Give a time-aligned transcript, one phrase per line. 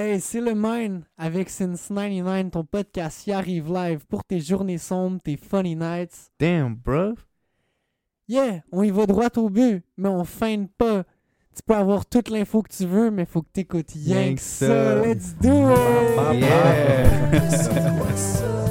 [0.00, 4.78] Hey, c'est le Mine avec Since 99, ton podcast qui arrive live pour tes journées
[4.78, 6.30] sombres, tes funny nights.
[6.38, 7.14] Damn, bro.
[8.28, 11.02] Yeah, on y va droit au but, mais on feinte pas.
[11.52, 14.68] Tu peux avoir toute l'info que tu veux, mais faut que t'écoutes rien que ça.
[14.68, 15.04] ça.
[15.04, 16.42] Let's do it!
[16.42, 18.58] Yeah.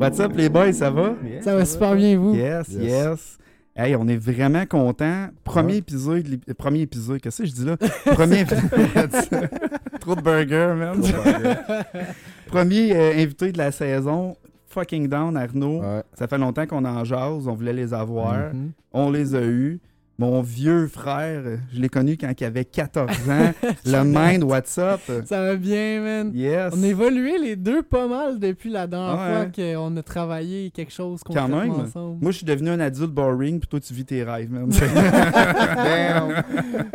[0.00, 1.14] What's up les boys, ça va?
[1.42, 2.34] Ça va super bien, vous?
[2.34, 2.82] Yes, yes.
[2.82, 3.38] Yes.
[3.76, 5.28] Hey, on est vraiment contents.
[5.44, 5.78] Premier Ouais.
[5.78, 6.24] épisode,
[6.56, 7.76] premier épisode, qu'est-ce que je dis là?
[8.06, 8.44] Premier
[10.00, 11.00] Trop de burgers, man.
[12.46, 14.36] Premier euh, invité de la saison,
[14.68, 15.80] fucking down Arnaud.
[15.82, 16.02] Ouais.
[16.14, 18.52] Ça fait longtemps qu'on en jase, on voulait les avoir.
[18.54, 18.72] Mhm.
[18.92, 19.80] On les a eus.
[20.20, 23.52] Mon vieux frère, euh, je l'ai connu quand il avait 14 ans.
[23.86, 25.00] le Mind, what's up?
[25.24, 26.30] Ça va bien, man.
[26.34, 26.74] Yes.
[26.76, 29.34] On a évolué les deux pas mal depuis la dernière Ouais.
[29.34, 29.46] fois
[29.86, 31.86] qu'on a travaillé quelque chose Quand concrètement même.
[31.86, 32.18] ensemble.
[32.20, 34.68] Moi, je suis devenu un adulte boring, puis toi, tu vis tes rêves, man.
[35.74, 36.28] Damn.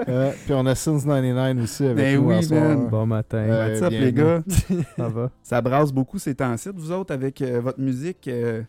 [0.08, 2.62] Ouais, puis on a Since 99 aussi avec Ben nous oui, en soir.
[2.62, 2.88] man.
[2.90, 3.44] Bon matin.
[3.44, 3.50] Ouais.
[3.72, 4.06] What's up, bienvenue.
[4.06, 4.44] les gars?
[4.98, 5.32] Ça va?
[5.42, 6.70] Ça brasse beaucoup ces temps-ci.
[6.76, 8.62] Vous autres, avec euh, votre musique, euh,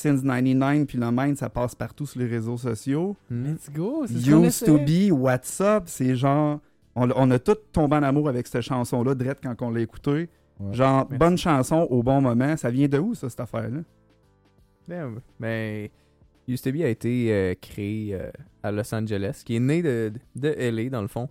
[0.00, 3.18] Since 99, puis le Mind, ça passe partout sur les réseaux sociaux.
[3.30, 4.06] Let's go.
[4.06, 6.60] c'est Used to be, What's up, c'est genre...
[6.94, 10.30] On, on a tous tombé en amour avec cette chanson-là, direct quand on l'a écoutée.
[10.58, 10.72] Ouais.
[10.72, 11.18] Genre, Merci.
[11.18, 12.56] bonne chanson au bon moment.
[12.56, 13.80] Ça vient de où, ça, cette affaire-là?
[14.88, 15.20] Damn.
[15.38, 15.88] Ben,
[16.48, 18.30] Used to Be a été euh, créé euh,
[18.62, 21.28] à Los Angeles, qui est né de, de LA, dans le fond.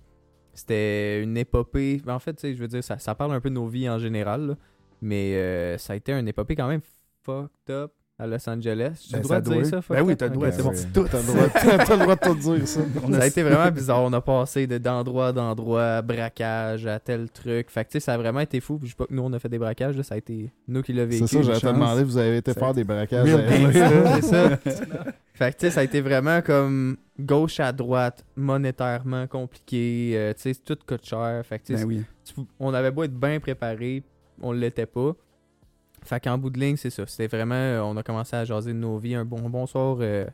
[0.53, 2.03] C'était une épopée.
[2.05, 3.67] ben, En fait, tu sais, je veux dire, ça, ça parle un peu de nos
[3.67, 4.55] vies en général, là.
[5.01, 6.81] mais euh, ça a été une épopée quand même
[7.23, 9.07] fucked up à Los Angeles.
[9.09, 11.05] J'ai Ben, le droit de dire ça, Ben oui, t'as le droit, c'est c'est bon.
[11.05, 11.47] T'as le droit,
[11.85, 12.81] t'as le droit de tout dire ça.
[13.03, 14.03] On Ça a- été vraiment bizarre.
[14.03, 17.69] On a passé de- d'endroit à d'endroit, à braquage, à tel truc.
[17.69, 18.77] Fait que tu sais, ça a vraiment été fou.
[18.77, 20.51] Puis je sais pas que nous on a fait des braquages, là, ça a été
[20.67, 21.25] nous qui l'a vécu.
[21.27, 23.29] C'est ça, j'allais te demander, vous avez été faire des braquages.
[24.15, 24.49] C'est ça.
[25.33, 30.11] Fait que tu sais, ça a été vraiment comme gauche à droite, monétairement compliqué.
[30.15, 31.41] euh, tu sais, tout coûte cher.
[31.45, 32.03] Fait que tu Ben oui.
[32.25, 34.03] tu- on avait beau être bien préparé,
[34.41, 35.13] on l'était pas.
[36.03, 37.03] Fait qu'en bout de ligne, c'est ça.
[37.07, 39.15] C'était vraiment, euh, on a commencé à jaser de nos vies.
[39.15, 40.25] Un bon bonsoir, euh,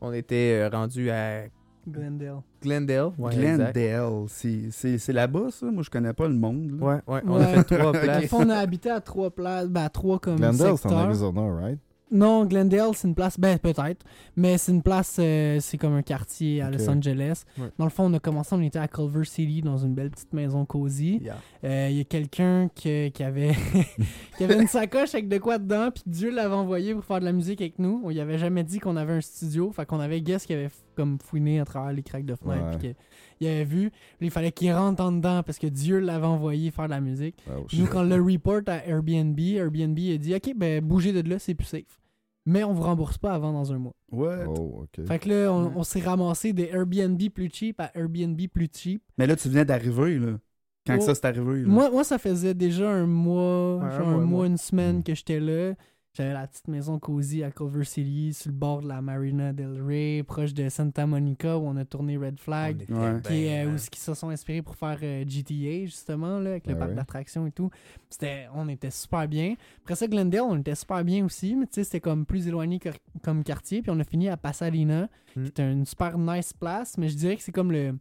[0.00, 1.44] on était euh, rendu à
[1.86, 2.40] Glendale.
[2.62, 3.12] Glendale.
[3.18, 3.36] Ouais.
[3.36, 5.66] Glendale, c'est- c'est c'est là-bas, ça?
[5.66, 6.78] Moi, je connais pas le monde.
[6.80, 6.86] là.
[6.86, 7.42] Ouais, ouais, on Ouais.
[7.44, 8.32] a fait trois places.
[8.32, 10.98] on a habité à trois places, ben à trois comme Glendale, c'est en secteurs.
[10.98, 11.78] Arizona, right?
[12.14, 14.04] Non, Glendale, c'est une place, ben peut-être,
[14.36, 16.70] mais c'est une place, euh, c'est comme un quartier à.
[16.70, 17.42] Los Angeles.
[17.58, 17.66] Ouais.
[17.78, 20.32] Dans le fond, on a commencé, on était à Culver City, dans une belle petite
[20.32, 21.18] maison cosy.
[21.22, 21.36] Yeah.
[21.64, 23.52] Euh, Il y a quelqu'un que- qui avait
[24.38, 27.24] qui avait une sacoche avec de quoi dedans, puis Dieu l'avait envoyé pour faire de
[27.24, 28.00] la musique avec nous.
[28.04, 30.70] On y avait jamais dit qu'on avait un studio, fait qu'on avait Guess qui avait
[30.96, 32.94] comme fouiné à travers les craques de fenêtre, puis que-
[33.40, 33.90] il avait vu.
[34.18, 37.00] Puis il fallait qu'il rentre en dedans parce que Dieu l'avait envoyé faire de la
[37.00, 37.34] musique.
[37.50, 41.28] Oh, nous, quand on le report à Airbnb, Airbnb a dit Ok, ben bougez de
[41.28, 42.00] là, c'est plus safe.
[42.46, 43.94] Mais on vous rembourse pas avant dans un mois.
[44.12, 44.44] What?
[44.48, 44.84] Oh.
[45.06, 45.72] Fait que là, on, Ouais.
[45.76, 49.02] on s'est ramassé des Airbnb plus cheap à Airbnb plus cheap.
[49.16, 50.38] Mais là, tu venais d'arriver, là.
[50.86, 50.98] Quand Oh.
[50.98, 51.68] que ça c'est arrivé, là.
[51.68, 54.46] Moi, moi, ça faisait déjà un mois, Ouais, un genre mois, un un mois, mois.
[54.46, 55.02] une semaine Mm.
[55.04, 55.74] que j'étais là.
[56.16, 59.82] J'avais la petite maison cosy à Culver City, sur le bord de la Marina del
[59.82, 62.86] Rey, proche de Santa Monica, où on a tourné Red Flag.
[62.88, 63.20] Ouais.
[63.24, 66.50] qui est, euh, ben, où ils se sont inspirés pour faire euh, GTA justement là,
[66.50, 66.94] avec le Ah parc ouais.
[66.96, 67.68] d'attractions et tout.
[68.08, 69.56] C'était on était super bien.
[69.82, 72.78] Après ça Glendale, on était super bien aussi, mais tu sais c'était comme plus éloigné
[72.78, 72.90] que-
[73.24, 75.42] comme quartier puis on a fini à Pasadena, Mm.
[75.42, 77.98] qui était une super nice place, mais je dirais que c'est comme le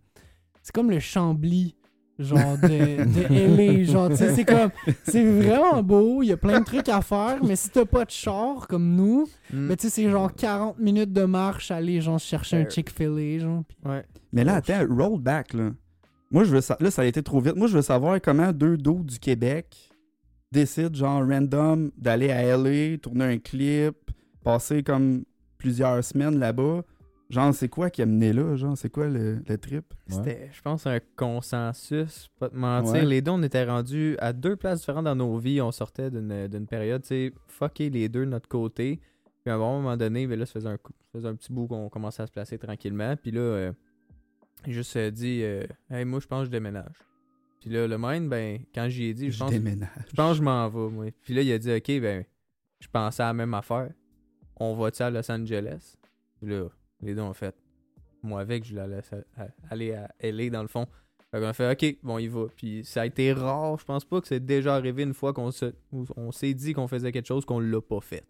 [0.61, 1.75] c'est comme le Chambly
[2.19, 4.69] genre de, de LA genre tu sais c'est comme
[5.03, 8.05] c'est vraiment beau il y a plein de trucs à faire mais si t'as pas
[8.05, 9.67] de char comme nous hmm.
[9.67, 13.39] ben tu sais c'est genre 40 minutes de marche aller genre chercher un Euh, Chick-fil-A
[13.39, 14.05] genre Ouais.
[14.33, 15.71] Mais là, attends, roll back, là.
[16.31, 17.55] Moi, je veux sa- Là, ça a été trop vite.
[17.55, 19.91] Moi, je veux savoir comment deux dos du Québec
[20.51, 23.95] décident, genre, random, d'aller à LA, tourner un clip,
[24.43, 25.23] passer comme
[25.59, 26.81] plusieurs semaines là-bas.
[27.29, 28.55] Genre, c'est quoi qui a mené là?
[28.55, 29.85] Genre, c'est quoi le, le trip?
[30.09, 30.15] Ouais.
[30.15, 32.93] C'était, je pense, un consensus, pas te mentir.
[32.93, 33.05] Ouais.
[33.05, 35.59] Les deux, on était rendus à deux places différentes dans nos vies.
[35.61, 38.99] On sortait d'une, d'une période, tu sais, fucker les deux de notre côté.
[39.43, 41.35] Puis à un bon moment donné, ben là, ça faisait un, coup- ça faisait un
[41.35, 43.15] petit bout qu'on commençait à se placer tranquillement.
[43.15, 43.71] Puis là, euh,
[44.65, 46.95] j'ai juste euh, dit, euh, hey, moi, je pense que je déménage.
[47.59, 49.89] Puis là, le mind, ben, quand j'y ai dit, je Je pense, déménage.
[50.09, 51.05] je pense que je m'en vais, moi.
[51.23, 52.25] Puis là, il a dit, ok, ben,
[52.79, 53.89] je pensais à la même affaire.
[54.57, 55.95] On va-tu à Los Angeles?
[56.39, 56.65] Puis là,
[57.03, 57.55] les deux ont fait.
[58.21, 59.11] Moi, avec, je la laisse
[59.69, 60.87] aller à LA dans le fond.
[61.31, 62.45] Fait qu'on a fait, ok, bon, il va.
[62.55, 63.77] Puis ça a été rare.
[63.79, 66.87] Je pense pas que c'est déjà arrivé une fois qu'on se, on s'est dit qu'on
[66.87, 68.25] faisait quelque chose qu'on l'a pas fait.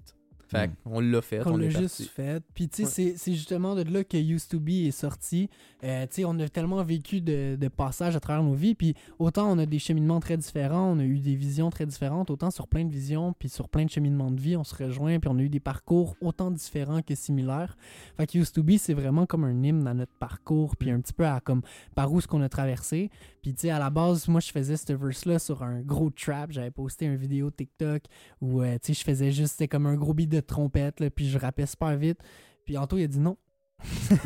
[0.48, 0.72] Fait Mm.
[0.84, 2.04] qu'on l'a fait, on l'a juste parti.
[2.06, 2.44] fait.
[2.54, 2.90] Puis, tu sais, Ouais.
[2.90, 5.50] c'est- c'est justement de là que Used to Be est sorti.
[5.84, 8.76] Euh, tu sais, on a tellement vécu de, de passages à travers nos vies.
[8.76, 12.30] Puis, autant on a des cheminements très différents, on a eu des visions très différentes,
[12.30, 15.20] autant sur plein de visions, puis sur plein de cheminements de vie, on se rejoint,
[15.20, 17.76] puis on a eu des parcours autant différents que similaires.
[18.18, 21.00] Fait que Used to Be, c'est vraiment comme un hymne à notre parcours, puis un
[21.02, 21.62] petit peu à comme
[21.96, 23.10] par où ce qu'on a traversé.
[23.42, 26.52] Puis, tu sais, à la base, moi, je faisais ce verse-là sur un gros trap.
[26.54, 28.04] J'avais posté une vidéo TikTok
[28.40, 31.10] où, euh, tu sais, je faisais juste, c'était comme un gros beat de trompette, là,
[31.10, 32.20] puis je rappais super vite.
[32.66, 33.38] Puis Anto, il a dit non.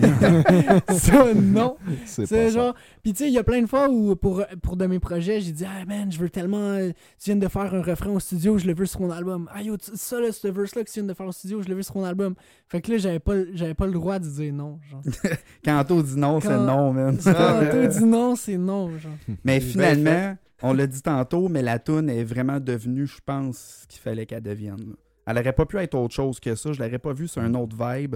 [0.90, 1.78] ça, non.
[2.06, 2.76] C'est genre.
[3.02, 5.42] Puis tu sais, il y a plein de fois où pour, pour de mes projets,
[5.42, 6.58] j'ai dit Ah man, je veux tellement.
[6.74, 6.90] euh,
[7.20, 9.50] tu viens de faire un refrain au studio, je le veux sur mon album.
[9.54, 11.70] Ah yo, tu- ça là, ce verse-là que tu viens de faire au studio, je
[11.70, 12.36] le veux sur mon album.
[12.68, 14.80] Fait que là, j'avais pas, le- j'avais pas le droit de dire non.
[14.90, 15.02] Genre.
[15.66, 17.18] Quand Anto dit non, c'est non, man.
[17.24, 17.32] Quand
[17.62, 18.90] Anto dit non, c'est non.
[18.98, 19.12] Genre.
[19.44, 23.88] Mais finalement, on l'a dit tantôt, mais la toune est vraiment devenue, je pense, ce
[23.88, 24.96] qu'il fallait qu'elle devienne.
[25.28, 26.72] Elle aurait pas pu être autre chose que ça.
[26.72, 28.16] Je l'aurais pas vu sur un autre vibe.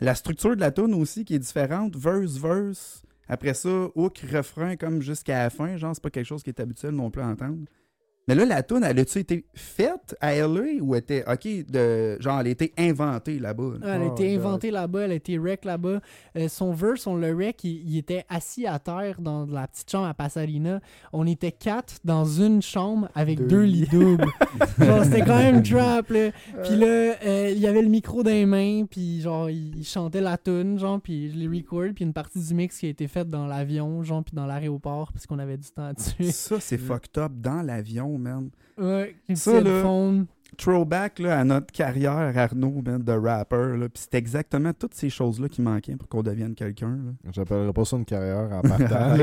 [0.00, 1.96] La structure de la toune aussi qui est différente.
[1.96, 3.02] Verse, verse.
[3.28, 5.76] Après ça, hook, refrain, comme jusqu'à la fin.
[5.76, 7.64] Genre, c'est pas quelque chose qui est habituel non plus à entendre.
[8.30, 12.38] Mais là, la toune, elle a-tu été faite à LA ou était, ok, de, genre,
[12.38, 13.72] elle a été inventée là-bas?
[13.80, 13.96] là?
[13.96, 15.98] Elle a Oh, été inventée là-bas, elle a été rec là-bas.
[16.36, 19.90] Euh, son verse, on le rec, il, il était assis à terre dans la petite
[19.90, 20.78] chambre à Pasadena.
[21.12, 23.88] On était quatre dans une chambre avec Deux deux, lits.
[23.90, 24.24] doubles.
[24.78, 26.30] genre, c'était quand même trap, là.
[26.62, 29.84] Puis là, euh, il y avait le micro dans les mains, puis genre, il, il
[29.84, 32.90] chantait la tune, genre, puis je l'ai record, puis une partie du mix qui a
[32.90, 36.30] été faite dans l'avion, genre, puis dans l'aéroport, parce qu'on avait du temps à tuer.
[36.30, 38.50] Ça, c'est fucked up dans l'avion, man.
[38.78, 39.82] ouais, Ça, là,
[40.58, 43.76] throwback là, à notre carrière, Arnaud, man, de rapper.
[43.78, 43.88] là.
[43.88, 46.98] Puis c'est exactement toutes ces choses-là qui manquaient pour qu'on devienne quelqu'un.
[47.32, 49.16] J'appellerais pas ça une carrière en partant.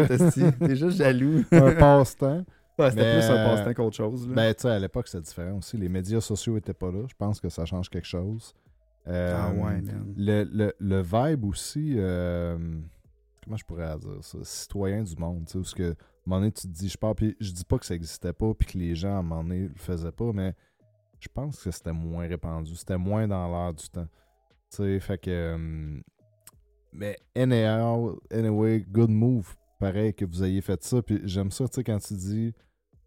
[0.59, 1.43] T'es juste jaloux.
[1.51, 2.43] un passe-temps.
[2.79, 4.27] Ouais, C'était plus un euh, passe-temps qu'autre chose.
[4.27, 4.35] là.
[4.35, 5.77] Ben, tu sais, à l'époque, c'était différent aussi.
[5.77, 7.05] Les médias sociaux étaient pas là.
[7.07, 8.53] Je pense que ça change quelque chose.
[9.07, 10.13] Euh, ah ouais, man.
[10.17, 12.57] le, le, le vibe aussi, euh,
[13.43, 15.95] comment je pourrais dire ça, citoyen du monde, tu sais, où ce que,
[16.27, 18.33] un moment donné, tu te dis, je pars, puis je dis pas que ça existait
[18.33, 20.53] pas, puis que les gens, à un moment donné, le faisaient pas, mais
[21.19, 24.07] je pense que c'était moins répandu, c'était moins dans l'air du temps,
[24.69, 25.99] tu sais, fait que, euh,
[26.93, 31.75] mais anyhow, anyway, good move, pareil, que vous ayez fait ça, puis j'aime ça, tu
[31.75, 32.53] sais, quand tu dis,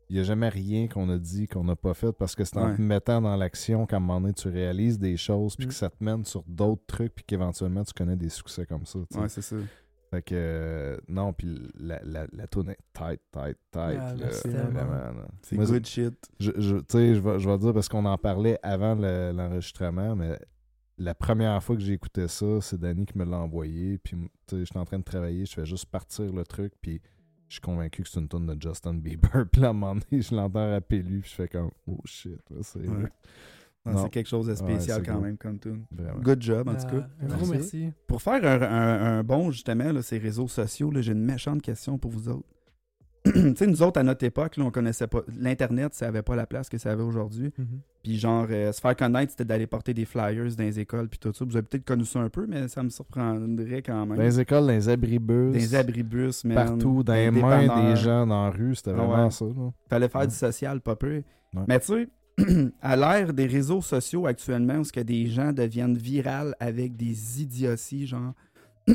[0.08, 2.56] il n'y a jamais rien qu'on a dit qu'on n'a pas fait parce que c'est
[2.56, 2.76] en Ouais.
[2.76, 5.69] te mettant dans l'action qu'à un moment donné tu réalises des choses puis Mm.
[5.69, 8.99] que ça te mène sur d'autres trucs puis qu'éventuellement tu connais des succès comme ça.
[9.08, 9.20] tu sais.
[9.20, 9.55] Ouais, c'est ça.
[10.10, 13.98] Fait que euh, non, puis la, la, la tournée tight, tight, tight.
[14.00, 14.14] Ah.
[15.42, 16.14] C'est good shit.
[16.40, 19.30] je, je, tu sais, je vais, je vais dire parce qu'on en parlait avant le-
[19.32, 20.36] l'enregistrement, mais
[20.98, 23.98] la première fois que j'ai écouté ça, c'est Danny qui me l'a envoyé.
[23.98, 27.00] Puis, tu sais, j'étais en train de travailler, je fais juste partir le truc, puis
[27.48, 29.46] je suis convaincu que c'est une tonne de Justin Bieber.
[29.52, 31.98] Puis là, à un moment donné, je l'entends rappeler lui, puis je fais comme, oh
[32.04, 33.08] shit, c'est Ouais.
[33.86, 34.02] Non.
[34.04, 35.84] c'est quelque chose de spécial Ouais, quand même comme tune.
[35.90, 36.20] vraiment.
[36.20, 37.08] Good job, en tout Ah, cas.
[37.22, 37.50] un gros Merci.
[37.52, 37.92] merci.
[38.06, 41.62] Pour faire un, un- un bon, justement, là, ces réseaux sociaux, là, j'ai une méchante
[41.62, 42.46] question pour vous autres.
[43.24, 45.20] tu sais, nous autres, à notre époque, là, on connaissait pas.
[45.38, 47.52] L'Internet, ça avait pas la place que ça avait aujourd'hui.
[48.02, 51.18] Puis, genre, euh, se faire connaître, c'était d'aller porter des flyers dans les écoles, puis
[51.18, 51.44] tout ça.
[51.44, 54.16] Vous avez peut-être connu ça un peu, mais ça me surprendrait quand même.
[54.16, 56.54] Dans les écoles, dans les abribus, Dans les abribus, man.
[56.54, 59.30] partout, dans les mains des gens dans la rue, c'était Ah vraiment ouais.
[59.30, 59.44] ça.
[59.44, 59.70] Là.
[59.88, 60.26] Fallait faire Ouais.
[60.26, 61.16] du social, pas peu.
[61.54, 61.62] Ouais.
[61.68, 62.08] Mais tu sais,
[62.82, 67.42] à l'ère des réseaux sociaux actuellement, où ce que des gens deviennent virales avec des
[67.42, 68.32] idioties, genre.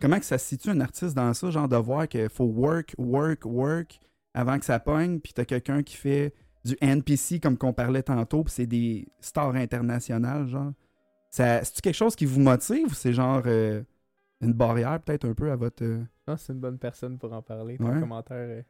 [0.00, 2.94] Comment que ça se situe un artiste dans ça, genre de voir qu'il faut work,
[2.98, 3.98] work, work
[4.34, 8.44] avant que ça pogne, puis t'as quelqu'un qui fait du NPC comme qu'on parlait tantôt,
[8.44, 10.72] puis c'est des stars internationales, genre.
[11.30, 13.82] C'est-tu quelque chose qui vous motive ou c'est genre euh,
[14.40, 15.82] une barrière peut-être un peu à votre.
[15.84, 17.76] euh, Ah, c'est une bonne personne pour en parler.
[17.78, 18.00] Ton Ouais.
[18.00, 18.36] commentaire.
[18.36, 18.62] euh,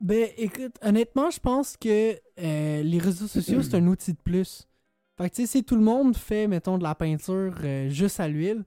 [0.00, 4.68] Ben, écoute, honnêtement, je pense que euh, les réseaux sociaux, c'est un outil de plus.
[5.16, 8.20] Fait que, tu sais, si tout le monde fait, mettons, de la peinture euh, juste
[8.20, 8.64] à l'huile,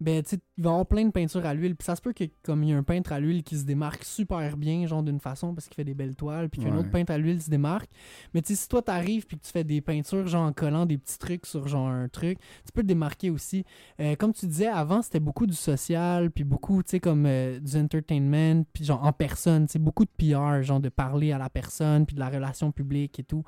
[0.00, 1.74] ben, tu sais, il va y avoir plein de peintures à l'huile.
[1.76, 3.64] Puis ça se peut que, comme il y a un peintre à l'huile qui se
[3.64, 6.78] démarque super bien, genre d'une façon, parce qu'il fait des belles toiles, puis qu'un Ouais.
[6.80, 7.90] autre peintre à l'huile se démarque.
[8.34, 10.84] Mais tu sais, si toi, t'arrives, puis que tu fais des peintures, genre en collant
[10.86, 13.64] des petits trucs sur, genre, un truc, tu peux te démarquer aussi.
[14.00, 17.58] Euh, comme tu disais, avant, c'était beaucoup du social, puis beaucoup, tu sais, comme euh,
[17.60, 21.38] du entertainment, puis genre en personne, tu sais, beaucoup de PR, genre de parler à
[21.38, 23.42] la personne, puis de la relation publique et tout.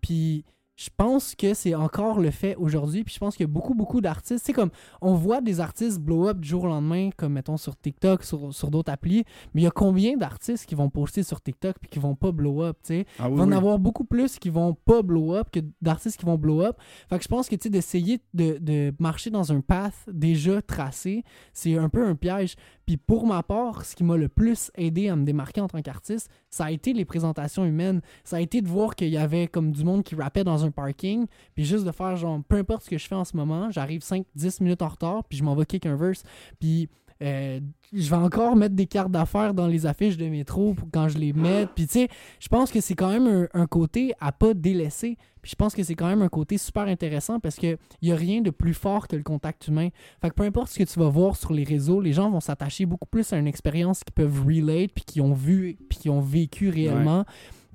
[0.00, 0.44] Puis
[0.78, 3.74] je pense que c'est encore le fait aujourd'hui, puis je pense qu'il y a beaucoup,
[3.74, 4.44] beaucoup d'artistes.
[4.46, 4.70] C'est comme,
[5.02, 8.54] on voit des artistes blow up du jour au lendemain, comme mettons sur TikTok, sur,
[8.54, 11.90] sur d'autres applis, mais il y a combien d'artistes qui vont poster sur TikTok puis
[11.90, 13.06] qui vont pas blow up, tu sais?
[13.18, 13.54] Ah Il va en oui.
[13.56, 16.76] avoir beaucoup plus qui vont pas blow up que d'artistes qui vont blow up.
[17.10, 20.62] Fait que je pense que tu sais, d'essayer de, de marcher dans un path déjà
[20.62, 22.54] tracé, c'est un peu un piège.
[22.86, 25.82] Puis pour ma part, ce qui m'a le plus aidé à me démarquer en tant
[25.82, 28.00] qu'artiste, ça a été les présentations humaines.
[28.22, 30.67] Ça a été de voir qu'il y avait comme du monde qui rappait dans un
[30.70, 33.70] parking, puis juste de faire genre, peu importe ce que je fais en ce moment,
[33.70, 36.22] j'arrive 5-10 minutes en retard, puis je m'en vais kick un verse,
[36.58, 36.88] puis
[37.20, 37.58] euh,
[37.92, 41.32] je vais encore mettre des cartes d'affaires dans les affiches de métro quand je les
[41.32, 41.66] mets.
[41.74, 42.08] Puis tu sais,
[42.38, 45.16] je pense que c'est quand même un, côté à pas délaisser.
[45.42, 48.16] Puis je pense que c'est quand même un côté super intéressant parce que y a
[48.16, 49.88] rien de plus fort que le contact humain.
[50.20, 52.40] Fait que peu importe ce que tu vas voir sur les réseaux, les gens vont
[52.40, 56.10] s'attacher beaucoup plus à une expérience qu'ils peuvent relate puis qui ont vu puis qui
[56.10, 57.24] ont vécu réellement.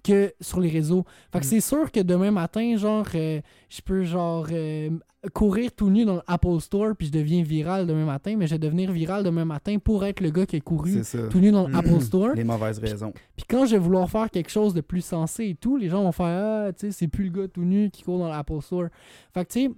[0.04, 1.06] Que sur les réseaux.
[1.32, 1.50] Fait que Mm.
[1.50, 4.90] c'est sûr que demain matin, genre, euh, je peux genre euh,
[5.34, 8.60] courir tout nu dans l'Apple Store puis je deviens viral demain matin, mais je vais
[8.60, 12.02] devenir viral demain matin pour être le gars qui a couru tout nu dans l'Apple
[12.02, 12.34] Store.
[12.36, 13.14] Les mauvaises raisons.
[13.38, 16.04] Puis quand je vais vouloir faire quelque chose de plus sensé et tout, les gens
[16.04, 18.62] vont faire Ah, tu sais, c'est plus le gars tout nu qui court dans l'Apple
[18.62, 18.88] Store.
[19.34, 19.72] Fait que tu sais,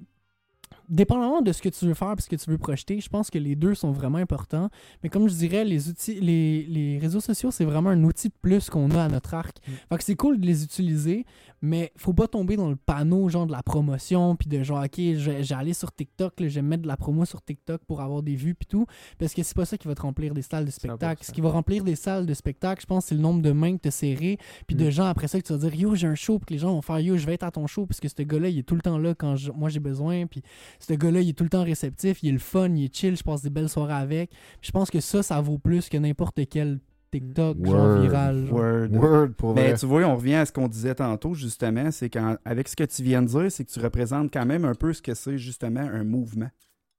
[0.90, 3.30] dépendamment de ce que tu veux faire et ce que tu veux projeter, je pense
[3.30, 4.70] que les deux sont vraiment importants.
[5.04, 8.34] Mais comme je dirais, les outils, les, les réseaux sociaux, c'est vraiment un outil de
[8.42, 9.58] plus qu'on a à notre arc.
[9.68, 9.72] Mm.
[9.90, 11.26] Fait que c'est cool de les utiliser,
[11.62, 14.96] mais faut pas tomber dans le panneau genre de la promotion puis de genre ok,
[14.98, 18.22] j'ai allé sur TikTok, là, je vais mettre de la promo sur TikTok pour avoir
[18.24, 18.86] des vues puis tout,
[19.18, 21.24] parce que c'est pas ça qui va te remplir des salles de spectacle.
[21.24, 21.28] 100%.
[21.28, 23.78] Ce qui va remplir des salles de spectacle, je pense, c'est le nombre de mains
[23.78, 24.38] que tu serré
[24.68, 24.90] puis de Mm.
[24.92, 26.72] gens après ça que tu vas dire yo j'ai un show puis que les gens
[26.74, 28.64] vont faire yo je vais être à ton show parce que ce gars-là il est
[28.64, 30.42] tout le temps là quand je- moi j'ai besoin puis
[30.80, 33.16] ce gars-là il est tout le temps réceptif il est le fun il est chill
[33.18, 35.98] je passe des belles soirées avec Puis je pense que ça ça vaut plus que
[35.98, 36.80] n'importe quel
[37.12, 38.02] TikTok genre Word.
[38.02, 38.58] viral genre.
[38.60, 38.90] Word.
[38.92, 39.78] Word pour Mais vrai.
[39.78, 43.04] tu vois, on revient à ce qu'on disait tantôt, justement, c'est qu'avec ce que tu
[43.04, 45.80] viens de dire, c'est que tu représentes quand même un peu ce que c'est justement
[45.80, 46.50] un mouvement.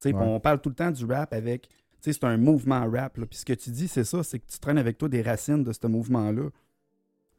[0.00, 0.23] Tu sais, Ouais.
[0.23, 1.68] On parle tout le temps du rap avec.
[1.68, 3.18] Tu sais, c'est un mouvement rap.
[3.18, 3.26] là.
[3.26, 5.62] Puis ce que tu dis, c'est ça, c'est que tu traînes avec toi des racines
[5.64, 6.49] de ce mouvement-là.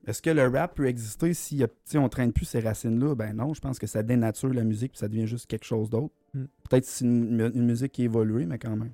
[0.07, 1.63] Est-ce que le rap peut exister si
[1.95, 3.13] on traîne plus ces racines-là?
[3.15, 5.89] Ben non, je pense que ça dénature la musique puis ça devient juste quelque chose
[5.89, 6.13] d'autre.
[6.33, 6.45] Mm.
[6.69, 8.91] Peut-être que c'est une, mu- une musique qui évolue, mais quand même.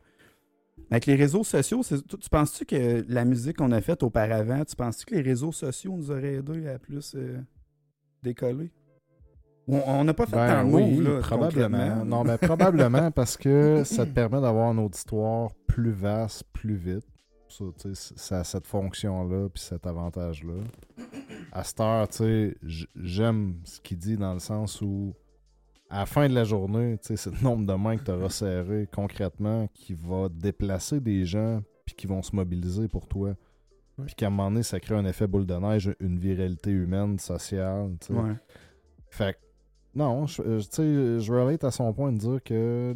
[0.89, 4.75] Avec les réseaux sociaux, tu, tu penses-tu que la musique qu'on a faite auparavant, tu
[4.75, 7.39] penses-tu que les réseaux sociaux nous auraient aidé à plus euh,
[8.23, 8.71] décoller?
[9.67, 12.03] On- n'a pas fait Ben tant de oui, moves, là, probablement.
[12.03, 17.05] Non, mais probablement parce que ça te permet d'avoir une auditoire plus vaste, plus vite.
[17.93, 20.53] Ça, a cette fonction-là, puis cet avantage-là.
[21.51, 25.13] À cette heure, tu sais, j- j'aime ce qu'il dit dans le sens où,
[25.89, 28.11] à la fin de la journée, tu sais, c'est le nombre de mains que tu
[28.11, 33.35] auras serré concrètement qui va déplacer des gens, puis qui vont se mobiliser pour toi.
[34.05, 37.19] Puis qu'à un moment donné, ça crée un effet boule de neige, une viralité humaine,
[37.19, 37.91] sociale.
[38.01, 38.13] tu sais.
[38.13, 38.33] Ouais.
[39.09, 39.39] Fait que,
[39.93, 42.95] non, je, euh, tu sais, je relate à son point de dire que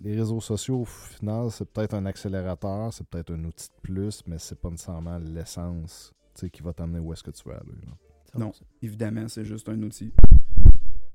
[0.00, 4.22] les réseaux sociaux, au final, c'est peut-être un accélérateur, c'est peut-être un outil de plus,
[4.26, 7.54] mais c'est pas nécessairement l'essence tu sais, qui va t'amener où est-ce que tu veux
[7.54, 7.80] aller.
[7.86, 7.92] là.
[8.38, 8.52] Non.
[8.82, 10.12] Évidemment, c'est juste un outil.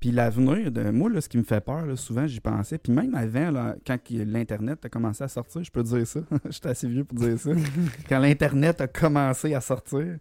[0.00, 2.78] Puis l'avenir, de moi, là, ce qui me fait peur, là, souvent, j'y pensais.
[2.78, 6.20] Puis même avant, là, quand l'Internet a commencé à sortir, je peux dire ça.
[6.48, 7.50] J'étais assez vieux pour dire ça.
[8.08, 10.16] quand l'Internet a commencé à sortir.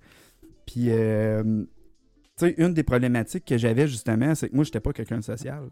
[0.66, 1.64] Puis, euh,
[2.38, 5.24] tu sais, une des problématiques que j'avais justement, c'est que moi, j'étais pas quelqu'un de
[5.24, 5.70] social.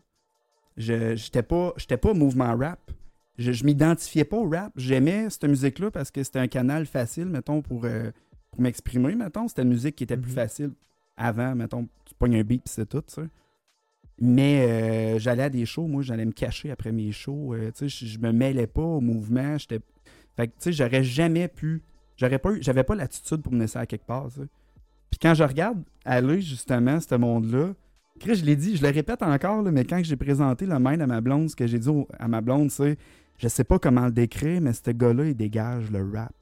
[0.77, 2.91] Je j'étais pas, j'étais pas mouvement rap.
[3.37, 4.71] Je, je m'identifiais pas au rap.
[4.75, 8.11] J'aimais cette musique-là parce que c'était un canal facile, mettons, pour, euh,
[8.51, 9.47] pour m'exprimer, mettons.
[9.47, 10.35] C'était une musique qui était plus Mhm.
[10.35, 10.71] facile
[11.17, 13.27] avant, mettons, tu pognes un beat c'est tout, tu sais.
[14.19, 14.65] Mais
[15.15, 17.53] euh, j'allais à des shows, moi, j'allais me cacher après mes shows.
[17.53, 19.57] euh, tu sais, je, je me mêlais pas au mouvement.
[19.57, 19.79] J'étais.
[20.35, 21.83] Fait que, tu sais, j'aurais jamais pu.
[22.15, 24.27] J'aurais pas eu- J'avais pas l'attitude pour me laisser à quelque part.
[25.09, 27.73] Puis quand je regarde aller, justement, ce monde-là,
[28.19, 30.99] Chris, je l'ai dit, je le répète encore, là, mais quand j'ai présenté le main
[30.99, 32.97] à ma blonde, ce que j'ai dit au- à ma blonde, c'est
[33.37, 36.33] je sais pas comment le décrire, mais ce gars-là, il dégage le rap.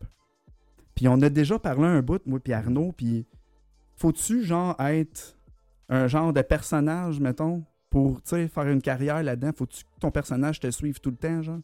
[0.96, 3.26] Puis on a déjà parlé un bout, moi puis Arnaud, puis
[3.98, 5.38] faut-tu, genre, être
[5.90, 9.52] un genre de personnage, mettons, pour, tu sais, faire une carrière là-dedans?
[9.56, 11.60] Faut-tu que ton personnage te suive tout le temps, genre?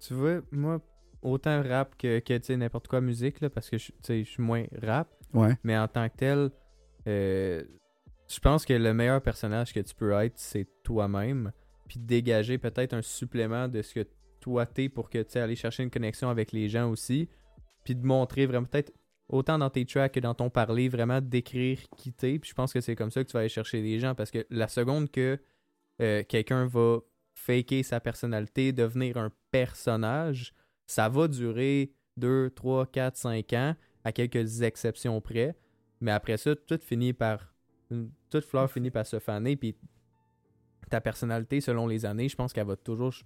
[0.00, 0.80] Tu vois, moi,
[1.22, 4.24] autant rap que, que tu sais, n'importe quoi musique, là, parce que je tu sais,
[4.24, 5.56] je suis moins rap, Ouais.
[5.64, 6.50] mais en tant que tel,
[7.08, 7.62] euh,
[8.28, 11.52] je pense que le meilleur personnage que tu peux être, c'est toi-même,
[11.86, 14.08] puis dégager peut-être un supplément de ce que
[14.40, 17.28] toi t'es pour que tu sais, aller chercher une connexion avec les gens aussi,
[17.84, 18.92] puis de montrer vraiment peut-être
[19.28, 22.72] autant dans tes tracks que dans ton parler, vraiment d'écrire qui t'es, puis je pense
[22.72, 25.10] que c'est comme ça que tu vas aller chercher les gens, parce que la seconde
[25.10, 25.38] que
[26.00, 26.98] euh, quelqu'un va
[27.34, 30.54] faker sa personnalité, devenir un personnage,
[30.86, 35.56] ça va durer 2, 3, 4, 5 ans, à quelques exceptions près.
[36.00, 37.53] Mais après ça, tout finit par.
[38.30, 39.56] Toute fleur finit par se faner.
[39.56, 39.76] Puis
[40.90, 43.24] ta personnalité, selon les années, je pense qu'elle va toujours ch-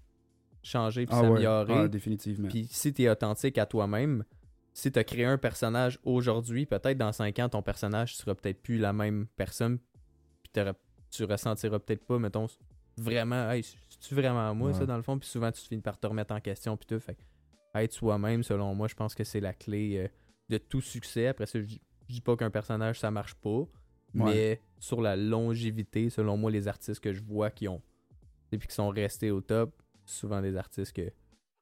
[0.62, 1.28] changer puis Ah ouais.
[1.28, 1.74] s'améliorer.
[1.74, 2.48] Ah, définitivement.
[2.48, 4.24] Puis si tu es authentique à toi-même,
[4.72, 8.62] si tu as créé un personnage aujourd'hui, peut-être dans 5 ans, ton personnage sera peut-être
[8.62, 9.78] plus la même personne.
[10.42, 10.62] Puis
[11.10, 12.46] tu ressentiras peut-être pas, mettons,
[12.96, 15.18] vraiment, hey, c'est-tu vraiment moi, ça, dans le fond?
[15.18, 16.76] Puis souvent, tu finis par te remettre en question.
[16.76, 17.00] Puis tout.
[17.00, 17.16] Fait
[17.74, 20.08] être soi-même, selon moi, je pense que c'est la clé euh,
[20.48, 21.28] de tout succès.
[21.28, 21.76] Après ça, je
[22.08, 23.64] dis pas qu'un personnage, ça marche pas.
[24.14, 27.82] Mais sur la longévité, selon moi, les artistes que je vois qui ont.
[28.52, 29.74] Et puis qui sont restés au top,
[30.04, 31.10] souvent des artistes que.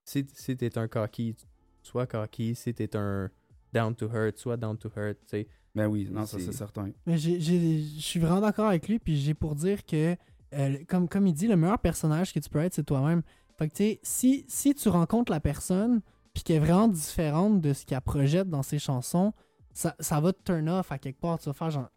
[0.04, 1.34] Si, si t'es un cocky,
[1.82, 2.54] sois cocky.
[2.54, 3.28] Si t'es un
[3.72, 5.18] down to hurt, sois down to hurt.
[5.22, 5.48] tu sais.
[5.74, 6.90] Ben oui, non, ça C'est- certain.
[7.04, 10.16] Mais j'ai- j'ai- je suis vraiment d'accord avec lui, puis j'ai pour dire que,
[10.54, 13.22] euh, comme, comme il dit, le meilleur personnage que tu peux être, c'est toi-même.
[13.58, 16.00] Fait que, tu sais, si, si tu rencontres la personne,
[16.32, 19.32] puis qu'elle est vraiment différente de ce qu'elle projette dans ses chansons,
[19.74, 21.38] ça, ça va te turn off à quelque part.
[21.38, 21.90] Tu vas faire genre.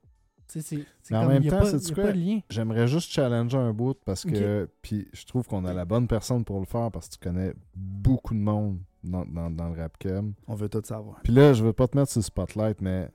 [0.50, 2.12] C'est c'est Mais en même temps, a quoi?
[2.50, 4.68] J'aimerais juste challenger un bout parce que.
[4.82, 7.54] Puis je trouve qu'on a la bonne personne pour le faire parce que tu connais
[7.76, 10.34] beaucoup de monde dans, dans, dans le rap cam.
[10.48, 11.22] On veut tout savoir.
[11.24, 13.10] Puis là, je veux pas te mettre sur le spotlight, mais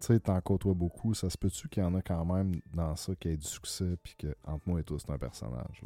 [0.00, 1.14] tu sais, t'en côtoies beaucoup.
[1.14, 3.96] Ça se peut-tu qu'il y en a quand même dans ça qui ait du succès,
[4.02, 5.82] puis que entre moi et toi, c'est un personnage.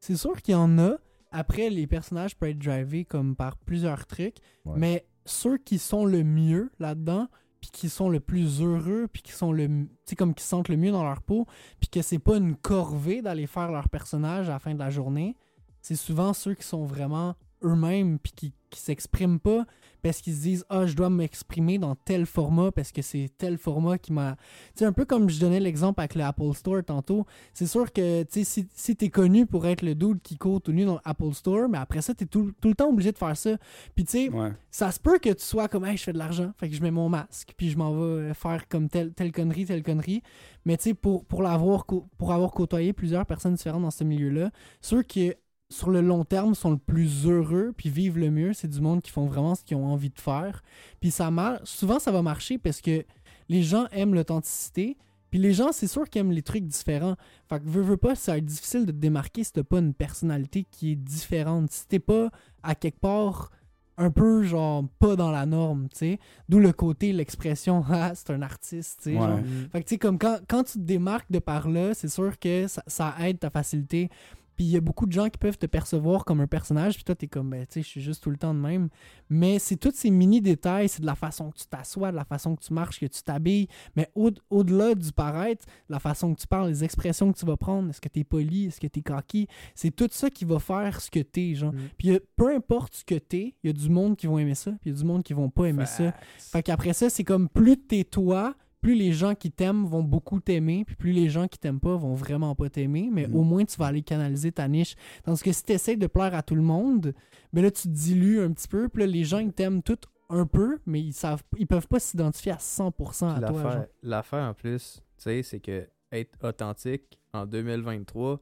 [0.00, 0.96] C'est sûr qu'il y en a.
[1.30, 4.36] Après, les personnages peuvent être drivés comme par plusieurs trucs.
[4.64, 4.74] Ouais.
[4.76, 7.28] Mais ceux qui sont le mieux là-dedans,
[7.62, 10.68] puis qui sont le plus heureux, puis qui sont le, tu comme qui se sentent
[10.68, 11.46] le mieux dans leur peau,
[11.80, 14.90] puis que c'est pas une corvée d'aller faire leur personnage à la fin de la
[14.90, 15.36] journée,
[15.80, 19.64] c'est souvent ceux qui sont vraiment eux-mêmes, puis qui, qui s'expriment pas
[20.02, 23.56] parce qu'ils se disent ah je dois m'exprimer dans tel format parce que c'est tel
[23.56, 24.34] format qui m'a
[24.74, 27.24] tu sais un peu comme je donnais l'exemple avec le Apple Store tantôt.
[27.54, 30.60] C'est sûr que tu sais si, si t'es connu pour être le dude qui court
[30.60, 33.18] tout nu dans l'Apple Store mais après ça t'es tout, tout le temps obligé de
[33.18, 33.56] faire ça.
[33.94, 34.50] Puis tu sais Ouais.
[34.72, 36.82] ça se peut que tu sois comme hey, je fais de l'argent fait que je
[36.82, 40.22] mets mon masque puis je m'en vais euh, faire comme telle, telle connerie telle connerie.
[40.64, 44.30] Mais tu sais pour pour l'avoir pour avoir côtoyé plusieurs personnes différentes dans ce milieu
[44.30, 44.50] là
[44.80, 45.32] ceux qui
[45.72, 49.02] sur le long terme sont le plus heureux puis vivent le mieux c'est du monde
[49.02, 50.62] qui font vraiment ce qu'ils ont envie de faire
[51.00, 53.04] puis ça marche souvent ça va marcher parce que
[53.48, 54.96] les gens aiment l'authenticité
[55.30, 57.16] puis les gens c'est sûr qu'ils aiment les trucs différents
[57.48, 59.78] fait que veux, veux pas ça va être difficile de te démarquer si t'as pas
[59.78, 62.30] une personnalité qui est différente si t'es pas
[62.62, 63.50] à quelque part
[63.98, 66.18] un peu genre pas dans la norme, tu sais.
[66.48, 69.18] D'où le côté, l'expression ah, c'est un artiste, tu sais.
[69.18, 69.42] Ouais.
[69.70, 72.38] Fait que tu sais, comme quand, quand tu te démarques de par là, c'est sûr
[72.38, 74.08] que ça, ça aide ta facilité.
[74.56, 77.04] Puis il y a beaucoup de gens qui peuvent te percevoir comme un personnage, puis
[77.04, 78.88] toi, t'es comme, ben, tu sais, je suis juste tout le temps de même.
[79.30, 82.54] Mais c'est tous ces mini-détails, c'est de la façon que tu t'assois, de la façon
[82.56, 83.68] que tu marches, que tu t'habilles.
[83.96, 87.56] Mais au- au-delà du paraître, la façon que tu parles, les expressions que tu vas
[87.56, 91.00] prendre, est-ce que t'es poli, est-ce que t'es coquille, c'est tout ça qui va faire
[91.00, 91.72] ce que t'es, genre.
[91.72, 91.78] Mm.
[91.98, 94.54] Puis a- peu importe ce que t'es, il y a du monde qui vont aimer
[94.54, 96.12] ça, puis il y a du monde qui vont pas aimer ça.
[96.38, 100.40] Fait qu'après ça, c'est comme plus t'es toi, plus les gens qui t'aiment vont beaucoup
[100.40, 103.34] t'aimer, puis plus les gens qui t'aiment pas vont vraiment pas t'aimer, mais Mm.
[103.36, 104.94] au moins tu vas aller canaliser ta niche.
[105.24, 107.14] Tandis que si t'essayes de plaire à tout le monde,
[107.54, 109.98] ben là tu te dilues un petit peu, puis là les gens ils t'aiment tout
[110.28, 113.86] un peu, mais ils savent ils peuvent pas s'identifier à 100% à toi.
[114.02, 118.40] L'affaire- en plus, tu sais, c'est que être authentique en 2023,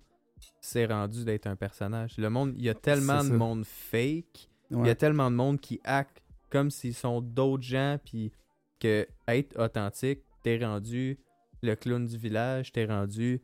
[0.60, 2.16] c'est rendu d'être un personnage.
[2.16, 3.34] Le monde, il y a tellement de ça.
[3.34, 7.98] monde fake, il y a tellement de monde qui acte comme s'ils sont d'autres gens,
[8.04, 8.32] puis
[8.80, 11.18] que être authentique, t'es rendu
[11.62, 13.42] le clown du village, t'es rendu.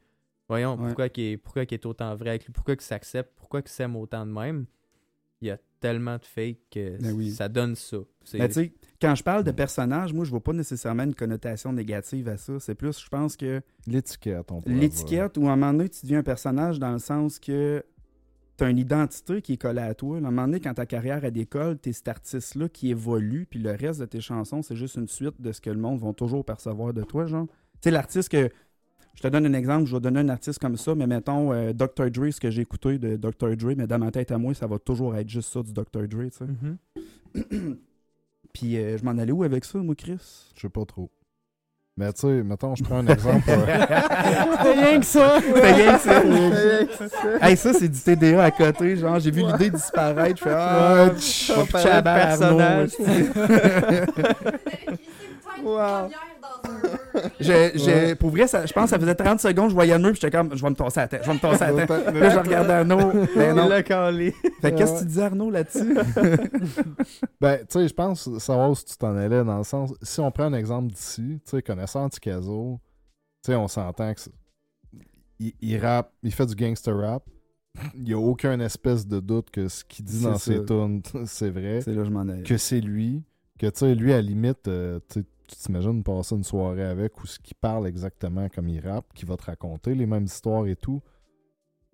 [0.49, 0.87] Voyons, Ouais.
[0.87, 3.71] pourquoi qu'il est, pourquoi qu'il est autant vrai avec lui, pourquoi qu'il s'accepte, pourquoi qu'il
[3.73, 4.67] s'aime autant de même.
[5.43, 7.31] Il y a tellement de fake que Ben oui.
[7.31, 7.99] ça donne ça.
[8.25, 11.15] C'est- Mais tu sais, quand je parle de personnage, moi, je vois pas nécessairement une
[11.15, 12.59] connotation négative à ça.
[12.59, 16.01] C'est plus, je pense que L'étiquette, on pourrait l'étiquette, où à un moment donné, tu
[16.07, 17.85] deviens un personnage dans le sens que
[18.57, 20.17] tu as une identité qui est collée à toi.
[20.17, 23.47] À un moment donné, quand ta carrière à décolle, tu es cet artiste-là qui évolue,
[23.49, 26.01] puis le reste de tes chansons, c'est juste une suite de ce que le monde
[26.01, 27.47] va toujours percevoir de toi, genre.
[27.47, 28.51] Tu sais, l'artiste que.
[29.15, 31.73] Je te donne un exemple, je vais donner un artiste comme ça, mais mettons euh,
[31.73, 32.11] Dr.
[32.11, 33.57] Dre, ce que j'ai écouté de Dr.
[33.57, 36.07] Dre, mais dans ma tête à moi, ça va toujours être juste ça du Dr.
[36.07, 36.45] Dre, tu sais.
[36.45, 37.79] Mhm.
[38.53, 40.19] Puis euh, je m'en allais où avec ça, moi, Chris?
[40.55, 41.11] Je sais pas trop.
[41.99, 43.49] Mais tu sais, mettons, je prends un exemple.
[43.49, 43.65] euh,
[44.63, 45.39] C'est rien que ça!
[45.41, 47.49] C'était rien que ça.
[47.49, 48.99] hey, ça, c'est du TDA à côté.
[48.99, 50.37] Genre, j'ai vu l'idée disparaître.
[50.39, 52.91] Je fais, ah, personnage.
[55.63, 56.11] Wow.
[57.41, 60.01] Je, je, pour vrai, ça, je pense que ça faisait 30 secondes, je voyais le
[60.03, 61.87] mur, puis j'étais comme, je vais me tasser la tête, je vais me tasser la
[61.87, 62.15] tête.
[62.15, 63.13] Là, je regardais Arnaud.
[63.37, 63.69] Mais non.
[63.69, 64.33] Le calé.
[64.61, 65.97] Fait que qu'est-ce que tu disais, Arnaud, là-dessus?
[67.41, 69.93] Ben, tu sais, je pense savoir où tu t'en allais dans le sens.
[70.03, 72.81] Si on prend un exemple d'ici, tu sais, connaissant Ticazo,
[73.45, 74.21] tu sais, on s'entend que.
[74.21, 74.33] c'est-
[75.39, 77.25] Il, il rappe, il fait du gangster rap.
[77.95, 80.53] Il n'y a aucun espèce de doute que ce qu'il dit C'est dans ça.
[80.53, 81.81] ses tunes, c'est vrai.
[81.83, 82.43] C'est là que je m'en.
[82.43, 83.23] Que c'est lui.
[83.59, 84.99] Que, tu sais, lui, à la limite, euh,
[85.47, 89.29] tu t'imagines passer une soirée avec où ce qu'il parle exactement comme il rappe, qu'il
[89.29, 91.01] va te raconter les mêmes histoires et tout.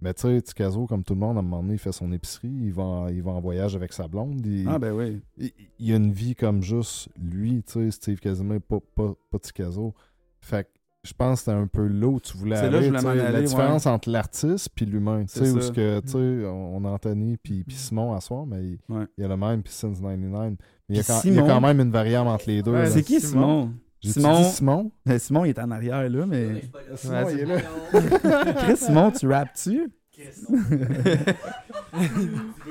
[0.01, 2.11] Mais tu sais, Ticazo, comme tout le monde, à un moment donné, il fait son
[2.11, 4.45] épicerie, il va en, il va en voyage avec sa blonde.
[4.45, 5.23] Il, Ah, ben oui.
[5.39, 9.39] il, il a une vie comme juste lui, tu sais, Steve Casimir, pas, pas, pas
[9.39, 9.95] Ticazo.
[10.41, 10.71] Fait que
[11.05, 12.91] je pense que c'était un peu là où tu voulais C'est là aller.
[12.91, 15.25] que je voulais m'en La aller, différence entre l'artiste puis l'humain.
[15.25, 18.21] Tu sais, où ce que, tu sais, on, on a Anthony puis, puis Simon à
[18.21, 19.05] soir, mais il, Ouais.
[19.19, 20.51] il y a le même puis Since 99.
[20.51, 20.57] Mais
[20.91, 22.73] il y, a quand, il y a Simon- quand même une variable entre les deux.
[22.73, 22.91] Ouais, là.
[22.91, 23.73] c'est qui, Simon?
[24.05, 24.43] Simon?
[24.45, 24.91] J'ai Simon-?
[25.07, 26.63] Mais il est en arrière, là, mais...
[26.97, 27.61] Simon, Ouais, il est là.
[28.57, 29.93] Chris, Simon, tu rappes-tu?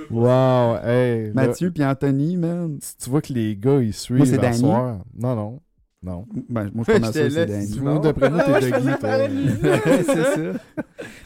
[0.09, 1.27] Wow, hey.
[1.27, 2.77] là, Mathieu puis Anthony, man.
[2.81, 4.59] si tu vois que les gars, ils suivent Moi, c'est à Danny.
[4.59, 4.99] soir.
[5.17, 5.61] Non, non.
[6.03, 6.25] Non.
[6.49, 7.79] Ben, moi, je suis pas sûr c'est Danny.
[7.79, 8.61] Moi, d'après moi, t'es
[10.03, 10.59] c'est ça.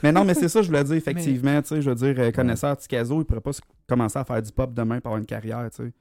[0.04, 2.32] Mais non, mais c'est ça, je voulais dire, effectivement, tu sais, je veux dire, euh,
[2.32, 3.52] connaisseur Ticazo, il pourrait pas
[3.88, 5.94] commencer à faire du pop demain pour avoir une carrière, tu sais.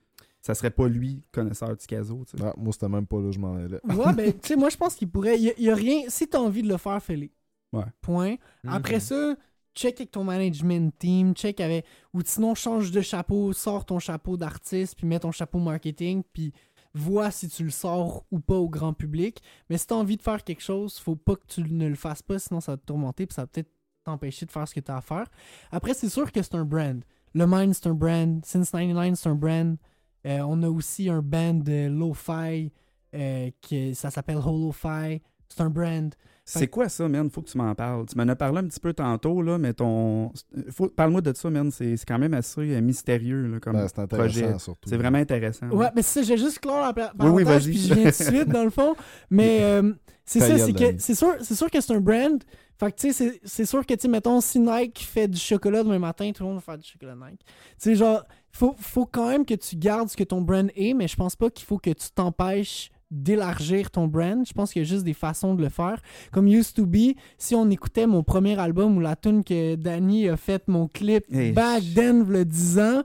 [0.42, 2.44] Ça serait pas lui, connaisseur Ticazo, tu sais.
[2.56, 3.80] Moi, c'était même pas là, je m'en allais.
[3.84, 5.38] Ouais, ben, tu sais, moi, je pense qu'il pourrait.
[5.38, 6.02] Il y, a rien.
[6.08, 7.28] Si t'as envie de le faire, fais-le.
[7.72, 7.84] Ouais.
[8.02, 8.34] Point.
[8.66, 9.00] Après Mhm.
[9.00, 9.34] ça,
[9.74, 11.86] check avec ton management team, check avec.
[12.12, 16.52] Ou sinon, change de chapeau, sors ton chapeau d'artiste, puis mets ton chapeau marketing, puis
[16.94, 19.42] vois si tu le sors ou pas au grand public.
[19.68, 22.22] Mais si t'as envie de faire quelque chose, faut pas que tu ne le fasses
[22.22, 23.70] pas, sinon ça va te tourmenter, puis ça va peut-être
[24.04, 25.26] t'empêcher de faire ce que t'as à faire.
[25.72, 27.02] Après, c'est sûr que c'est un brand.
[27.34, 28.44] Le Mind, c'est un brand.
[28.44, 29.76] Since 99, c'est un brand.
[30.26, 32.70] Euh, on a aussi un band de lo-fi
[33.14, 33.50] euh,
[33.94, 35.20] ça s'appelle Holo-Fi.
[35.48, 36.14] C'est un brand.
[36.46, 37.30] C'est quoi ça, man?
[37.30, 38.04] Faut que tu m'en parles.
[38.06, 40.30] Tu m'en as parlé un petit peu tantôt, là, mais ton.
[40.70, 40.88] Faut...
[40.88, 41.70] Parle-moi de ça, man.
[41.70, 44.58] C'est c'est quand même assez euh, mystérieux, là, comme Ben, c'est intéressant, projet.
[44.58, 44.88] surtout.
[44.88, 45.68] C'est vraiment intéressant.
[45.70, 48.18] Ouais, mais c'est ça, j'ai juste clore la pla- Oui, oui, puis je viens tout
[48.18, 48.94] de suite, dans le fond.
[49.30, 49.92] Mais euh,
[50.26, 52.42] c'est ça, c'est que c'est sûr, c'est sûr que c'est un brand.
[52.78, 55.38] Fait que, tu sais, c'est- c'est sûr que, tu sais, mettons, si Nike fait du
[55.38, 57.40] chocolat demain matin, tout le monde va faire du chocolat Nike.
[57.44, 57.46] Tu
[57.78, 61.06] sais, genre, faut, faut quand même que tu gardes ce que ton brand est, mais
[61.08, 64.46] je pense pas qu'il faut que tu t'empêches d'élargir ton brand.
[64.46, 66.00] Je pense qu'il y a juste des façons de le faire.
[66.32, 70.28] Comme Used to Be, si on écoutait mon premier album ou la tune que Danny
[70.28, 71.52] a fait mon clip Hey.
[71.52, 73.02] back then, le 10 ans,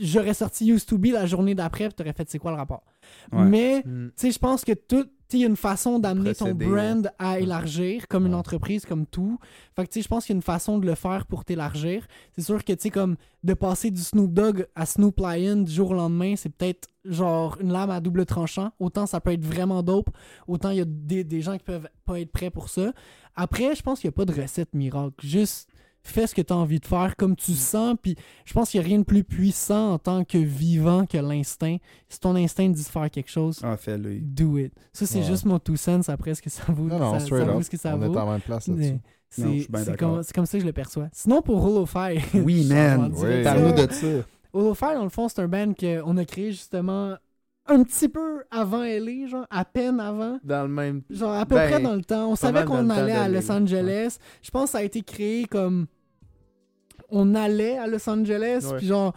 [0.00, 2.84] j'aurais sorti Used to Be la journée d'après, puis t'aurais fait c'est quoi le rapport?
[3.32, 3.44] Ouais.
[3.44, 4.08] Mais Mm.
[4.08, 7.10] tu sais, je pense que tout, tu il y a une façon d'amener ton brand
[7.18, 9.38] à élargir, comme une entreprise, comme tout.
[9.74, 11.44] Fait que tu sais, je pense qu'il y a une façon de le faire pour
[11.44, 12.06] t'élargir.
[12.34, 15.72] C'est sûr que tu sais, comme de passer du Snoop Dogg à Snoop Lion du
[15.72, 18.70] jour au lendemain, c'est peut-être genre une lame à double tranchant.
[18.78, 20.10] Autant ça peut être vraiment dope,
[20.46, 22.92] autant il y a des, des gens qui peuvent pas être prêts pour ça.
[23.36, 25.14] Après, je pense qu'il n'y a pas de recette miracle.
[25.20, 25.68] Juste
[26.10, 27.96] fais ce que tu as envie de faire comme tu sens.
[28.02, 31.18] Puis je pense qu'il n'y a rien de plus puissant en tant que vivant que
[31.18, 31.76] l'instinct.
[32.08, 34.20] Si ton instinct dit de faire quelque chose, Ah, fais-le.
[34.20, 34.72] do it.
[34.92, 35.24] Ça, c'est Ouais.
[35.24, 36.84] juste mon two cents après ce que ça vaut.
[36.84, 38.14] Non, non, ça, straight ça vaut ce que ça on vaut?
[38.14, 38.92] est en même place là-dessus.
[38.92, 40.14] Non, je C'est suis bien c'est d'accord.
[40.14, 41.08] comme, c'est comme ça que je le perçois.
[41.12, 42.20] Sinon, pour Holofy.
[42.34, 43.12] Oui, man.
[43.16, 43.42] Oui.
[43.42, 44.06] Parle-nous de ça.
[44.52, 47.16] Holofy, dans le fond, c'est un band qu'on a créé justement
[47.66, 50.38] un petit peu avant LA, genre à peine avant.
[50.44, 51.02] Dans le même.
[51.10, 52.30] Genre à peu Ben, près dans le temps.
[52.30, 54.18] On savait qu'on allait à Los Angeles.
[54.42, 55.86] Je pense que ça a été créé comme.
[57.10, 58.66] On allait à Los Angeles.
[58.78, 59.14] Puis genre,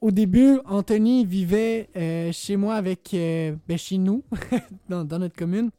[0.00, 3.12] au début, Anthony vivait euh, chez moi avec.
[3.14, 4.22] euh, ben, chez nous,
[4.88, 5.70] dans, dans notre commune.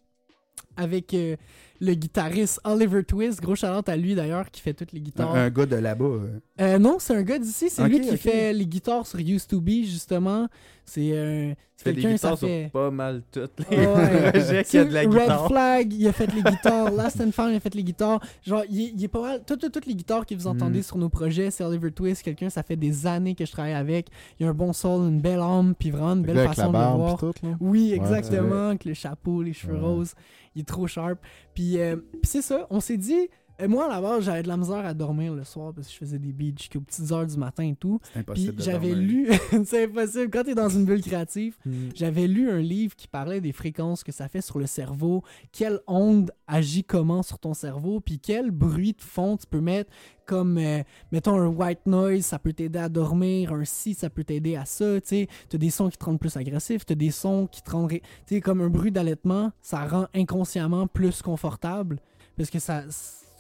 [0.78, 1.36] Avec euh,
[1.82, 3.42] le guitariste Oliver Twist.
[3.42, 5.36] Gros shout à lui d'ailleurs, qui fait toutes les Un, guitares.
[5.36, 6.06] un gars de là-bas.
[6.06, 6.40] euh.
[6.62, 7.70] Euh, non, c'est un gars d'ici.
[7.70, 10.48] C'est lui qui fait les guitares sur Used to Be, justement.
[10.86, 12.64] C'est euh, c'est fait des quelqu'un, ça guitares fait.
[12.64, 14.32] sur pas mal toutes les Ouais.
[14.34, 15.48] projets qu'il y a de la Red guitare.
[15.48, 16.92] Flag, il a fait les guitares.
[16.92, 18.20] Last and Found, il a fait les guitares.
[18.46, 19.42] Genre, il, est- il est pas mal.
[19.48, 20.84] Toutes, toutes, toutes les guitares que vous entendez Mm.
[20.84, 24.08] sur nos projets, c'est Oliver Twist, quelqu'un, ça fait des années que je travaille avec.
[24.40, 26.56] Il a un bon soul, une belle âme, puis vraiment une Le belle avec la
[26.56, 27.18] façon de le barbe voir.
[27.18, 27.50] tout, là.
[27.60, 29.80] Oui, Ouais, exactement, avec le chapeau, les cheveux Ouais.
[29.80, 30.14] roses.
[30.56, 31.18] Il est trop sharp.
[31.54, 33.30] Puis, euh, puis c'est ça, on s'est dit.
[33.68, 35.98] Moi, à la base, j'avais de la misère à dormir le soir parce que je
[36.00, 38.00] faisais des beats jusqu'aux petites heures du matin et tout.
[38.04, 38.56] C'est Puis impossible.
[38.56, 39.30] de j'avais lu,
[39.66, 41.72] c'est impossible, quand t'es dans une bulle créative, Mm.
[41.96, 45.80] j'avais lu un livre qui parlait des fréquences que ça fait sur le cerveau, quelle
[45.88, 49.90] onde agit comment sur ton cerveau, puis quel bruit de fond tu peux mettre,
[50.26, 54.24] comme, euh, mettons, un white noise, ça peut t'aider à dormir, un si, ça peut
[54.24, 55.28] t'aider à ça, tu sais.
[55.50, 58.00] T'as des sons qui te rendent plus agressif, t'as des sons qui te rendent, tu
[58.26, 62.00] sais, comme un bruit d'allaitement, ça rend inconsciemment plus confortable,
[62.38, 62.84] parce que ça...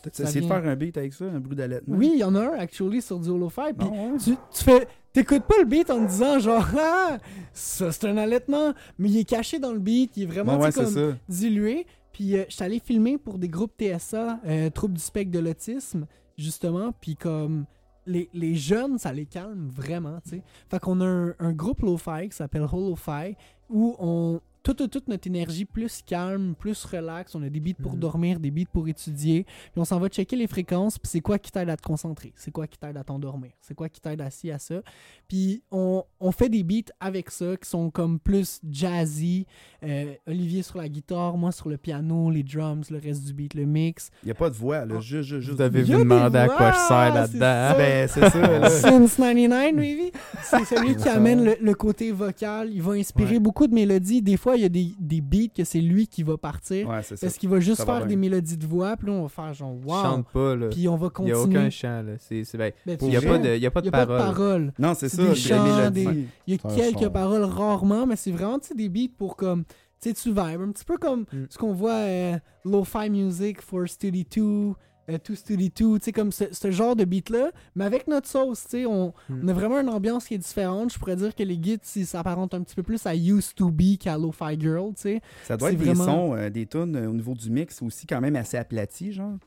[0.07, 1.95] Essayé de faire un beat avec ça, un bruit d'allaitement?
[1.95, 4.17] Oui, il y en a un, actually, sur du Holofi, puis ouais.
[4.23, 7.17] tu, tu fais t'écoutes pas le beat en disant genre ah
[7.53, 10.71] ça c'est un allaitement mais il est caché dans le beat il est vraiment ouais,
[10.71, 15.01] comme dilué puis euh, je suis allé filmer pour des groupes TSA euh, troubles du
[15.01, 17.65] spectre de l'autisme justement puis comme
[18.05, 21.81] les, les jeunes ça les calme vraiment tu sais fait qu'on a un, un groupe
[21.81, 23.35] lo-fi qui s'appelle Holofi
[23.69, 27.34] où on toute, toute, toute notre énergie plus calme, plus relax.
[27.36, 28.00] On a des beats pour Mhm.
[28.00, 29.43] dormir, des beats pour étudier.
[29.43, 30.97] Puis on s'en va checker les fréquences.
[31.00, 32.34] Puis c'est quoi qui t'aide à te concentrer?
[32.36, 33.52] C'est quoi qui t'aide à t'endormir?
[33.62, 34.82] C'est quoi qui t'aide à ci, à ça?
[35.28, 39.45] Puis on, on fait des beats avec ça qui sont comme plus jazzy.
[39.84, 43.54] Euh, Olivier sur la guitare, moi sur le piano, les drums, le reste du beat,
[43.54, 44.10] le mix.
[44.24, 45.00] Il n'y a pas de voix, là.
[45.00, 45.56] Juste, juste, juste.
[45.56, 47.39] Vous avez vu demander à quoi je sers c'est là-dedans?
[47.39, 47.74] ça.
[47.78, 48.69] Ben, c'est ça.
[48.69, 50.12] Since 99, maybe.
[50.43, 52.69] C'est celui qui amène le, le côté vocal.
[52.71, 53.39] Il va inspirer Ouais.
[53.39, 54.21] beaucoup de mélodies.
[54.21, 56.87] Des fois, il y a des, des beats que c'est lui qui va partir.
[56.89, 57.25] Ouais, c'est ça.
[57.27, 58.09] Parce qu'il va juste Ça va faire bien.
[58.09, 58.95] des mélodies de voix.
[58.97, 60.01] Puis là, on va faire genre wow.
[60.01, 60.67] chante pas, là.
[60.69, 61.57] Puis on va Il n'y a continuer.
[61.59, 62.13] aucun chant, là.
[62.19, 63.83] C'est, c'est, ben, Ben, tu il n'y a, pas de, il y a pas Il
[63.83, 64.17] de y a pas de parole.
[64.35, 64.73] paroles.
[64.79, 65.23] Non, c'est C'est ça.
[65.23, 66.05] des les chants, mélodies.
[66.05, 67.09] des- Il y a C'est un quelques son.
[67.11, 69.63] paroles rarement, mais c'est vraiment tu sais, des beats pour comme.
[69.99, 70.39] sais, tu vibes.
[70.61, 71.45] Un petit peu comme Mm.
[71.49, 74.73] ce qu'on voit euh, Lo-Fi Music for Study 2,
[75.09, 78.27] euh, 2 Study 2, tu sais, comme ce, ce genre de beat-là, mais avec notre
[78.27, 79.39] sauce, tu sais, on, Mm.
[79.43, 80.93] on a vraiment une ambiance qui est différente.
[80.93, 83.97] Je pourrais dire que les guides, s'apparentent un petit peu plus à Used to Be
[83.99, 85.21] qu'à Lo-Fi Girl, tu sais.
[85.45, 88.05] Ça doit être des vraiment- sons, euh, des tunes euh, au niveau du mix aussi
[88.05, 89.37] quand même assez aplatis, genre.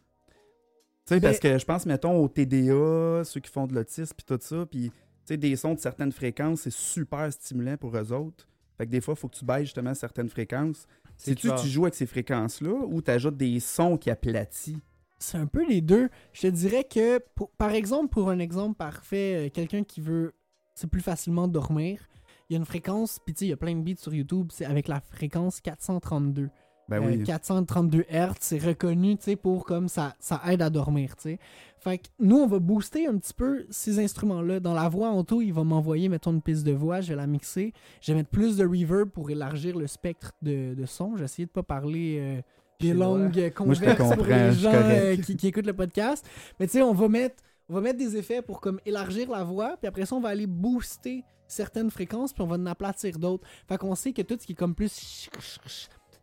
[1.07, 4.25] Tu sais, parce que je pense, mettons, au TDA, ceux qui font de l'autisme puis
[4.27, 4.95] tout ça, puis tu
[5.27, 8.47] sais, des sons de certaines fréquences, c'est super stimulant pour eux autres.
[8.79, 10.87] Fait que des fois, il faut que tu baisses justement certaines fréquences.
[11.17, 11.61] C'est Si tu clair.
[11.61, 14.79] tu joues avec ces fréquences-là ou tu ajoutes des sons qui aplatissent.
[15.25, 16.09] C'est un peu les deux.
[16.33, 20.33] Je te dirais que, pour- par exemple, pour un exemple parfait, euh, quelqu'un qui veut,
[20.75, 22.09] c'est plus facilement dormir,
[22.51, 24.13] il y a une fréquence, puis tu sais, il y a plein de beats sur
[24.15, 26.51] YouTube, c'est avec la fréquence 432.
[26.87, 27.23] Ben Euh, oui.
[27.25, 31.39] 432 Hz, c'est reconnu, tu sais, pour comme ça, ça aide à dormir, tu sais.
[31.79, 34.61] Fait que nous, on va booster un petit peu ces instruments-là.
[34.61, 37.17] Dans la voix en tout, il va m'envoyer, mettons, une piste de voix, je vais
[37.17, 37.73] la mixer.
[38.03, 41.17] Je vais mettre plus de reverb pour élargir le spectre de, de son.
[41.17, 42.43] J'ai essayé de pas parler euh,
[42.81, 46.27] des longues Moi, je te converses pour les gens euh, qui, qui écoutent le podcast.
[46.59, 47.37] Mais tu sais, on va mettre
[47.69, 50.29] on va mettre des effets pour comme élargir la voix, puis après ça, on va
[50.29, 53.47] aller booster certaines fréquences, puis on va en aplatir d'autres.
[53.69, 55.29] Fait qu'on sait que tout ce qui est comme plus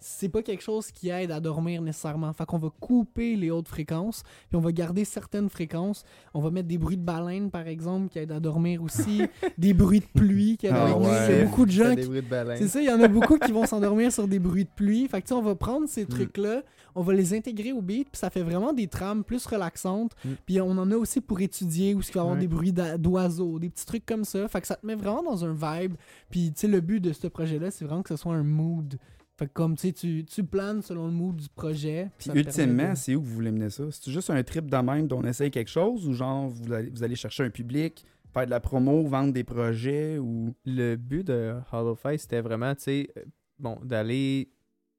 [0.03, 2.33] c'est pas quelque chose qui aide à dormir nécessairement.
[2.33, 6.03] Fait qu'on va couper les hautes fréquences, puis on va garder certaines fréquences.
[6.33, 9.21] On va mettre des bruits de baleine, par exemple, qui aident à dormir aussi.
[9.57, 11.09] des bruits de pluie qui aident à Ah dormir.
[11.09, 11.27] ouais.
[11.29, 12.23] Il y a beaucoup de gens qui, de
[12.57, 15.07] c'est ça, il y en a beaucoup qui vont s'endormir sur des bruits de pluie.
[15.07, 16.07] Fait que tu sais, on va prendre ces Mm.
[16.07, 16.63] trucs-là,
[16.95, 20.13] on va les intégrer au beat, puis ça fait vraiment des trames plus relaxantes.
[20.25, 20.29] Mm.
[20.47, 22.39] Puis on en a aussi pour étudier, où il va y avoir Ouais.
[22.41, 24.47] des bruits d'oiseaux, des petits trucs comme ça.
[24.47, 25.93] Fait que ça te met vraiment dans un vibe.
[26.31, 28.97] Puis tu sais, le but de ce projet-là, c'est vraiment que ce soit un mood.
[29.41, 32.11] Fait que comme tu sais, tu, planes selon le mood du projet.
[32.19, 33.85] Puis ultimement, de- c'est où que vous voulez mener ça?
[33.89, 36.91] C'est juste un trip de même dont on essaye quelque chose ou genre vous allez,
[36.91, 40.53] vous allez chercher un public, faire de la promo, vendre des projets ou?
[40.63, 43.23] Le but de Hollow Face, c'était vraiment, tu sais, euh,
[43.57, 44.51] bon, d'aller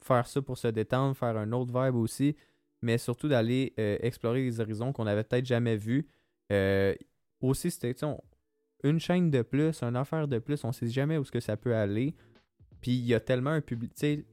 [0.02, 2.34] faire ça pour se détendre, faire un autre vibe aussi,
[2.82, 6.04] mais surtout d'aller euh, explorer des horizons qu'on avait peut-être jamais vus.
[6.50, 6.96] Euh,
[7.40, 8.20] aussi, c'était, tu sais, on-
[8.82, 11.56] une chaîne de plus, une affaire de plus, on sait jamais où ce que ça
[11.56, 12.16] peut aller.
[12.80, 14.24] Puis il y a tellement un public, tu sais,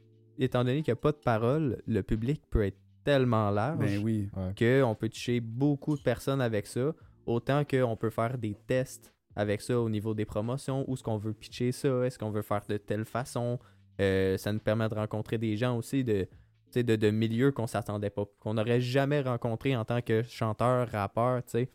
[0.45, 4.01] étant donné qu'il n'y a pas de parole, le public peut être tellement large Ben
[4.03, 4.29] oui.
[4.57, 6.93] qu'on peut toucher beaucoup de personnes avec ça,
[7.25, 11.17] autant qu'on peut faire des tests avec ça au niveau des promotions, où est-ce qu'on
[11.17, 13.59] veut pitcher ça, est-ce qu'on veut faire de telle façon.
[14.01, 16.27] Euh, ça nous permet de rencontrer des gens aussi de,
[16.75, 21.43] de, de milieux qu'on s'attendait pas, qu'on n'aurait jamais rencontré en tant que chanteur, rappeur,
[21.43, 21.69] tu sais.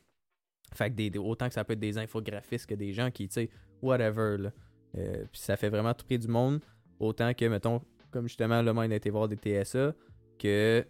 [0.74, 3.28] Fait que des, des- autant que ça peut être des infographistes que des gens qui,
[3.28, 3.50] tu sais,
[3.82, 4.52] whatever, là.
[4.96, 6.60] Euh, puis ça fait vraiment tout prix du monde,
[6.98, 7.80] autant que, mettons,
[8.14, 9.92] comme justement, le monde a été voir des TSA,
[10.38, 10.84] que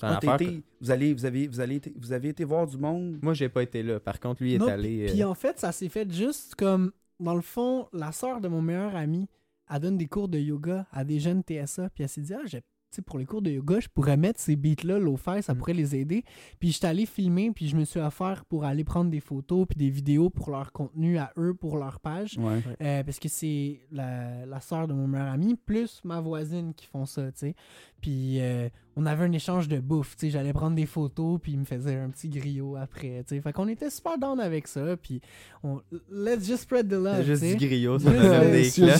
[0.00, 3.18] Ah, été- vous, allez, vous, avez, vous, allez été- vous avez été voir du monde?
[3.20, 3.98] moi, j'ai pas été là.
[3.98, 5.06] Par contre, lui est allé.
[5.06, 8.46] Puis euh, en fait, ça s'est fait juste comme, dans le fond, la sœur de
[8.46, 9.26] mon meilleur ami,
[9.68, 12.42] elle donne des cours de yoga à des jeunes TSA, puis elle s'est dit, ah,
[12.46, 12.62] j'ai-
[13.06, 15.58] pour les cours de yoga, je pourrais mettre ces beats-là, lo-fi, ça Mm.
[15.58, 16.24] pourrait les aider.
[16.58, 19.76] Puis j'étais allé filmer, puis je me suis offert pour aller prendre des photos, puis
[19.78, 22.36] des vidéos pour leur contenu à eux, pour leur page.
[22.38, 22.60] Ouais.
[22.82, 26.86] Euh, parce que c'est la, la soeur de mon meilleur ami, plus ma voisine qui
[26.86, 27.54] font ça, tu sais.
[28.00, 28.68] Puis euh,
[29.00, 30.30] on avait un échange de bouffe, tu sais.
[30.30, 33.40] J'allais prendre des photos, puis il me faisait un petit griot après, tu sais.
[33.40, 35.20] Fait qu'on était super down avec ça, puis
[35.62, 35.80] on...
[36.10, 38.96] let's just spread the love, juste du griot, ça le- des là,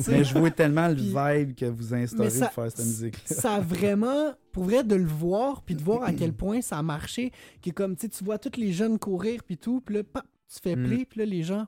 [0.00, 0.10] sais.
[0.12, 3.16] Mais je vois tellement le vibe que vous instaurez ça- pour faire cette musique.
[3.26, 6.78] ça a vraiment, pour vrai, de le voir, puis de voir à quel point ça
[6.78, 9.96] a marché, que comme, tu sais, tu vois tous les jeunes courir, puis tout, puis
[9.96, 10.86] là, pap, tu fais Mm.
[10.86, 11.66] play, puis là, les gens...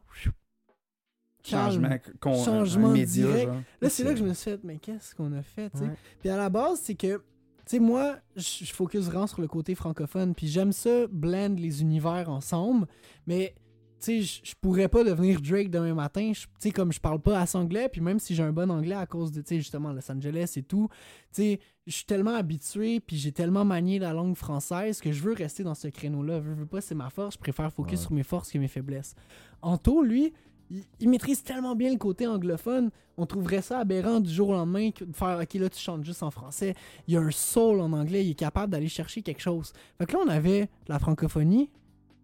[1.51, 3.47] Changement, con- Changement un média, direct.
[3.53, 3.63] genre.
[3.81, 5.73] Là, c'est là que je me suis fait, mais qu'est-ce qu'on a fait?
[5.81, 5.91] Ouais.
[6.21, 7.23] Puis à la base, c'est que, tu
[7.67, 12.29] sais, moi, je focus vraiment sur le côté francophone, puis j'aime ça, blend les univers
[12.31, 12.87] ensemble,
[13.27, 13.55] mais,
[14.01, 17.41] tu sais, je- pourrais pas devenir Drake demain matin, tu sais, comme je parle pas
[17.41, 19.93] assez anglais, puis même si j'ai un bon anglais à cause de, tu sais, justement,
[19.93, 24.13] Los Angeles et tout, tu sais, je suis tellement habitué, puis j'ai tellement manié la
[24.13, 26.41] langue française que je veux rester dans ce créneau-là.
[26.45, 28.05] Je veux pas, c'est ma force, je préfère focus Ouais.
[28.05, 29.15] sur mes forces que mes faiblesses.
[29.63, 30.33] Anto, lui,
[30.70, 34.52] il, il maîtrise tellement bien le côté anglophone, on trouverait ça aberrant du jour au
[34.52, 36.74] lendemain de faire OK, là, tu chantes juste en français.
[37.07, 39.72] Il y a un soul en anglais, il est capable d'aller chercher quelque chose.
[39.98, 41.70] Fait que là, on avait la francophonie,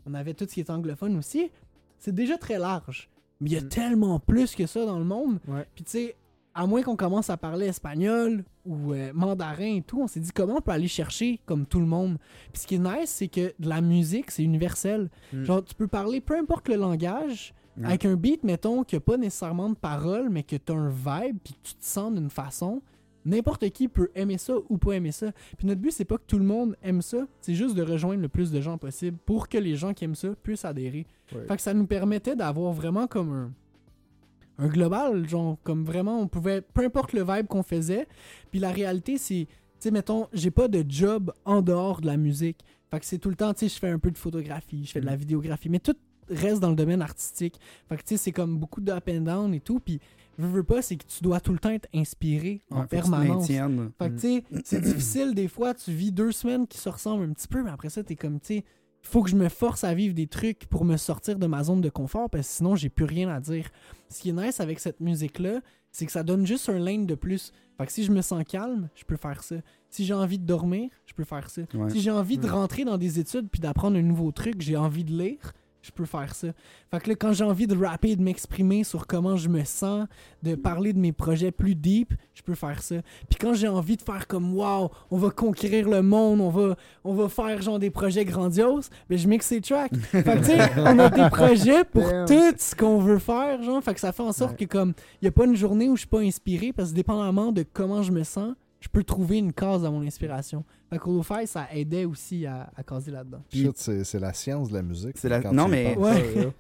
[0.07, 1.51] on avait tout ce qui est anglophone aussi.
[1.99, 3.09] C'est déjà très large.
[3.41, 3.69] Mais il y a Mm.
[3.69, 5.41] tellement plus que ça dans le monde.
[5.49, 5.67] Ouais.
[5.75, 6.17] Puis tu sais,
[6.55, 10.31] à moins qu'on commence à parler espagnol ou euh, mandarin et tout, on s'est dit
[10.31, 12.19] comment on peut aller chercher comme tout le monde?
[12.53, 15.11] Puis ce qui est nice, c'est que de la musique, c'est universel.
[15.33, 15.43] Mm.
[15.43, 19.17] Genre, tu peux parler peu importe le langage, Avec un beat, mettons, qui a pas
[19.17, 22.31] nécessairement de paroles, mais que tu as un vibe, puis que tu te sens d'une
[22.31, 22.83] façon.
[23.25, 25.33] N'importe qui peut aimer ça ou pas aimer ça.
[25.57, 28.21] Puis notre but, c'est pas que tout le monde aime ça, c'est juste de rejoindre
[28.21, 31.07] le plus de gens possible pour que les gens qui aiment ça puissent adhérer.
[31.35, 31.47] Ouais.
[31.47, 36.29] Fait que ça nous permettait d'avoir vraiment comme un, un global, genre, comme vraiment, on
[36.29, 38.07] pouvait, peu importe le vibe qu'on faisait.
[38.51, 42.19] Puis la réalité, c'est, tu sais, mettons, j'ai pas de job en dehors de la
[42.19, 42.59] musique.
[42.91, 44.93] Fait que c'est tout le temps, tu sais, je fais un peu de photographie, je
[44.93, 45.19] fais de la Mhm.
[45.21, 45.97] vidéographie, mais tout
[46.29, 47.59] reste dans le domaine artistique.
[47.89, 49.81] Fait que, tu sais, c'est comme beaucoup de up and down et tout.
[49.81, 50.01] Puis,
[50.39, 53.47] veux, veux pas, c'est que tu dois tout le temps être inspiré en Ouais, permanence.
[53.47, 55.75] Fait que, tu sais, c'est difficile des fois.
[55.75, 58.41] Tu vis deux semaines qui se ressemblent un petit peu, mais après ça, t'es comme,
[58.41, 58.65] tu sais,
[59.03, 61.63] il faut que je me force à vivre des trucs pour me sortir de ma
[61.63, 63.69] zone de confort parce que sinon, j'ai plus rien à dire.
[64.09, 65.61] Ce qui est nice avec cette musique-là,
[65.93, 67.53] c'est que ça donne juste un lane de plus.
[67.77, 69.57] Fait que si je me sens calme, je peux faire ça.
[69.91, 71.63] Si j'ai envie de dormir, je peux faire ça.
[71.75, 71.91] Ouais.
[71.91, 72.51] Si j'ai envie de Mm.
[72.53, 75.53] rentrer dans des études puis d'apprendre un nouveau truc, j'ai envie de lire,
[75.85, 76.49] je peux faire ça.
[76.91, 80.07] Fait que là, quand j'ai envie de rapper de m'exprimer sur comment je me sens,
[80.43, 82.97] de parler de mes projets plus deep, je peux faire ça.
[83.29, 86.77] Puis quand j'ai envie de faire comme wow, on va conquérir le monde, on va,
[87.05, 89.95] on va faire genre des projets grandioses, ben je mixe ces tracks.
[90.11, 92.27] fait que tu sais, on a des projets pour Damn.
[92.27, 93.83] tout ce qu'on veut faire, genre.
[93.83, 95.97] Fait que ça fait en sorte que comme, il y a pas une journée où
[95.97, 99.39] je suis pas inspiré parce que dépendamment de comment je me sens, je peux trouver
[99.39, 100.63] une case à mon inspiration.
[100.91, 103.43] Fait fait, ça aidait aussi à, à caser là-dedans.
[103.75, 105.17] C'est c'est la science de la musique.
[105.17, 105.97] C'est la- non, mais-.
[105.97, 106.51] Ouais.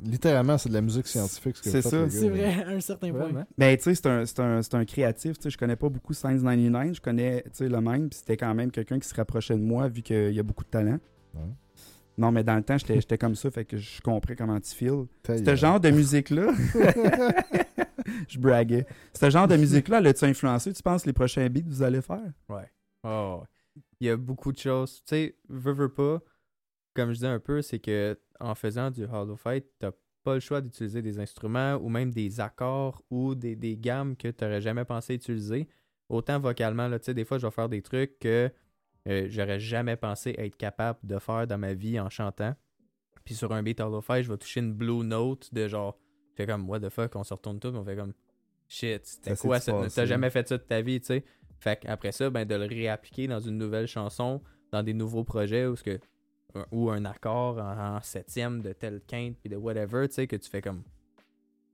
[0.00, 1.56] Littéralement, c'est de la musique scientifique.
[1.56, 2.08] ce que C'est ça.
[2.08, 3.20] C'est vrai, à un certain point.
[3.20, 3.44] Vraiment.
[3.56, 5.38] Ben, tu sais, c'est un, c'est un, c'est un créatif.
[5.38, 6.94] Tu sais, je connais pas beaucoup Science 99.
[6.94, 8.08] Je connais, tu sais, le même.
[8.08, 10.62] Puis c'était quand même quelqu'un qui se rapprochait de moi vu qu'il y a beaucoup
[10.64, 10.98] de talent.
[11.34, 11.40] Ouais.
[12.16, 13.50] Non, mais dans le temps, j'étais j'étais comme ça.
[13.50, 15.06] Fait que je comprends comment tu feels.
[15.22, 15.56] Ta Ce gueule.
[15.56, 16.52] genre de musique-là,
[18.28, 18.86] je braguais.
[19.12, 22.32] Ce genre de musique-là, l'as-tu influencé, tu penses, les prochains beats que vous allez faire?
[22.48, 22.70] Ouais.
[23.04, 23.42] Oh.
[24.00, 24.96] Il y a beaucoup de choses.
[24.96, 26.20] Tu sais, veux, veux pas,
[26.94, 29.92] comme je disais un peu, c'est que en faisant du Hollow Fight, t'as
[30.24, 34.44] pas le choix d'utiliser des instruments ou même des accords ou des, gammes que tu
[34.44, 35.68] n'aurais jamais pensé utiliser.
[36.08, 38.50] Autant vocalement, tu sais, des fois, je vais faire des trucs que
[39.08, 42.54] euh, j'aurais jamais pensé être capable de faire dans ma vie en chantant.
[43.24, 45.98] Puis sur un beat Hollow Fight, je vais toucher une blue note de genre,
[46.42, 48.12] fait comme, what the fuck, on se retourne tout, on fait comme,
[48.68, 49.58] shit, c'était quoi.
[49.94, 51.24] T'as jamais fait ça de ta vie, tu sais.
[51.58, 54.40] Fait qu'après ça, ben, de le réappliquer dans une nouvelle chanson,
[54.72, 55.98] dans des nouveaux projets, ou, ce que,
[56.54, 60.26] un- ou un accord en, en septième de telle quinte, puis de whatever, tu sais,
[60.26, 60.82] que tu fais comme.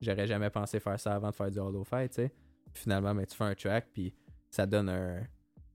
[0.01, 2.33] J'aurais jamais pensé faire ça avant de faire du Hollow Fight, tu sais.
[2.73, 4.15] Finalement, ben, tu fais un track, puis
[4.51, 5.21] ça donne un.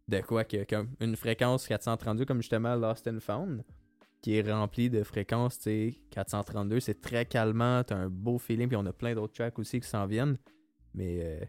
[0.07, 3.63] De quoi que, comme une fréquence 432, comme justement Lost and Found,
[4.21, 5.95] qui est remplie de fréquences, tu sais.
[6.11, 9.79] 432, c'est très calmant, t'as un beau feeling, puis on a plein d'autres tracks aussi
[9.79, 10.37] qui s'en viennent.
[10.93, 11.19] Mais.
[11.21, 11.39] euh,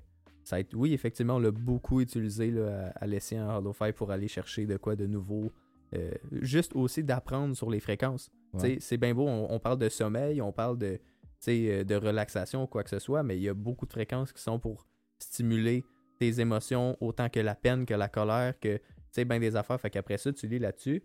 [0.43, 3.75] ça a été- oui, effectivement, on l'a beaucoup utilisé là, à, à l'essai en Hollow
[3.95, 5.53] pour aller chercher de quoi de nouveau.
[5.95, 8.31] Euh, juste aussi d'apprendre sur les fréquences.
[8.55, 8.79] Ouais.
[8.81, 10.99] C'est bien beau, on, on parle de sommeil, on parle de,
[11.49, 14.33] euh, de relaxation ou quoi que ce soit, mais il y a beaucoup de fréquences
[14.33, 14.87] qui sont pour
[15.19, 15.85] stimuler
[16.19, 19.81] tes émotions autant que la peine, que la colère, que tu sais, bien des affaires.
[19.81, 21.03] Fait qu'après ça, tu lis là-dessus,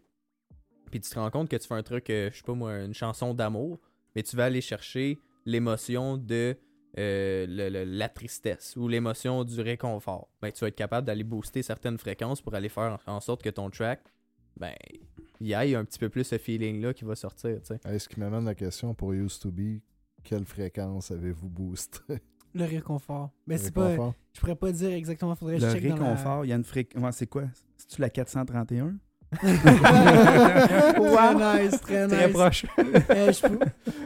[1.00, 2.80] puis tu te rends compte que tu fais un truc, euh, je sais pas moi,
[2.84, 3.80] une chanson d'amour,
[4.16, 6.56] mais tu vas aller chercher l'émotion de
[6.98, 10.30] euh, le- le- la tristesse ou l'émotion du réconfort.
[10.42, 13.50] Ben, tu vas être capable d'aller booster certaines fréquences pour aller faire en sorte que
[13.50, 14.02] ton track,
[14.56, 14.72] ben,
[15.42, 17.80] il y ait un petit peu plus ce feeling-là qui va sortir, tu sais.
[17.84, 19.82] Hey, ce qui m'amène la question pour Used to Be,
[20.24, 22.00] quelle fréquence avez-vous boosté?
[22.54, 23.32] Le réconfort.
[23.46, 23.90] Mais c'est pas.
[23.90, 24.14] Réconfort?
[24.32, 26.64] Je pourrais pas dire exactement, faudrait que Le je check réconfort, il y a une
[26.64, 27.18] fréquence.
[27.18, 27.44] c'est quoi?
[27.76, 28.96] C'est-tu la 431
[29.34, 29.54] très
[31.64, 32.16] nice, très nice.
[32.16, 32.66] Très proche.
[32.78, 33.60] Euh, je, pou-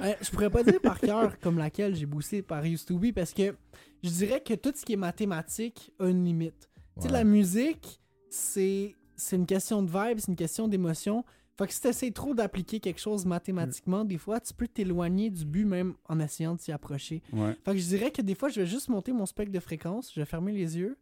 [0.04, 3.12] euh, je pourrais pas dire par cœur comme laquelle j'ai boosté par Used to Be
[3.14, 3.56] parce que
[4.04, 6.70] je dirais que tout ce qui est mathématique a une limite.
[7.02, 8.96] Tu sais, la musique, c'est
[9.32, 11.24] une question de vibe, c'est une question d'émotion.
[11.58, 15.44] Fait que si tu trop d'appliquer quelque chose mathématiquement, des fois, tu peux t'éloigner du
[15.46, 17.22] but même en essayant de s'y approcher.
[17.34, 17.54] Ouais.
[17.66, 20.12] Fait que je dirais que des fois, je vais juste monter mon spectre de fréquence,
[20.16, 20.98] je vais fermer les yeux,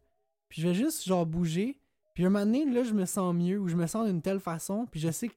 [0.48, 1.78] puis je vais juste genre bouger.
[2.18, 4.40] Puis un moment donné, là, je me sens mieux ou je me sens d'une telle
[4.40, 5.34] façon, puis je sais que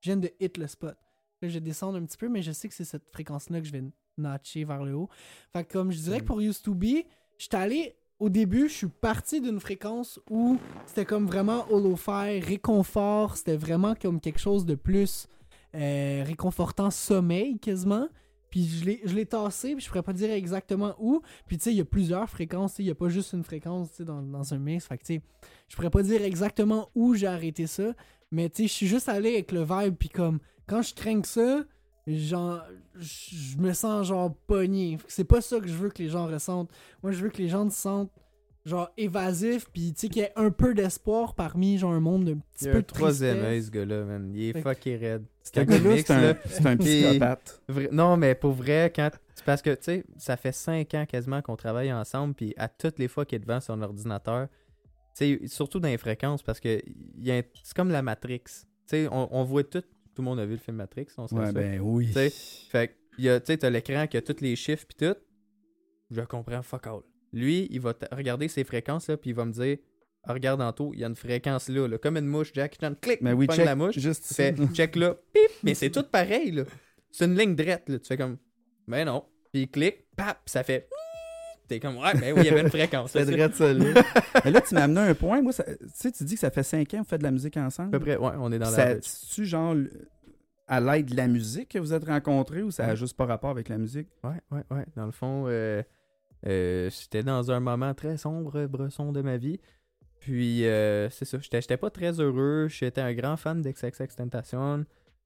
[0.00, 0.96] je viens de hit le spot.
[1.40, 3.66] Là, je vais descendre un petit peu, mais je sais que c'est cette fréquence-là que
[3.68, 3.84] je vais
[4.18, 5.08] notcher vers le haut.
[5.52, 7.04] Fait que comme je dirais que pour Used to Be,
[7.38, 13.36] j'étais allé au début, je suis parti d'une fréquence où c'était comme vraiment holofi, réconfort,
[13.36, 15.28] c'était vraiment comme quelque chose de plus
[15.76, 18.08] euh, réconfortant, sommeil quasiment.
[18.54, 21.22] Puis je l'ai, je l'ai tassé, puis je pourrais pas dire exactement où.
[21.48, 24.00] Puis tu sais, il y a plusieurs fréquences, il y a pas juste une fréquence
[24.00, 24.86] dans, dans un mix.
[24.86, 25.22] Fait que tu sais,
[25.68, 27.94] je pourrais pas dire exactement où j'ai arrêté ça.
[28.30, 30.38] Mais tu sais, je suis juste allé avec le vibe, puis comme,
[30.68, 31.64] quand je crains ça,
[32.06, 32.62] genre,
[32.94, 34.98] je me sens genre pogné.
[35.08, 36.70] C'est pas ça que je veux que les gens ressentent.
[37.02, 38.12] Moi, je veux que les gens se sentent
[38.64, 42.24] genre évasifs, puis tu sais, qu'il y ait un peu d'espoir parmi genre un monde
[42.24, 44.32] d'un petit Il y a peu un de troisième œil, ce gars-là, man.
[44.34, 45.24] Il est Fait fucké raide.
[45.54, 47.62] Gars-là, c'est un, là, c'est un psychopathe.
[47.68, 49.10] Vra- Non, mais pour vrai, quand.
[49.34, 52.68] c'est Parce que, tu sais, ça fait cinq ans quasiment qu'on travaille ensemble, puis à
[52.68, 54.48] toutes les fois qu'il est devant son ordinateur,
[55.16, 56.80] tu sais, surtout dans les fréquences, parce que
[57.18, 58.40] il y a un- c'est comme la Matrix.
[58.44, 59.82] Tu sais, on, on voit tout.
[60.14, 62.06] Tout le monde a vu le film Matrix, on se Ouais, ben oui.
[62.06, 62.30] Tu sais,
[62.70, 65.06] Fait que, il y a- tu sais, t'as l'écran qui a tous les chiffres, puis
[65.06, 65.16] tout.
[66.10, 67.00] je comprends fuck all.
[67.34, 69.76] Lui, il va regarder ses fréquences, là, puis il va me dire,
[70.26, 72.78] Ah, regarde en tout, il y a une fréquence là, là, comme une mouche, Jack,
[72.80, 74.52] Chan, clic, Mais oui, check la mouche, juste ici.
[74.72, 76.62] check là, pip, mais c'est tout pareil, là.
[77.10, 77.98] C'est une ligne droite, là.
[77.98, 78.38] Tu fais comme,
[78.88, 79.24] ben non.
[79.52, 80.88] Puis il clique, pap, ça fait,
[81.68, 83.10] t'es comme, ouais, ben oui, il y avait une fréquence.
[83.10, 84.02] C'est là, c'est- drôle, ça, là.
[84.44, 85.42] Mais là, tu m'as amené un point.
[85.42, 87.24] Moi, ça- tu sais, tu dis que ça fait 5 ans que vous faites de
[87.24, 87.90] la musique À ensemble.
[87.90, 89.00] peu près, ouais, on est dans ça, la.
[89.00, 89.74] tu genre
[90.66, 92.96] à l'aide de la musique que vous êtes rencontrés ou ça a Ouais.
[92.96, 94.08] juste pas rapport avec la musique?
[94.22, 94.86] Ouais, ouais, ouais.
[94.96, 95.82] Dans le fond, euh,
[96.46, 99.60] euh, j'étais dans un moment très sombre, bresson de ma vie.
[100.20, 102.68] Puis, euh, c'est ça, j'étais pas très heureux.
[102.68, 104.84] J'étais un grand fan d'XXX Tentation.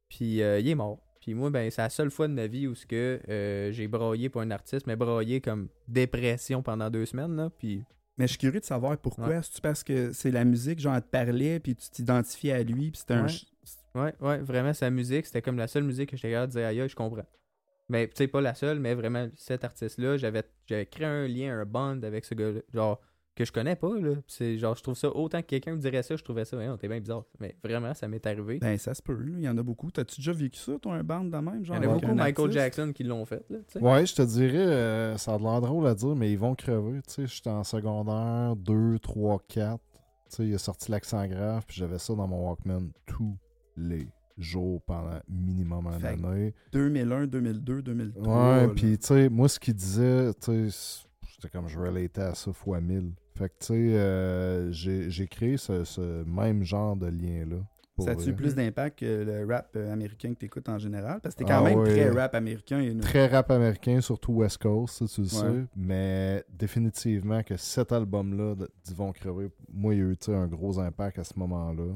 [0.08, 0.98] Puis, euh, il est mort.
[1.20, 3.20] Puis moi, ben, c'est la seule fois de ma vie où ce que
[3.72, 7.50] j'ai braillé pour un artiste, mais braillé comme dépression pendant deux semaines, là.
[7.58, 7.82] Puis,
[8.16, 9.28] Mais je suis curieux de savoir pourquoi.
[9.28, 9.42] Ouais.
[9.42, 12.90] C'est-tu parce que c'est la musique, genre, elle te parlait, puis tu t'identifiais à lui,
[12.90, 13.26] puis c'était un...
[13.26, 14.00] Ouais.
[14.00, 16.66] ouais, ouais, vraiment, sa musique, c'était comme la seule musique que j'étais capable de dire,
[16.66, 17.26] aïe, je comprends.
[17.88, 21.58] Mais, tu sais, pas la seule, mais vraiment, cet artiste-là, j'avais j'avais créé un lien,
[21.58, 22.60] un bond avec ce gars-là.
[22.74, 23.00] Genre,
[23.34, 24.14] que je connais pas, là.
[24.26, 26.68] C'est genre, je trouve ça, autant que quelqu'un me dirait ça, je trouvais ça, ouais,
[26.76, 27.24] t'es bien bizarre.
[27.38, 28.58] Mais vraiment, ça m'est arrivé.
[28.58, 29.32] Ben, ça se peut, là.
[29.38, 29.90] Il y en a beaucoup.
[29.92, 31.76] T'as-tu déjà vécu ça, toi, un band de même, Il genre?
[31.76, 32.52] y en a beaucoup, Michael artiste?
[32.52, 33.80] Jackson, qui l'ont fait, là, tu sais.
[33.80, 36.56] Ouais, je te dirais, euh, ça a de l'air drôle à dire, mais ils vont
[36.56, 37.00] crever.
[37.06, 39.78] Tu sais, j'étais en secondaire 2, 3, 4.
[39.78, 43.38] Tu sais, il a sorti l'accent grave, puis j'avais ça dans mon Walkman tous
[43.76, 44.08] les
[44.38, 46.54] jours pendant minimum un année.
[46.72, 48.56] 2001, 2002, 2003.
[48.58, 50.98] Ouais, puis tu sais, moi, ce qu'il disait, tu sais,
[51.34, 53.12] c'était comme je relatais à ça fois mille.
[53.36, 57.56] Fait que, tu sais, euh, j'ai créé ce, ce même genre de lien-là.
[58.00, 61.20] Ça a-tu plus d'impact que le rap euh, américain que t'écoutes en général?
[61.20, 61.90] Parce que t'es Ah quand même ouais.
[61.90, 62.80] très rap américain.
[62.80, 65.64] et Très rap américain, surtout West Coast, ça, tu le sais.
[65.74, 70.78] Mais définitivement que cet album-là d'Yvon Crevé, moi, il y a eu tu un gros
[70.78, 71.94] impact à ce moment-là.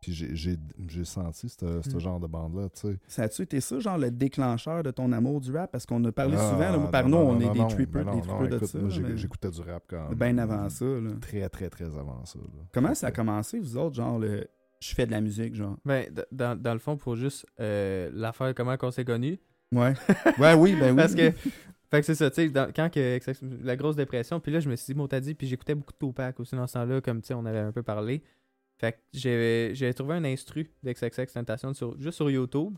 [0.00, 0.56] Puis j'ai-
[1.04, 2.00] senti ce ce Mm.
[2.00, 2.98] genre de bande-là, tu sais.
[3.06, 5.70] Ça a-tu été ça, genre le déclencheur de ton amour du rap?
[5.70, 8.20] Parce qu'on a parlé Ah, souvent, là, par nous, on non, est des trippers, des
[8.22, 8.78] trippers non, de écoute, ça.
[9.02, 10.18] Mais j'écoutais du rap quand même.
[10.18, 11.10] Bien avant ça, là.
[11.20, 12.38] Très, très, très avant ça.
[12.38, 12.62] là.
[12.72, 14.46] Comment ça a commencé, vous autres, genre, le...
[14.80, 15.76] je fais de la musique, genre?
[15.84, 19.38] Ben, dans, dans le fond, pour juste euh, l'affaire, comment qu'on s'est connus.
[19.72, 19.92] Ouais.
[20.38, 20.96] ouais, oui, ben oui.
[20.96, 23.18] Parce que, fait que c'est ça, tu sais, quand que,
[23.62, 25.92] la grosse dépression, puis là, je me suis dit, bon, t'as dit, puis j'écoutais beaucoup
[25.92, 28.22] de Tupac aussi dans ce temps-là, comme, tu sais, on avait un peu parlé.
[28.80, 32.74] Fait que j'ai j'ai trouvé un instru d'XXX Tentation sur, juste sur YouTube,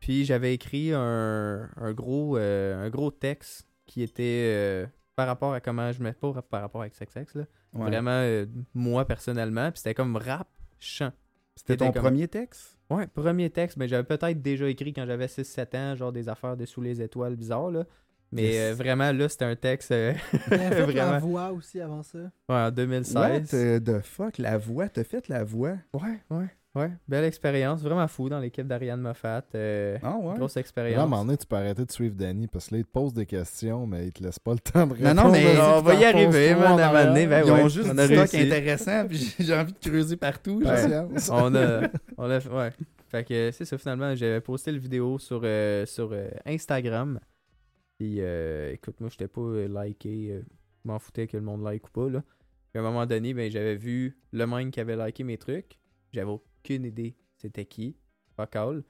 [0.00, 5.52] puis j'avais écrit un, un gros, euh, un gros texte qui était euh, par rapport
[5.52, 6.10] à comment je me...
[6.12, 7.44] Pas par rapport à XXX, là.
[7.74, 7.84] Ouais.
[7.84, 10.48] Vraiment, euh, moi, personnellement, puis c'était comme rap,
[10.80, 11.12] chant.
[11.54, 12.76] C'était ton comme- premier texte?
[12.90, 16.56] Ouais, premier texte, mais j'avais peut-être déjà écrit quand j'avais 6-7 ans, genre des affaires
[16.56, 17.84] de sous les étoiles bizarres, là.
[18.32, 18.72] Mais Yes.
[18.72, 21.18] euh, vraiment, là, c'était un texte euh, a fait la Vraiment.
[21.20, 22.18] voix aussi avant ça?
[22.18, 23.50] ouais, en What 2016.
[23.54, 24.38] euh, the fuck?
[24.38, 24.88] La voix?
[24.88, 25.74] T'as fait la voix?
[25.94, 26.90] Ouais, ouais, ouais.
[27.08, 29.44] Belle expérience, vraiment fou dans l'équipe d'Ariane Moffat.
[29.54, 30.34] euh, Ah ouais?
[30.36, 30.98] Grosse Là, à un expérience.
[31.08, 33.26] moment donné, tu peux arrêter de suivre Danny parce que là, il te pose des
[33.26, 35.22] questions, mais il te laisse pas le temps de Non, répondre.
[35.24, 37.62] non, mais- Vas-y, on va y arriver, man, à un moment donné, ben Ils ouais,
[37.62, 40.62] ont juste on a stock intéressant, puis j'ai- envie de creuser partout.
[41.30, 41.80] on a,
[42.18, 42.72] on a, ouais.
[43.08, 47.20] Fait que c'est ça, finalement, j'avais posté le vidéo sur, euh, sur euh, Instagram.
[47.98, 50.30] Puis, euh, écoute, moi, j'étais pas euh, liké.
[50.32, 50.40] euh,
[50.84, 52.22] je m'en foutais que le monde like ou pas, là.
[52.72, 55.78] Puis, à un moment donné, ben, j'avais vu le même qui avait liké mes trucs.
[56.12, 57.96] J'avais aucune idée c'était qui.
[58.36, 58.82] Fuck all.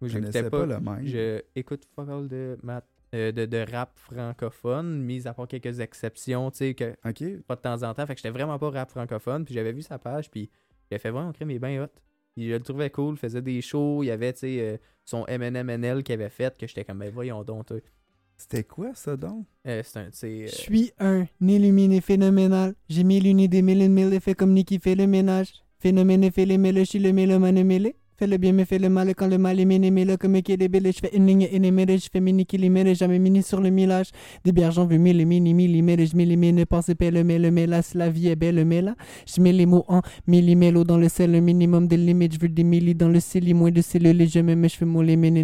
[0.00, 0.50] Moi, Je pas.
[0.50, 1.06] pas le même.
[1.06, 5.80] Je écoute fuck all de, mat- euh, de, de rap francophone, mis à part quelques
[5.80, 7.42] exceptions, tu sais, que OK.
[7.42, 8.06] pas de temps en temps.
[8.06, 9.44] Fait que j'étais vraiment pas rap francophone.
[9.44, 10.50] Puis j'avais vu sa page, puis
[10.90, 11.88] a fait vraiment crème, il est bien hot.
[12.34, 14.76] Puis je le trouvais cool, il faisait des shows, il y avait, tu sais, euh,
[15.04, 17.70] son MNMNL qu'il avait fait, que j'étais comme, ben voyons donc.
[18.42, 19.46] C'était quoi, ça, donc?
[19.68, 22.74] Euh, c'est un, sais, Je euh, suis un illuminé phénoménal.
[22.88, 25.52] J'ai mis l'uni des mille et mille fait comme Nicky fait le ménage.
[25.78, 27.94] Phénomène fait les mêlés, je suis le mélomane mêlé.
[28.18, 29.14] Fais le bien, mais fais le mal.
[29.14, 31.48] Quand le mal est méné, mais là, comme qu'il est belle, je fais une ligne
[31.50, 34.10] énémérée, je fais mini kilomètre, jamais mini sur le millage.
[34.44, 37.24] Des bières, j'en veux mille et mini millimètres, je les mille, ne pensez pas le
[37.24, 38.94] mais mais là, la vie est belle, mais là,
[39.26, 42.48] je mets les mots en millimélo dans le sel, le minimum des limites, je veux
[42.48, 45.16] des millis dans le cili, moins de cellules, je me mets, je fais mon les
[45.16, 45.42] méné,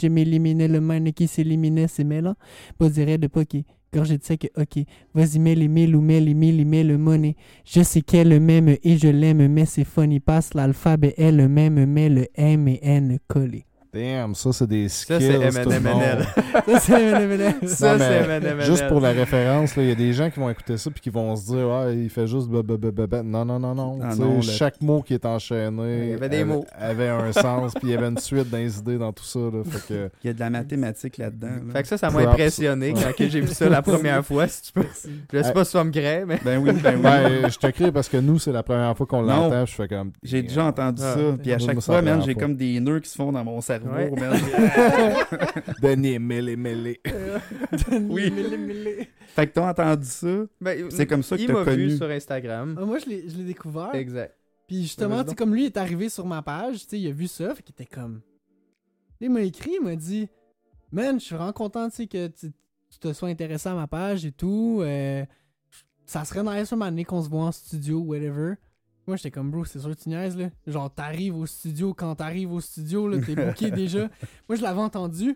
[0.00, 2.34] je m'élimine le mine qui s'éliminait, c'est mêlant.
[2.78, 3.64] Pas de poké.
[3.92, 4.84] Gorgé de sec, ok.
[5.14, 7.36] Vas-y, mets les mille ou mets les mille, mets le money.
[7.64, 10.20] Je sais qu'elle le même et je l'aime, mais c'est funny.
[10.20, 13.67] Passe l'alphabet, elle le même, mais le M et N collé.
[13.92, 15.20] Damn, ça, c'est des skills.
[15.20, 16.26] Ça, c'est MNMNL.
[16.68, 17.68] Ça, c'est MNMNL.
[17.68, 18.62] ça, c'est MNMNL.
[18.66, 21.00] Juste pour la référence, là, il y a des gens qui vont écouter ça puis
[21.00, 22.48] qui vont se dire Ah, il fait juste.
[22.50, 23.98] Non, non, non, non.
[24.02, 24.12] Ah
[24.42, 26.66] Chaque mot qui est enchaîné Il y avait des avait, mots.
[26.78, 29.38] avait un sens, puis il y avait une suite dans les idées dans tout ça.
[29.38, 31.46] Là, fait que, Il y a de la mathématique là-dedans.
[31.48, 31.72] là.
[31.72, 34.72] Fait que ça, ça m'a impressionné quand j'ai vu ça la première fois, si tu
[34.72, 34.86] peux.
[35.32, 36.40] Je sais pas si vas me créer, mais.
[36.44, 37.02] Ben oui, ben oui.
[37.02, 39.64] ben, je te crie parce que nous, c'est la première fois qu'on l'entend.
[39.64, 40.12] Je fais comme.
[40.22, 41.14] J'ai déjà entendu Ah.
[41.14, 41.20] ça.
[41.42, 43.77] Puis à chaque ça fois, j'ai comme des nœuds qui se font dans mon cerveau.
[43.80, 45.72] Cerveau, Ouais.
[45.82, 47.00] Denis, mêlé, mêlé.
[48.08, 48.30] Oui.
[48.30, 49.08] Mêlé, mêlé.
[49.28, 50.44] fait que t'as entendu ça?
[50.60, 51.88] Ben, C'est comme ça que il t'as m'a connu.
[51.88, 52.76] vu sur Instagram.
[52.80, 53.94] Ah, moi, je l'ai découvert.
[53.94, 54.34] Exact.
[54.66, 57.26] Puis justement, tu comme lui est arrivé sur ma page, tu sais, il a vu
[57.26, 58.20] ça, fait qu'il était comme.
[59.20, 60.28] Il m'a écrit, il m'a dit
[60.92, 62.52] Man, je suis vraiment content, tu sais, que tu,
[62.90, 64.80] tu te sois intéressé à ma page et tout.
[64.82, 65.24] euh,
[66.04, 68.54] ça serait nice un moment donné qu'on se voit en studio, whatever.
[69.08, 70.50] Moi, j'étais comme, bro, c'est sûr que tu niaises, là.
[70.66, 74.00] Genre, t'arrives au studio, quand t'arrives au studio, là, t'es booké déjà.
[74.46, 75.34] Moi, je l'avais entendu.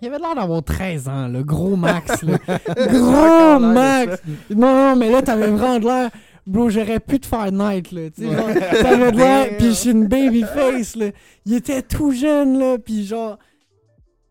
[0.00, 2.38] Il avait l'air d'avoir 13 ans, le gros max, là.
[2.76, 4.22] Gros max!
[4.50, 6.10] Non, non, mais là, t'avais vraiment de l'air.
[6.46, 8.10] Bro, j'aurais pu te faire night, là.
[8.10, 8.46] Tu sais, genre,
[8.82, 9.56] t'avais de l'air.
[9.56, 11.06] Pis je suis une baby face, là.
[11.46, 12.78] Il était tout jeune, là.
[12.78, 13.36] Pis genre.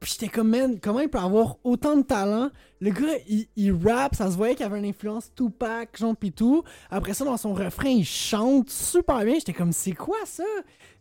[0.04, 2.50] Pis j'étais comme, man, comment il peut avoir autant de talent?
[2.82, 6.34] Le gars, il, il rappe, ça se voyait qu'il avait une influence Tupac, genre, pis
[6.34, 6.64] tout.
[6.92, 9.36] Après ça, dans son refrain, il chante super bien.
[9.36, 10.44] J'étais comme, c'est quoi ça?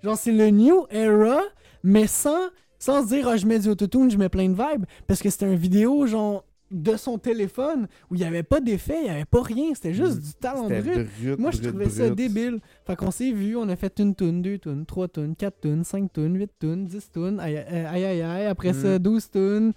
[0.04, 1.40] Genre, c'est le new era,
[1.82, 4.84] mais sans, sans se dire, ah, je mets du autotune, je mets plein de vibes.
[5.08, 8.96] Parce que c'était une vidéo, genre, de son téléphone, où il n'y avait pas d'effet,
[8.98, 9.74] il n'y avait pas rien.
[9.74, 10.82] C'était juste du talent brut.
[11.20, 12.60] brut, Moi, je brut, trouvais ça débile.
[12.86, 15.84] Fait qu'on s'est vu, on a fait une toune, deux tounes, trois tounes, quatre tounes,
[15.84, 18.46] cinq tounes, huit tounes, dix tounes, aïe aïe aïe, aïe, aïe.
[18.46, 18.98] après ça, Mm.
[18.98, 19.72] douze tounes,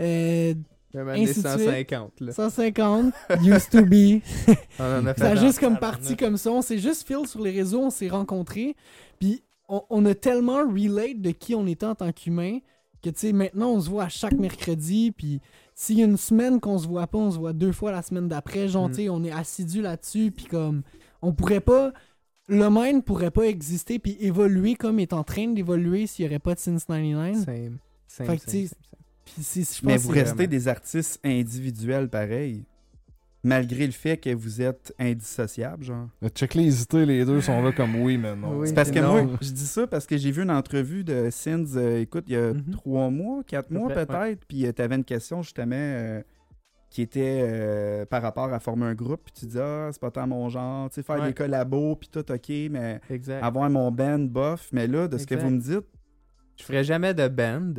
[0.00, 0.54] euh,
[0.92, 1.46] Même Ainsi année de suite.
[1.46, 2.20] 150.
[2.20, 2.32] Là.
[2.32, 4.20] 150, used to be.
[4.80, 6.50] On en a fait Ça a juste comme parti comme ça.
[6.50, 8.74] On s'est juste fil sur les réseaux, on s'est rencontrés.
[9.20, 12.58] Puis on, on a tellement relate de qui on était en tant qu'humain
[13.02, 15.12] que tu sais, maintenant on se voit à chaque mercredi.
[15.16, 15.40] Puis
[15.82, 18.02] s'il y a une semaine qu'on se voit pas, on se voit deux fois la
[18.02, 18.68] semaine d'après.
[18.68, 18.92] Genre, Mm.
[18.92, 20.30] tu sais, on est assidu là-dessus.
[20.30, 20.82] Puis comme,
[21.22, 21.92] on pourrait pas.
[22.48, 26.28] Le mind pourrait pas exister puis évoluer comme il est en train d'évoluer s'il y
[26.28, 27.44] aurait pas de Since 99.
[27.46, 27.78] Same.
[28.06, 29.00] Same, Fait que, same, tu sais, same, same.
[29.24, 32.64] Puis c'est- je Mais vous restez vraiment- des artistes individuels pareil.
[33.42, 36.08] Malgré le fait que vous êtes indissociables, genre.
[36.34, 38.58] Check les idées, les deux sont là comme oui, mais non.
[38.58, 38.68] Oui.
[38.68, 39.24] C'est parce que Non.
[39.24, 42.34] moi, je dis ça parce que j'ai vu une entrevue de Sins, euh, écoute, il
[42.34, 42.70] y a Mhm.
[42.72, 46.20] trois mois, quatre mois peut-être, puis tu avais une question justement euh,
[46.90, 50.10] qui était euh, par rapport à former un groupe, puis tu dis, ah, c'est pas
[50.10, 51.28] tant mon genre, tu sais, faire Ouais.
[51.28, 53.42] des collabos, puis tout, ok, mais Exact.
[53.42, 55.86] avoir mon band, bof, mais là, de ce que vous me dites,
[56.58, 57.72] Je ferais jamais de band.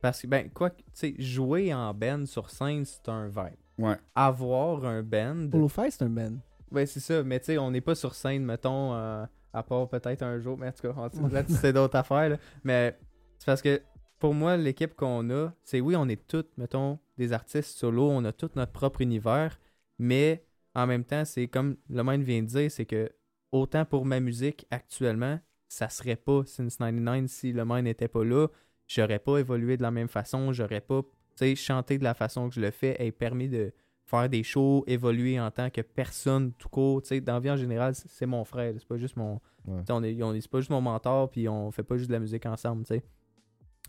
[0.00, 3.58] Parce que, ben, quoi que, tu sais, jouer en band sur scène, c'est un vibe.
[3.78, 3.96] Ouais.
[4.14, 5.48] Avoir un band.
[5.50, 6.34] Polo Fight, c'est un band.
[6.70, 7.22] Ouais, c'est ça.
[7.22, 10.56] Mais tu sais, on n'est pas sur scène, mettons, euh, à part peut-être un jour.
[10.58, 12.30] Mais en tout cas, on- là, c'est d'autres affaires.
[12.30, 12.36] là.
[12.64, 12.98] Mais
[13.38, 13.80] c'est parce que
[14.18, 18.24] pour moi, l'équipe qu'on a, c'est oui, on est tous, mettons, des artistes solo, on
[18.24, 19.58] a tout notre propre univers.
[19.98, 20.44] Mais
[20.74, 23.10] en même temps, c'est comme le mind vient de dire, c'est que
[23.50, 28.24] autant pour ma musique actuellement, ça serait pas Since 99 si le mind n'était pas
[28.24, 28.46] là.
[28.86, 31.02] J'aurais pas évolué de la même façon, j'aurais pas,
[31.36, 33.72] sais, chanté de la façon que je le fais et permis de
[34.04, 37.02] faire des shows, évoluer en tant que personne tout court.
[37.02, 39.40] Tu sais, dans la vie en général, c'est- mon frère, c'est pas juste mon.
[39.66, 39.78] Ouais.
[39.80, 41.96] tu sais, On est, on est- c'est pas juste mon mentor, puis on fait pas
[41.96, 43.02] juste de la musique ensemble, tu sais.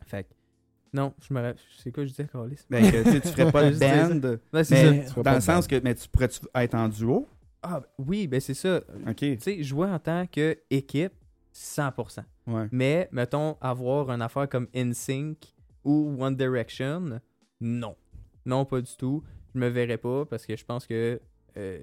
[0.06, 0.28] Fait
[0.94, 1.56] non, je me.
[1.80, 2.60] C'est quoi je disais, Carlis?
[2.70, 4.08] Ben, que, tu tu ferais pas ça.
[4.10, 4.62] band, Ouais, mais
[5.08, 5.22] ça.
[5.24, 5.78] dans le sens band.
[5.80, 7.28] que, mais tu pourrais être en duo,
[7.64, 8.82] Ah, oui, ben c'est ça.
[9.08, 11.14] ok, Tu sais, jouer en tant qu'équipe,
[11.52, 12.24] 100%.
[12.48, 12.68] ouais.
[12.72, 15.38] Mais, mettons, avoir une affaire comme InSync
[15.84, 17.20] ou One Direction,
[17.64, 17.95] non.
[18.45, 19.24] Non, pas du tout.
[19.55, 21.20] Je me verrais pas parce que je pense que
[21.57, 21.80] euh,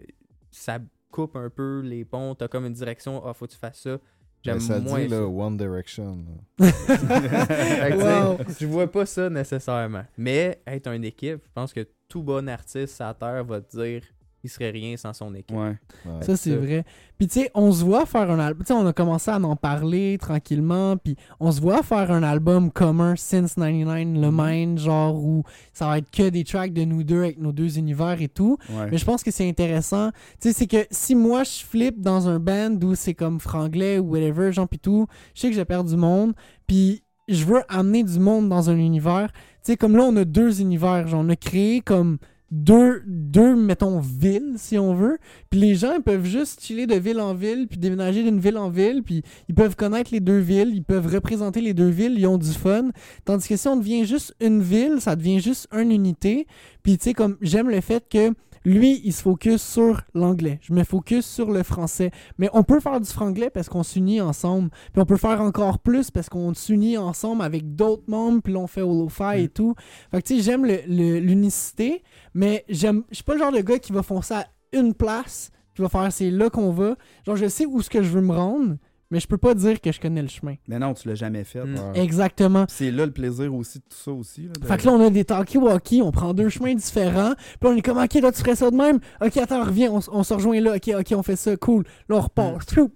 [0.51, 0.79] ça
[1.11, 2.35] coupe un peu les ponts.
[2.35, 3.99] T'as comme une direction, ah, faut que tu fasses ça.
[4.43, 5.27] J'aime Mais ça moins dit, là, ça.
[5.27, 6.19] One Direction.
[6.59, 6.69] là.
[8.37, 8.39] Wow.
[8.59, 10.05] Je vois pas ça nécessairement.
[10.17, 14.03] Mais être une équipe, je pense que tout bon artiste à terre va te dire
[14.43, 15.57] il serait rien sans son équipe.
[15.57, 15.77] Ouais.
[16.07, 16.23] Ouais.
[16.23, 16.85] Ça, c'est vrai.
[17.19, 18.65] Puis, tu sais, on se voit faire un album.
[18.65, 20.97] Tu sais, on a commencé à en parler tranquillement.
[20.97, 24.31] Puis, on se voit faire un album commun since 99, le.
[24.33, 27.79] Mind, genre où ça va être que des tracks de nous deux avec nos deux
[27.79, 28.57] univers et tout.
[28.71, 28.91] Ouais.
[28.91, 30.11] Mais je pense que c'est intéressant.
[30.41, 33.99] Tu sais, c'est que si moi je flippe dans un band où c'est comme franglais
[33.99, 36.35] ou whatever, genre pis tout, je sais que j'ai perdu du monde.
[36.67, 39.31] Puis je veux amener du monde dans un univers.
[39.33, 41.07] Tu sais, comme là, on a deux univers.
[41.07, 42.19] Genre, on a créé comme
[42.51, 45.19] deux, deux, mettons, villes, si on veut.
[45.51, 48.59] Puis les gens, ils peuvent juste chiller de ville en ville, puis déménager d'une ville
[48.59, 52.19] en ville, puis ils peuvent connaître les deux villes, ils peuvent représenter les deux villes,
[52.19, 52.91] ils ont du fun.
[53.25, 56.47] Tandis que si on devient juste une ville, ça devient juste une unité.
[56.83, 58.33] Puis tu sais, comme j'aime le fait que
[58.65, 60.59] lui, il se focus sur l'anglais.
[60.63, 62.11] Je me focus sur le français.
[62.39, 64.71] Mais on peut faire du franglais parce qu'on s'unit ensemble.
[64.93, 68.43] Puis on peut faire encore plus parce qu'on s'unit ensemble avec d'autres membres.
[68.43, 69.75] Puis là, on fait Holofi et tout.
[70.11, 72.03] Fait que tu sais, j'aime l'unicité.
[72.35, 73.05] Mais j'aime.
[73.11, 75.51] Je suis pas le genre de gars qui va foncer à une place.
[75.75, 76.97] Qui va faire c'est là qu'on va.
[77.25, 78.77] Genre, je sais où ce que je veux me rendre.
[79.11, 80.55] Mais je peux pas dire que je connais le chemin.
[80.69, 81.65] Mais non, tu l'as jamais fait.
[81.65, 81.75] Mm.
[81.75, 82.01] Ouais.
[82.01, 82.65] Exactement.
[82.69, 84.43] C'est là le plaisir aussi de tout ça aussi.
[84.43, 87.35] là, de- Fait que là, on a des talkie-walkie, on prend deux chemins différents.
[87.37, 89.01] Puis là, on est comme, ok, là, tu ferais ça de même?
[89.21, 90.77] Ok, attends, reviens, on, on se rejoint là.
[90.77, 91.85] Ok, ok, on fait ça, cool.
[92.09, 92.71] Là, on repart.
[92.73, 92.93] Choup.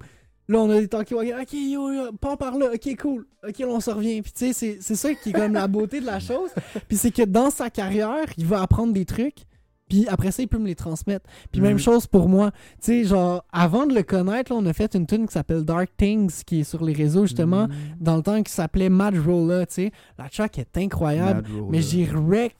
[0.47, 1.33] Là, on a des talkie walkie.
[1.33, 2.67] Ok, yo, yo, pas par là.
[2.75, 3.27] Ok, cool.
[3.49, 4.23] Ok, là, on se revient.
[4.23, 6.51] Puis, tu sais, c'est- c'est ça qui est comme la beauté de la chose.
[6.89, 9.47] Puis, c'est que dans sa carrière, il va apprendre des trucs.
[9.89, 11.26] Puis après ça, il peut me les transmettre.
[11.53, 11.78] Puis même Mhm.
[11.78, 12.51] chose pour moi.
[12.82, 15.62] Tu sais, genre, avant de le connaître, là, on a fait une tune qui s'appelle
[15.64, 17.70] Dark Things, qui est sur les réseaux, justement, Mm.
[18.01, 19.91] dans le temps qui s'appelait Mad Roller, tu sais.
[20.18, 21.45] La track est incroyable.
[21.70, 22.57] Mais j'ai wreck,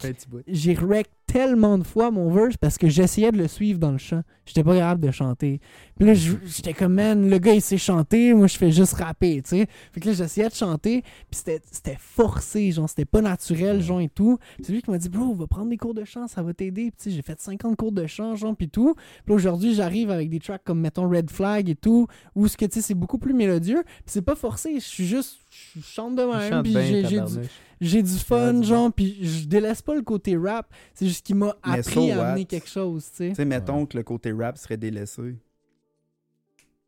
[0.47, 3.99] j'ai wreck tellement de fois mon verse parce que j'essayais de le suivre dans le
[3.99, 4.22] chant.
[4.47, 5.61] J'étais pas capable de chanter.
[5.97, 9.43] Puis là, j'étais comme, man, le gars, il sait chanter, moi, je fais juste rapper,
[9.43, 9.66] tu sais.
[9.91, 11.41] Fait que là, j'essayais de chanter, puis
[11.72, 14.39] c'était- forcé, genre, c'était pas naturel, genre, et tout.
[14.62, 16.93] C'est lui qui m'a dit, bro, va prendre des cours de chant, ça va t'aider.
[16.93, 18.95] Puis tu sais, j'ai fait 50 cours de chant, genre, puis tout.
[18.95, 22.07] Puis là, aujourd'hui, j'arrive avec des tracks comme, mettons, Red Flag et tout,
[22.37, 23.82] où ce que, tu sais, c'est beaucoup plus mélodieux.
[23.85, 25.39] Puis c'est pas forcé, je suis juste,
[25.77, 27.47] je chante de même, puis j'ai- j'ai du, tabarnouche.
[27.81, 30.73] j'ai du fun, genre, puis je délaisse pas le côté rap.
[30.95, 33.29] C'est juste qu'il m'a appris so à amener quelque chose, tu sais.
[33.31, 35.37] Tu sais, mettons que le côté rap serait délaissé.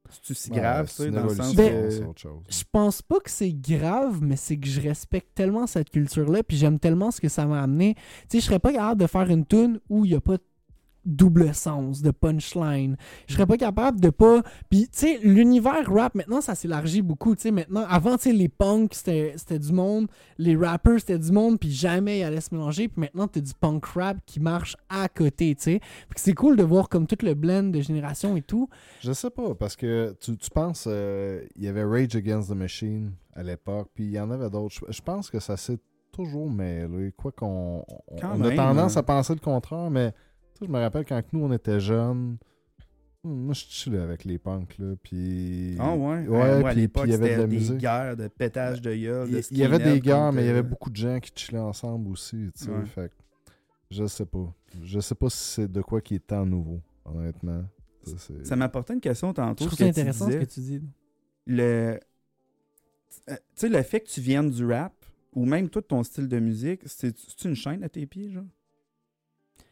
[0.08, 1.90] C'est-tu si Ouais, grave, ça, dans le sens Ben, que...
[1.90, 2.42] c'est autre chose.
[2.48, 6.56] Je pense pas que c'est grave, mais c'est que je respecte tellement cette culture-là, puis
[6.56, 7.94] j'aime tellement ce que ça m'a amené.
[7.94, 8.02] Tu
[8.36, 10.42] sais, je serais pas capable de faire une tune où il y a pas de
[11.06, 12.96] double sens, de punchline.
[13.26, 14.42] Je serais pas capable de pas...
[14.68, 17.84] Puis, tu sais, l'univers rap, maintenant, ça s'élargit beaucoup, tu sais, maintenant.
[17.88, 21.70] Avant, tu sais, les punks, c'était c'était du monde, les rappers, c'était du monde, puis
[21.70, 25.54] jamais ils allaient se mélanger, puis maintenant, t'as du punk rap qui marche à côté,
[25.54, 25.80] tu sais.
[26.16, 28.68] C'est cool de voir comme tout le blend de génération et tout.
[29.00, 32.54] Je sais pas, parce que tu, tu penses, euh, il y avait Rage Against the
[32.54, 34.74] Machine à l'époque, puis il y en avait d'autres.
[34.88, 35.78] Je, pense que ça s'est
[36.10, 37.12] toujours mêlé.
[37.16, 39.00] Quoi qu'on on, a même, tendance hein.
[39.00, 40.12] à penser le contraire, mais
[40.64, 42.38] je me rappelle quand nous on était jeunes,
[43.24, 45.76] hmm, moi je chillais avec les punks, là, puis...
[45.78, 46.26] Ah ouais?
[46.26, 47.76] Ouais, à puis- l'époque, puis il y avait de c'était la des musique.
[47.78, 49.28] guerres de pétage de gueule.
[49.28, 51.32] Il de il y avait des contre, mais il y avait beaucoup de gens qui
[51.34, 52.84] chillaient ensemble aussi, tu sais, Ouais.
[52.86, 53.14] fait que
[53.90, 54.52] je sais pas.
[54.82, 57.64] Je sais pas si c'est de quoi qui est tant nouveau, honnêtement.
[58.02, 59.64] Ça, c'est- Ça m'apportait une question Je tantôt.
[59.66, 60.82] trouve ça que tu intéressant ce que tu dis.
[61.46, 61.98] le
[63.28, 64.92] euh, tu sais le fait que tu viennes du rap
[65.32, 68.44] ou même tout ton style de musique c'est c'est une chaîne à tes pieds genre?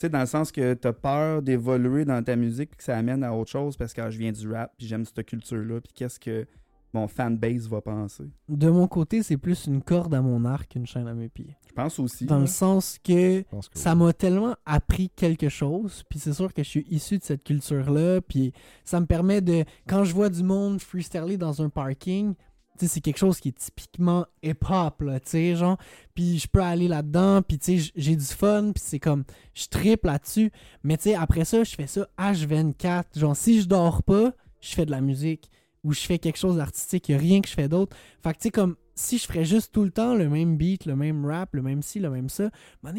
[0.05, 2.97] Tu sais dans le sens que t'as peur d'évoluer dans ta musique puis que ça
[2.97, 5.57] amène à autre chose parce que ah, je viens du rap puis j'aime cette culture
[5.65, 6.47] là puis qu'est-ce que
[6.93, 8.31] mon fanbase va penser?
[8.49, 11.57] De mon côté, c'est plus une corde à mon arc qu'une chaîne à mes pieds.
[11.67, 13.99] je pense aussi Dans le sens que ça oui.
[13.99, 18.21] m'a tellement appris quelque chose, puis c'est sûr que je suis issu de cette culture-là,
[18.21, 18.53] puis
[18.85, 19.65] ça me permet de...
[19.89, 22.41] Quand je vois du monde freestyler dans un parking, tu
[22.79, 25.79] c'est quelque chose qui est typiquement hip-hop, là, tu sais, genre,
[26.15, 30.05] puis je peux aller là-dedans, puis tu j'ai du fun, puis c'est comme, je tripe
[30.05, 30.51] là-dessus,
[30.83, 34.75] mais tu sais, après ça, je fais ça H24, genre, si je dors pas, je
[34.75, 35.51] fais de la musique,
[35.83, 38.43] ou je fais quelque chose d'artistique, a rien que je fais d'autre, fait que tu
[38.45, 41.55] sais, comme, si je ferais juste tout le temps le même beat, le même rap,
[41.55, 42.51] le même ci, le même ça,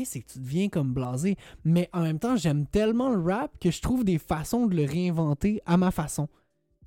[0.03, 1.37] c'est que tu deviens comme blasé.
[1.63, 4.83] Mais en même temps, j'aime tellement le rap que je trouve des façons de le
[4.83, 6.27] réinventer à ma façon.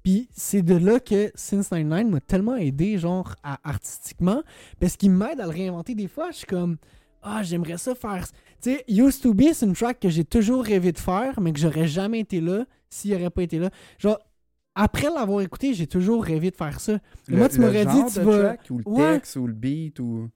[0.03, 4.43] Puis c'est de là que Since 99 m'a tellement aidé, genre, à- artistiquement,
[4.81, 6.31] parce qu'il m'aide à le réinventer des fois.
[6.31, 6.77] Je suis comme,
[7.23, 8.27] ah, j'aimerais ça faire.
[8.61, 11.53] Tu sais, Used to Be, c'est une track que j'ai toujours rêvé de faire, mais
[11.53, 13.71] que j'aurais jamais été là s'il aurait pas été là.
[13.99, 14.19] Genre,
[14.75, 16.99] après l'avoir écouté, j'ai toujours rêvé de faire ça.
[17.27, 19.15] le, moi, tu m'aurais dit, tu de vas- track ou le Ouais.
[19.15, 20.29] texte ou le beat ou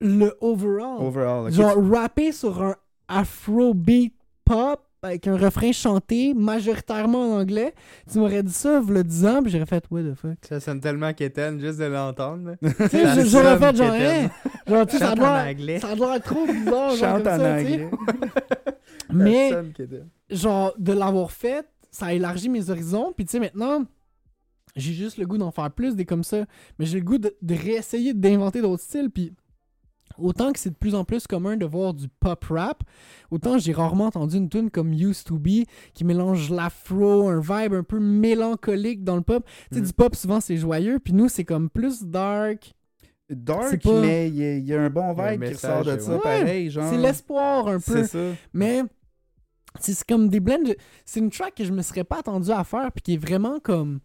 [0.00, 1.52] Le overall.
[1.52, 2.76] Genre, rapper sur un
[3.08, 7.74] afrobeat pop avec un refrain chanté majoritairement en anglais.
[8.10, 10.38] Tu m'aurais dit ça, il 10 ans, puis j'aurais fait, what the fuck?
[10.42, 12.54] Ça sonne tellement quétaine juste de l'entendre.
[12.62, 14.30] Tu sais, j'aurais fait genre, hein,
[14.66, 17.90] genre, tu sais, ça a l'air trop bizarre, genre, chante en anglais.
[19.12, 19.52] Mais,
[20.30, 23.84] genre, de l'avoir fait, ça a élargi mes horizons, puis tu sais, maintenant,
[24.76, 26.46] j'ai juste le goût d'en faire plus, des comme ça,
[26.78, 29.34] mais j'ai le goût de, de réessayer d'inventer d'autres styles, puis
[30.22, 32.82] autant que c'est de plus en plus commun de voir du pop rap,
[33.30, 35.64] autant j'ai rarement entendu une tune comme Used to Be
[35.94, 39.44] qui mélange l'afro, un vibe un peu mélancolique dans le pop.
[39.70, 39.86] Tu sais, Mm.
[39.86, 42.72] du pop, souvent, c'est joyeux, puis nous, c'est comme plus dark.
[43.30, 45.84] dark pas- mais il y, a- il y a un bon un vibe qui ressort
[45.84, 46.20] de ça ouais.
[46.20, 48.04] pareil genre C'est l'espoir un peu.
[48.04, 48.18] c'est ça
[48.52, 48.82] Mais
[49.80, 50.62] c'est c'est comme des blends.
[50.62, 53.16] de- C'est une track que je me serais pas attendu à faire, puis qui est
[53.16, 54.00] vraiment comme.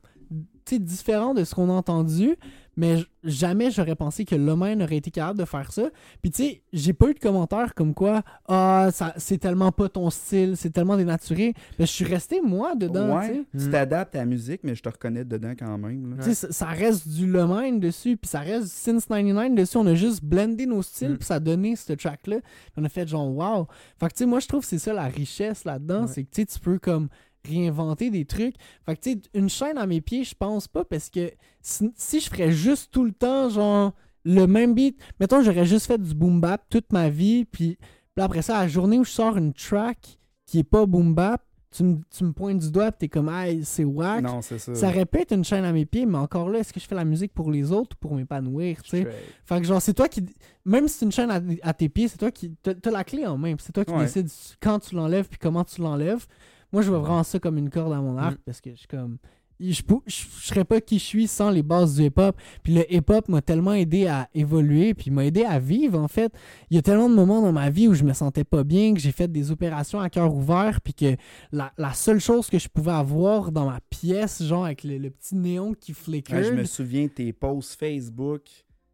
[0.65, 2.35] Tu sais, différent de ce qu'on a entendu,
[2.77, 5.89] mais jamais j'aurais pensé que l'homme aurait été capable de faire ça.
[6.21, 9.89] Puis tu sais, j'ai pas eu de commentaires comme quoi, ah, ça, c'est tellement pas
[9.89, 11.53] ton style, c'est tellement dénaturé.
[11.79, 14.89] Mais je suis resté moi dedans, ouais tu t'adaptes à la musique mais je te
[14.89, 16.23] reconnais dedans quand même là.
[16.23, 19.77] Tu sais, ça, ça reste du Lemaine dessus, puis ça reste du Since 99 dessus.
[19.77, 21.17] On a juste blendé nos styles, Mm.
[21.17, 22.37] puis ça a donné ce track-là.
[22.41, 23.67] Puis on a fait genre, wow.
[23.99, 26.01] Fait que, tu sais, moi, je trouve que c'est ça la richesse là-dedans.
[26.01, 26.07] Ouais.
[26.07, 27.07] C'est que, tu sais, tu peux comme
[27.47, 28.55] réinventer des trucs.
[28.85, 31.31] Fait que, tu sais, une chaîne à mes pieds, je pense pas, parce que
[31.61, 33.93] si, si je ferais juste tout le temps, genre,
[34.23, 37.77] le même beat, mettons, j'aurais juste fait du boom bap toute ma vie, puis,
[38.15, 41.41] puis après ça, la journée où je sors une track qui est pas boom bap,
[41.69, 44.23] tu, me- tu me pointes du doigt, t'es comme, hey, c'est whack.
[44.23, 44.73] Non, c'est ça.
[44.73, 47.03] Ça répète une chaîne à mes pieds, mais encore là, est-ce que je fais la
[47.05, 49.07] musique pour les autres ou pour m'épanouir, tu sais?
[49.45, 50.25] Fait que genre, c'est toi qui.
[50.65, 52.55] Même si c'est une chaîne à, à tes pieds, c'est toi qui.
[52.63, 54.05] T'as la clé en main, c'est toi qui Ouais.
[54.05, 54.29] décides
[54.61, 56.25] quand tu l'enlèves puis comment tu l'enlèves.
[56.73, 58.43] Moi, je vois vraiment ça comme une corde à mon arc Mm.
[58.45, 59.17] parce que je suis comme.
[59.59, 62.35] Je, je, je serais pas qui je suis sans les bases du hip-hop.
[62.61, 66.31] Puis le hip-hop m'a tellement aidé à évoluer, puis m'a aidé à vivre, en fait.
[66.69, 68.93] Il y a tellement de moments dans ma vie où je me sentais pas bien,
[68.93, 71.15] que j'ai fait des opérations à cœur ouvert, puis que
[71.51, 75.09] la, la seule chose que je pouvais avoir dans ma pièce, genre avec le, le
[75.09, 78.43] petit néon qui flicker, Ouais, je me souviens de tes posts Facebook.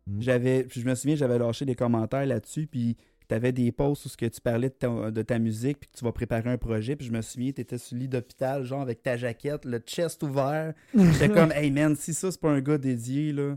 [0.07, 0.21] Mm.
[0.21, 2.95] J'avais, puis je me souviens, j'avais lâché des commentaires là-dessus, puis
[3.27, 5.97] t'avais des posts où ce que tu parlais de ta, de ta musique, puis que
[5.97, 8.81] tu vas préparer un projet, puis je me souviens, t'étais sur le lit d'hôpital, genre
[8.81, 10.73] avec ta jaquette, le chest ouvert.
[10.93, 13.55] J'étais comme, hey man, si ça c'est pas un gars dédié, là.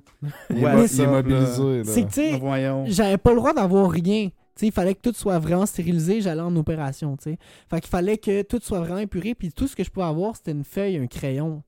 [0.51, 1.13] Il est Ouais, mo- il ça, est là?
[1.13, 1.85] mobilisé.
[1.85, 4.29] C'est que tu sais, j'avais pas le droit d'avoir rien.
[4.29, 7.39] Tu sais, il fallait que tout soit vraiment stérilisé, j'allais en opération, tu sais.
[7.69, 10.35] Fait qu'il fallait que tout soit vraiment épuré, puis tout ce que je pouvais avoir,
[10.35, 11.63] c'était une feuille, un crayon.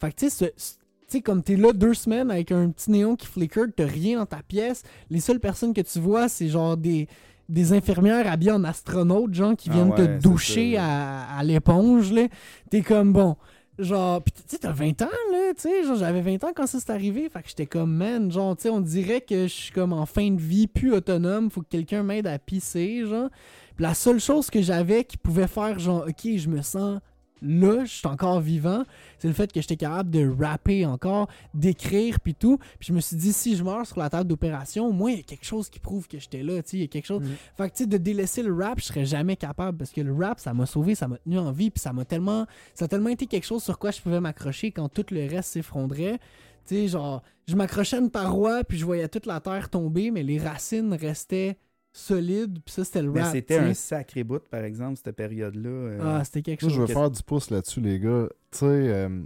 [0.00, 0.72] Fait que tu sais, ce- ce-
[1.06, 4.18] tu sais, comme t'es là deux semaines avec un petit néon qui flicker, t'as rien
[4.18, 7.06] dans ta pièce, les seules personnes que tu vois, c'est genre des,
[7.52, 12.12] des infirmières habillées en astronaute, genre, qui Ah viennent ouais, te doucher à, à l'éponge,
[12.12, 12.26] là.
[12.70, 13.36] T'es comme, bon,
[13.78, 16.66] genre, pis tu sais, t'as 20 ans, là, tu sais, genre, j'avais 20 ans quand
[16.66, 19.52] ça s'est arrivé, fait que j'étais comme, man, genre, tu sais, on dirait que je
[19.52, 23.28] suis comme en fin de vie, plus autonome, faut que quelqu'un m'aide à pisser, genre.
[23.76, 27.00] Puis la seule chose que j'avais qui pouvait faire, genre, ok, je me sens
[27.42, 28.84] là, je suis encore vivant,
[29.18, 32.58] c'est le fait que j'étais capable de rapper encore, d'écrire, puis tout.
[32.78, 35.18] Puis je me suis dit, si je meurs sur la table d'opération, au moins, il
[35.18, 37.06] y a quelque chose qui prouve que j'étais là, tu sais, il y a quelque
[37.06, 37.22] chose.
[37.22, 37.34] Mhm.
[37.56, 40.14] Fait que, tu sais, de délaisser le rap, je serais jamais capable parce que le
[40.14, 42.46] rap, ça m'a sauvé, ça m'a tenu en vie, puis ça m'a tellement.
[42.74, 45.52] Ça a tellement été quelque chose sur quoi je pouvais m'accrocher quand tout le reste
[45.52, 46.18] s'effondrait.
[46.66, 50.10] Tu sais, genre, je m'accrochais à une paroi, puis je voyais toute la terre tomber,
[50.10, 51.56] mais les racines restaient
[51.92, 53.32] solides, puis ça, c'était le Mais rap.
[53.32, 55.68] c'était un sacré bout, par exemple, cette période-là.
[55.68, 56.76] euh, Ah, c'était quelque Moi, chose.
[56.76, 58.28] je veux que- faire du pouce là-dessus, les gars.
[58.50, 59.22] Tu sais, euh,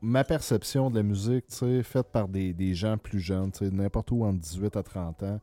[0.00, 3.64] ma perception de la musique, tu sais, faite par des, des gens plus jeunes, tu
[3.64, 5.40] sais, n'importe où entre 18 à 30 ans,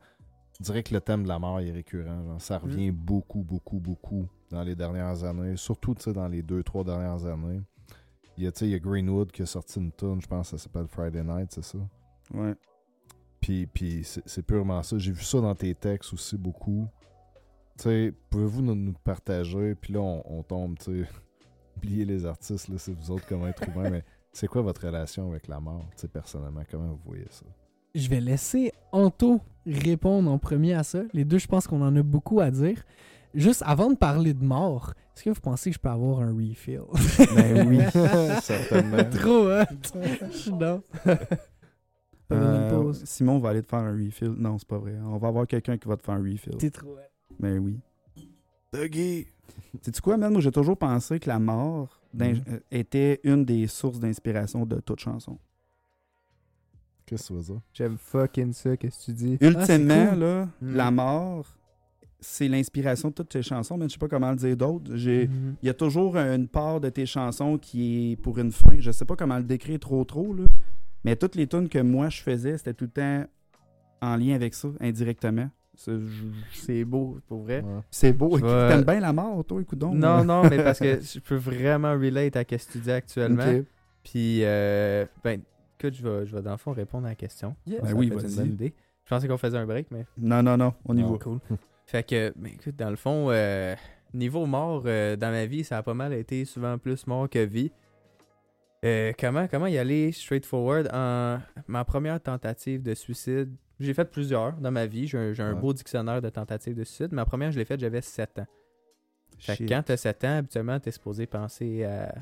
[0.58, 2.22] je dirais que le thème de la mort est récurrent.
[2.24, 2.40] genre.
[2.40, 6.62] ça revient beaucoup, beaucoup, beaucoup dans les dernières années, surtout, tu sais, dans les deux,
[6.62, 7.60] trois dernières années.
[8.36, 10.26] Il y a, tu sais, il y a Greenwood qui a sorti une tune, je
[10.26, 11.78] pense que ça s'appelle Friday Night, c'est ça?
[12.32, 12.54] Ouais.
[13.40, 14.98] Puis, puis c'est purement ça.
[14.98, 16.86] J'ai vu ça dans tes textes aussi beaucoup.
[17.78, 19.74] Tu sais, pouvez-vous nous, nous partager?
[19.74, 21.08] Puis là, on, on tombe, tu sais,
[21.76, 25.30] oubliez les artistes, là, c'est vous autres comment être humain, mais c'est quoi votre relation
[25.30, 26.62] avec la mort, tu sais, personnellement?
[26.70, 27.46] Comment vous voyez ça?
[27.94, 31.02] Je vais laisser Anto répondre en premier à ça.
[31.12, 32.84] Les deux, je pense qu'on en a beaucoup à dire.
[33.34, 36.32] Juste avant de parler de mort, est-ce que vous pensez que je peux avoir un
[36.32, 36.82] refill?
[37.34, 37.78] Ben oui.
[38.42, 39.04] Certainement.
[39.10, 39.64] Trop, hein?
[40.32, 40.52] Je suis
[42.36, 43.02] Euh, pause.
[43.04, 44.30] Simon va aller te faire un refill.
[44.38, 44.94] Non, c'est pas vrai.
[45.04, 46.56] On va avoir quelqu'un qui va te faire un refill.
[46.58, 46.96] T'es trop?
[47.38, 47.78] Ben oui.
[48.72, 49.26] Dougie!
[49.82, 50.32] Sais-tu quoi, man?
[50.32, 52.42] Moi, j'ai toujours pensé que la mort Mhm.
[52.48, 55.38] euh, était une des sources d'inspiration de toute chanson.
[57.06, 57.60] Qu'est-ce que tu veux dire?
[57.72, 59.38] J'aime fucking ça, qu'est-ce que tu dis?
[59.40, 60.18] Ultimement, cool.
[60.20, 60.74] là, Mhm.
[60.76, 61.56] la mort,
[62.20, 64.94] c'est l'inspiration de toutes tes chansons, mais je sais pas comment le dire d'autre.
[64.94, 65.26] J'ai...
[65.26, 65.56] Mhm.
[65.62, 68.78] Il y a toujours une part de tes chansons qui est pour une fin.
[68.78, 70.44] Je sais pas comment le décrire trop trop, là.
[71.04, 73.24] Mais toutes les tunes que moi je faisais, c'était tout le temps
[74.02, 75.48] en lien avec ça, indirectement.
[75.74, 75.96] C'est,
[76.52, 77.62] C'est beau, pour vrai.
[77.62, 77.80] Ouais.
[77.90, 78.36] c'est beau.
[78.36, 79.94] Je vais- T'aimes bien la mort, toi, écoute donc.
[79.94, 83.62] Non, non, mais parce que je peux vraiment relate à ce que tu dis actuellement.
[84.02, 85.40] Puis, euh, ben,
[85.78, 87.54] écoute, je vais, je vais dans le fond répondre à la question.
[87.66, 87.80] Yes.
[87.82, 88.24] Ben Ça oui, vas-y.
[88.30, 88.74] une bonne idée.
[89.04, 91.12] Je pensais qu'on faisait un break, mais Non, non, non, on y Non.
[91.12, 91.18] va.
[91.18, 91.38] cool.
[91.86, 93.74] fait que, ben, écoute, dans le fond, euh,
[94.12, 97.38] niveau mort, euh, dans ma vie, ça a pas mal été souvent plus mort que
[97.38, 97.70] vie.
[98.84, 103.54] Euh, comment, comment y aller straightforward en ma première tentative de suicide?
[103.78, 105.60] J'ai fait plusieurs dans ma vie j'ai un, j'ai un Ouais.
[105.60, 108.46] beau dictionnaire de tentatives de suicide ma première je l'ai faite j'avais 7 ans
[109.38, 112.14] fait que quand t'as 7 ans, habituellement, t'es supposé penser à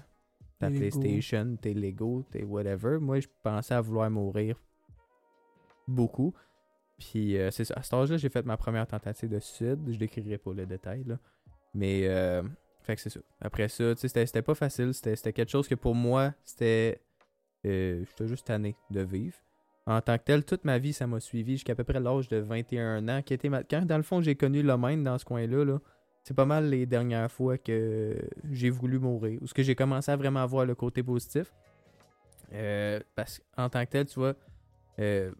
[0.60, 0.78] ta Lego.
[1.00, 2.98] PlayStation, tes Lego, tes whatever.
[3.00, 4.56] Moi, je pensais à vouloir mourir
[5.88, 6.32] beaucoup.
[6.96, 7.74] Puis, euh, c'est ça.
[7.76, 9.78] À cet âge-là, j'ai fait ma première tentative de suicide.
[9.88, 11.18] Je décrirai pas le détail, là.
[11.74, 12.42] Mais, euh,
[12.88, 13.20] fait que c'est ça.
[13.40, 14.92] Après ça, tu sais, c'était- pas facile.
[14.94, 17.00] C'était quelque chose que pour moi, c'était.
[17.66, 19.36] euh, J'étais juste tanné de vivre.
[19.86, 22.38] En tant que tel, toute ma vie, ça m'a suivi jusqu'à peu près l'âge de
[22.38, 23.22] 21 ans.
[23.22, 25.78] Qui était Quand, dans le fond, j'ai connu le Maine dans ce coin-là, là,
[26.24, 28.16] c'est pas mal les dernières fois que
[28.50, 29.38] j'ai voulu mourir.
[29.42, 31.52] Ou ce que j'ai commencé à vraiment voir le côté positif.
[32.52, 34.34] Euh, parce qu'en tant que tel, tu vois,
[34.98, 35.30] euh,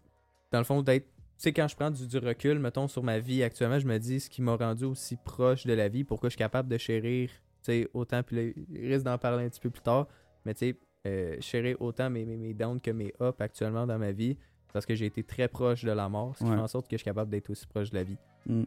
[0.51, 1.07] dans le fond, d'être.
[1.39, 3.97] Tu sais, quand je prends du, du recul, mettons, sur ma vie actuellement, je me
[3.97, 6.77] dis ce qui m'a rendu aussi proche de la vie, pourquoi je suis capable de
[6.77, 10.07] chérir, tu sais, autant, puis là, il risque d'en parler un petit peu plus tard,
[10.45, 10.77] mais tu sais,
[11.07, 14.35] euh, chérir autant mes, mes, mes downs que mes ups actuellement dans ma vie,
[14.73, 16.57] parce que j'ai été très proche de la mort, ce qui Ouais.
[16.57, 18.17] fait en sorte que je suis capable d'être aussi proche de la vie.
[18.45, 18.63] Mm.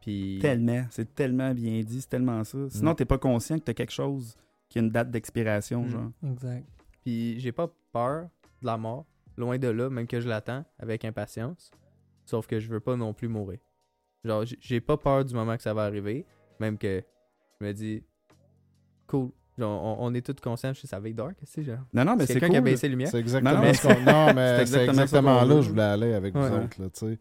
[0.00, 0.86] Puis, Tellement.
[0.90, 2.58] C'est tellement bien dit, c'est tellement ça.
[2.70, 2.94] Sinon, Mm.
[2.94, 4.36] t'es pas conscient que t'as quelque chose
[4.68, 5.88] qui a une date d'expiration, Mm.
[5.88, 6.10] genre.
[6.30, 6.64] Exact.
[7.02, 8.28] puis j'ai pas peur
[8.62, 9.04] de la mort,
[9.36, 11.70] loin de là, même que je l'attends avec impatience.
[12.28, 13.58] Sauf que je veux pas non plus mourir.
[14.22, 16.26] Genre, j'ai pas peur du moment que ça va arriver,
[16.60, 17.02] même que
[17.60, 18.02] je me dis,
[19.06, 19.30] cool.
[19.56, 21.78] Genre, on, on est tous conscients, je sais, ça va être dark, tu genre.
[21.92, 22.52] Non, non, mais C'est quelqu'un cool.
[22.52, 23.08] qui a baissé les lumières.
[23.08, 23.88] C'est exactement Non, ce.
[24.04, 26.64] Non, mais C'est exactement là que je voulais aller avec vous Ouais.
[26.64, 27.18] autres, là, tu sais.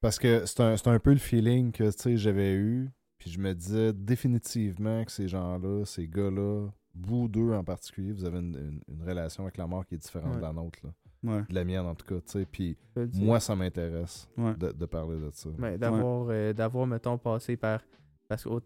[0.00, 2.88] Parce que c'est un, c'est un peu le feeling que, tu sais, j'avais eu.
[3.18, 8.24] Puis je me disais définitivement que ces gens-là, ces gars-là, vous deux en particulier, vous
[8.24, 10.36] avez une, une- une relation avec la mort qui est différente Ouais.
[10.36, 10.90] de la nôtre, là.
[11.22, 11.42] Ouais.
[11.48, 12.46] De la mienne, en tout cas, tu sais.
[12.50, 12.76] Puis
[13.14, 14.54] moi, ça m'intéresse Ouais.
[14.54, 15.48] de, de parler de ça.
[15.50, 17.80] Ouais, d'avoir, euh, d'avoir, mettons, passé par.
[18.28, 18.60] Parce qu'on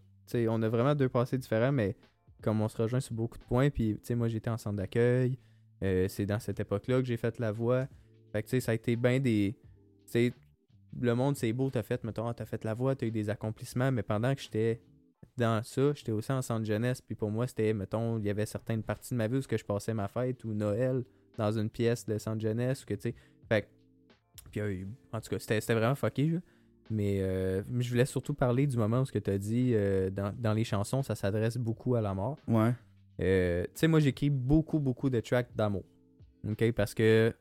[0.49, 1.97] on a vraiment deux passés différents, mais
[2.43, 4.77] comme on se rejoint sur beaucoup de points, puis, tu sais, moi, j'étais en centre
[4.77, 5.39] d'accueil.
[5.83, 7.87] euh, c'est dans cette époque-là que j'ai fait la voix.
[8.33, 9.55] Fait que, tu sais, ça a été bien des.
[10.07, 10.33] Tu sais,
[11.01, 13.31] le monde, c'est beau, t'as fait, mettons, ah, t'as fait la voix, t'as eu des
[13.31, 14.81] accomplissements, mais pendant que j'étais
[15.37, 18.45] dans ça, j'étais aussi en centre jeunesse, puis pour moi, c'était, mettons, il y avait
[18.47, 21.05] certaines parties de ma vie où que je passais ma fête ou Noël
[21.39, 23.15] dans une pièce de centre jeunesse, ou que, tu sais.
[23.49, 23.69] Fait.
[24.51, 26.39] Puis, euh, en tout cas, c'était c'était vraiment fucké, là.
[26.93, 30.11] Mais euh, je voulais surtout parler du moment où ce que tu as dit euh,
[30.11, 32.37] dans, dans les chansons, ça s'adresse beaucoup à la mort.
[32.49, 32.73] Ouais.
[33.21, 35.85] Euh, tu sais, moi, j'écris beaucoup, beaucoup de tracks d'amour.
[36.49, 36.73] OK?
[36.73, 37.33] Parce que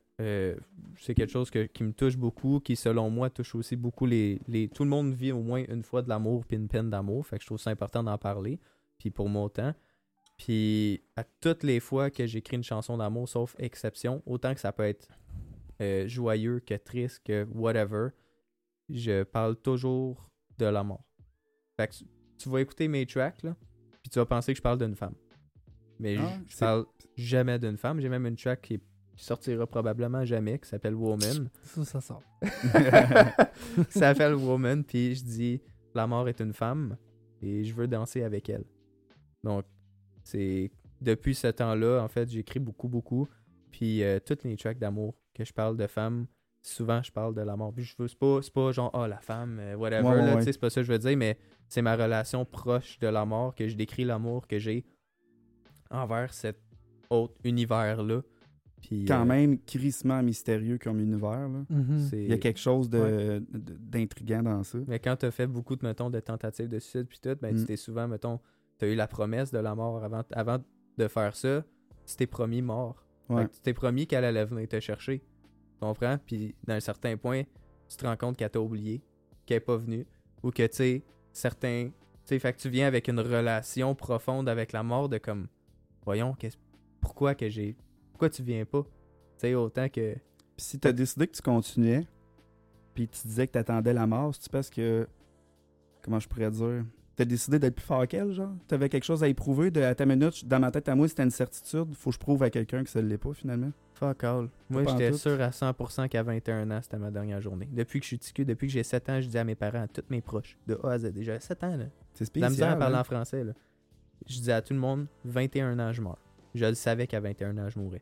[0.98, 4.42] c'est quelque chose que- qui me touche beaucoup, qui, selon moi, touche aussi beaucoup les,
[4.50, 4.68] les...
[4.68, 7.26] Tout le monde vit au moins une fois de l'amour puis une peine d'amour.
[7.26, 8.60] Fait que je trouve ça important d'en parler.
[8.98, 9.74] Puis pour mon temps.
[10.40, 14.72] Puis à toutes les fois que j'écris une chanson d'amour, sauf exception, autant que ça
[14.72, 15.08] peut être
[15.82, 18.10] euh, joyeux que triste, que whatever,
[18.90, 21.04] je parle toujours de la mort.
[21.78, 21.94] Fait que
[22.38, 23.56] tu- vas écouter mes tracks, là,
[24.02, 25.14] puis tu vas penser que je parle d'une femme.
[26.00, 26.86] Mais je- Ah, je c'est- parle
[27.18, 28.00] jamais d'une femme.
[28.00, 28.80] J'ai même une track qui,
[29.18, 31.50] qui sortira probablement jamais, qui s'appelle Woman.
[31.64, 32.24] Ça, ça sort.
[33.90, 35.62] ça s'appelle Woman, puis je dis
[35.94, 36.96] la mort est une femme
[37.42, 38.64] et je veux danser avec elle.
[39.44, 39.66] Donc,
[40.30, 40.72] c'est
[41.02, 43.28] depuis ce temps-là, en fait, j'écris beaucoup, beaucoup.
[43.72, 46.26] Puis, euh, toutes les tracks d'amour que je parle de femmes,
[46.62, 47.74] souvent je parle de la mort.
[47.74, 50.26] Puis, je veux, c'est pas, c'est pas genre, oh, la femme, euh, whatever, Ouais, ouais,
[50.26, 50.38] là, ouais.
[50.40, 53.08] tu sais, c'est pas ça que je veux dire, mais c'est ma relation proche de
[53.08, 54.84] la mort que je décris l'amour que j'ai
[55.92, 56.60] envers cet
[57.10, 58.22] autre univers-là.
[58.82, 61.66] Puis, Quand euh, même, crissement mystérieux comme univers, là.
[61.70, 62.00] Mhm.
[62.10, 64.78] c'est- Il y a quelque chose de- d'intriguant dans ça.
[64.88, 67.60] Mais quand t'as fait beaucoup de, mettons, de tentatives de suicide puis tout, ben Mm.
[67.60, 68.40] tu t'es souvent, mettons,
[68.80, 70.58] t'as eu la promesse de la mort avant, avant
[70.98, 71.64] de faire ça,
[72.06, 73.06] tu t'es promis mort.
[73.30, 73.44] Ouais.
[73.44, 75.20] Fait que tu t'es promis qu'elle allait venir te chercher.
[75.20, 76.18] Tu comprends?
[76.26, 77.44] Puis dans un certain point,
[77.88, 79.04] tu te rends compte qu'elle t'a oublié,
[79.46, 80.08] qu'elle est pas venue,
[80.42, 81.92] ou que, tu sais, certains...
[82.26, 85.48] Tu sais, fait que tu viens avec une relation profonde avec la mort de comme,
[86.04, 86.36] voyons,
[87.02, 87.76] pourquoi que j'ai...
[88.12, 88.84] Pourquoi tu viens pas?
[88.84, 88.90] Tu
[89.38, 90.14] sais, autant que...
[90.14, 92.06] Puis si t'as décidé que tu continuais,
[92.94, 95.08] puis tu disais que t'attendais la mort, c'est parce que.
[96.02, 96.84] Comment je pourrais dire?
[97.20, 98.54] T'as décidé d'être plus fort qu'elle, genre?
[98.70, 101.24] T'avais quelque chose à éprouver de à ta minute, dans ma tête à moi, c'était
[101.24, 101.94] une certitude.
[101.94, 103.74] Faut que je prouve à quelqu'un que ça l'est pas finalement.
[103.96, 104.48] Fuck all.
[104.70, 107.68] Moi, j'étais sûr à 100% qu'à 21 ans, c'était ma dernière journée.
[107.74, 109.82] Depuis que je suis ticu, depuis que j'ai 7 ans, je dis à mes parents,
[109.82, 111.12] à tous mes proches, de A à Z.
[111.12, 111.88] Déjà 7 ans, là.
[112.14, 112.80] C'est La misère à spécial.
[112.80, 113.02] parler hein?
[113.02, 113.52] en français, là.
[114.26, 116.24] Je disais à tout le monde, 21 ans, je meurs.
[116.56, 118.02] Je le savais qu'à 21 ans, je mourrais.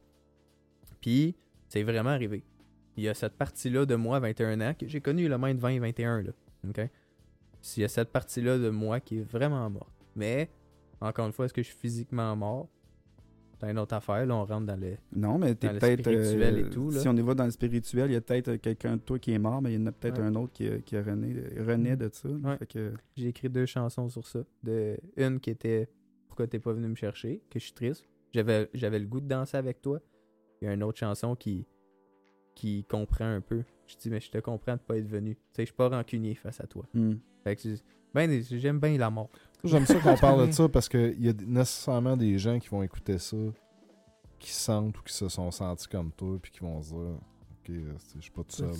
[1.01, 1.35] Puis,
[1.69, 2.43] c'est vraiment arrivé.
[2.95, 5.59] Il y a cette partie-là de moi, 21 ans, que j'ai connu le moins de
[5.59, 6.31] 20 et 21, là.
[6.69, 6.87] OK?
[7.75, 9.91] Il y a cette partie-là de moi qui est vraiment morte.
[10.15, 10.49] Mais,
[11.01, 12.69] encore une fois, est-ce que je suis physiquement mort?
[13.59, 14.97] C'est une autre affaire, là, on rentre dans le...
[15.15, 16.01] Non, mais t'es peut-être.
[16.01, 16.91] spirituel et euh.
[16.91, 19.31] Si on y va dans le spirituel, il y a peut-être quelqu'un de toi qui
[19.33, 20.25] est mort, mais il y en a peut-être Ouais.
[20.27, 22.29] un autre qui, a- qui renaît de ça.
[22.29, 22.59] Ouais.
[22.69, 24.43] Que, J'ai écrit deux chansons sur ça.
[24.63, 25.89] De, une qui était
[26.27, 28.05] Pourquoi t'es pas venu me chercher, que je suis triste.
[28.31, 29.99] J'avais, j'avais le goût de danser avec toi.
[30.61, 31.65] Il y a une autre chanson qui,
[32.53, 33.63] qui comprend un peu.
[33.87, 35.33] Je dis, mais je te comprends de pas être venu.
[35.35, 36.85] Tu sais, je suis pas rancunier face à toi.
[36.93, 37.13] hmm.
[38.13, 39.29] Ben, j'aime bien la mort.
[39.63, 42.83] J'aime ça qu'on parle de ça parce qu'il y a nécessairement des gens qui vont
[42.83, 43.37] écouter ça,
[44.39, 47.71] qui sentent ou qui se sont sentis comme toi, puis qui vont se dire Ok,
[48.15, 48.71] je suis pas tout seul.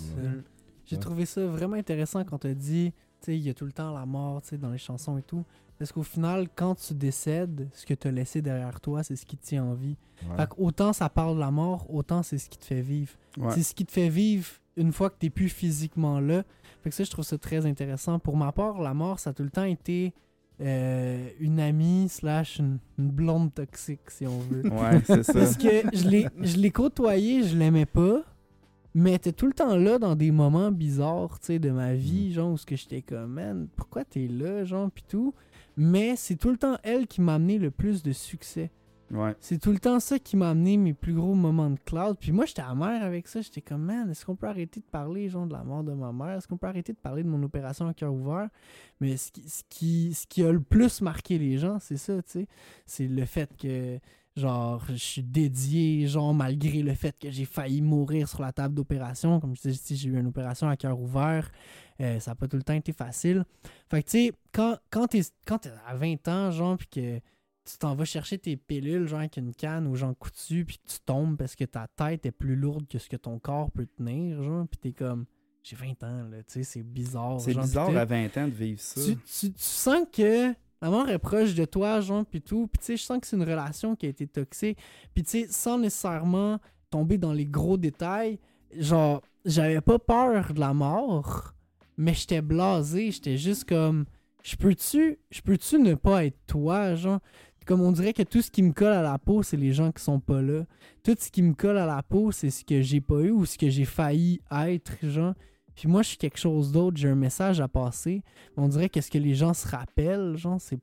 [0.86, 1.00] J'ai Ouais.
[1.02, 3.92] trouvé ça vraiment intéressant quand tu dit, tu sais, il y a tout le temps
[3.92, 5.44] la mort, tu sais, dans les chansons et tout.
[5.78, 9.26] Parce qu'au final, quand tu décèdes, ce que tu as laissé derrière toi, c'est ce
[9.26, 9.96] qui te tient en vie.
[10.28, 10.36] Ouais.
[10.36, 13.12] Fait autant ça parle de la mort, autant c'est ce qui te fait vivre.
[13.36, 13.50] Ouais.
[13.52, 14.46] C'est ce qui te fait vivre
[14.78, 16.44] une fois que t'es plus physiquement là.
[16.82, 18.18] Fait que ça, je trouve ça très intéressant.
[18.18, 20.14] Pour ma part, la mort, ça a tout le temps été
[20.60, 24.62] euh, une amie slash une, une blonde toxique, si on veut.
[24.70, 25.32] Ouais, c'est ça.
[25.32, 28.22] Parce que je l'ai, côtoyé, je l'aimais pas,
[28.94, 32.32] mais était tout le temps là dans des moments bizarres, tu sais, de ma vie,
[32.32, 35.34] genre, où ce que j'étais comme, man, pourquoi t'es là, genre, pis tout.
[35.76, 38.70] Mais c'est tout le temps elle qui m'a amené le plus de succès.
[39.40, 42.16] C'est tout le temps ça qui m'a amené mes plus gros moments de cloud.
[42.20, 43.40] Puis moi, j'étais amer avec ça.
[43.40, 46.12] J'étais comme, man, est-ce qu'on peut arrêter de parler, genre, de la mort de ma
[46.12, 46.36] mère?
[46.36, 48.48] Est-ce qu'on peut arrêter de parler de mon opération à cœur ouvert?
[49.00, 52.16] Mais ce qui, ce qui, ce qui a le plus marqué les gens, c'est ça,
[52.22, 52.48] tu sais.
[52.84, 53.98] C'est le fait que,
[54.36, 58.74] genre, je suis dédié, genre, malgré le fait que j'ai failli mourir sur la table
[58.74, 59.40] d'opération.
[59.40, 61.50] Comme je disais, j'ai eu une opération à cœur ouvert.
[62.00, 63.44] Euh, ça n'a pas tout le temps été facile.
[63.90, 65.22] Fait que, tu sais, quand, quand t'es
[65.86, 67.20] à 20 ans, genre, puis que
[67.68, 70.98] tu t'en vas chercher tes pilules, genre avec une canne ou genre coutu, puis tu
[71.04, 74.42] tombes parce que ta tête est plus lourde que ce que ton corps peut tenir,
[74.42, 75.26] genre, puis t'es comme,
[75.62, 77.40] j'ai 20 ans, là, tu sais, c'est bizarre.
[77.40, 79.00] C'est bizarre à 20 ans de vivre ça.
[79.04, 82.68] tu, tu, tu sens que la mort est proche de toi, genre, puis tout.
[82.68, 84.78] Puis tu sais, je sens que c'est une relation qui a été toxique.
[85.14, 86.58] Puis tu sais, sans nécessairement
[86.90, 88.38] tomber dans les gros détails,
[88.76, 91.54] genre, j'avais pas peur de la mort,
[91.96, 93.10] mais j'étais blasé.
[93.10, 94.06] J'étais juste comme,
[94.42, 97.20] je peux-tu, je peux-tu ne pas être toi, genre?
[97.68, 99.92] Comme on dirait que tout ce qui me colle à la peau, c'est les gens
[99.92, 100.64] qui sont pas là.
[101.04, 103.44] Tout ce qui me colle à la peau, c'est ce que j'ai pas eu ou
[103.44, 105.34] ce que j'ai failli être, genre.
[105.74, 108.22] Puis moi, je suis quelque chose d'autre, j'ai un message à passer.
[108.56, 110.80] On dirait que ce que les gens se rappellent, genre, c'est,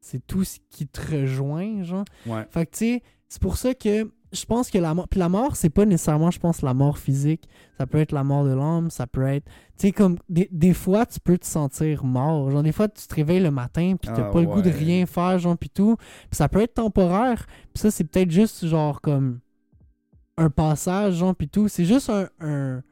[0.00, 2.06] c'est tout ce qui te rejoint, genre.
[2.24, 2.46] Ouais.
[2.48, 5.08] Fait que, tu sais, c'est pour ça que je pense que la mort.
[5.08, 7.48] Puis la mort, c'est pas nécessairement, je pense, la mort physique.
[7.78, 9.44] Ça peut être la mort de l'âme, ça peut être.
[9.78, 10.18] Tu sais, comme.
[10.28, 12.50] Des, des fois, tu peux te sentir mort.
[12.50, 14.70] Genre, des fois, tu te réveilles le matin, puis t'as Ah, pas le goût de
[14.70, 15.96] rien faire, genre, puis tout.
[15.96, 17.46] Puis ça peut être temporaire.
[17.74, 19.40] Puis ça, c'est peut-être juste, genre, comme.
[20.38, 21.68] Un passage, genre, puis tout.
[21.68, 22.28] C'est juste un.
[22.40, 22.82] un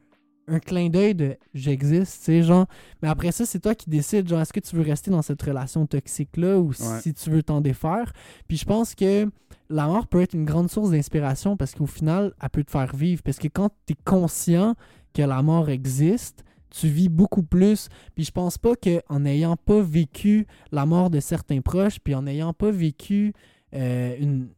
[0.47, 2.65] un clin d'œil de j'existe, tu sais, genre.
[3.01, 5.41] Mais après ça, c'est toi qui décides, genre, est-ce que tu veux rester dans cette
[5.41, 8.11] relation toxique-là ou si tu veux t'en défaire.
[8.47, 9.29] Puis je pense que
[9.71, 12.95] la mort peut être une grande source d'inspiration parce qu'au final, elle peut te faire
[12.95, 13.21] vivre.
[13.23, 14.75] Parce que quand tu es conscient
[15.13, 17.89] que la mort existe, tu vis beaucoup plus.
[18.15, 22.23] Puis je pense pas qu'en n'ayant pas vécu la mort de certains proches, puis en
[22.23, 23.33] n'ayant pas vécu
[23.73, 24.17] euh,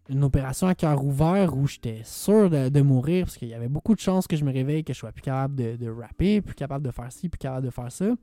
[0.10, 3.94] une, opération à cœur ouvert où j'étais sûr de, mourir, parce qu'il y avait beaucoup
[3.94, 6.56] de chances que je me réveille, que je sois plus capable de, de rapper, plus
[6.56, 8.14] capable de faire ci, plus capable de faire ça.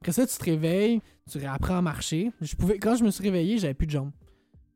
[0.00, 1.00] Après ça, tu te réveilles,
[1.30, 2.30] tu réapprends à marcher.
[2.40, 4.12] Je pouvais, quand je me suis réveillé, j'avais plus de jambes.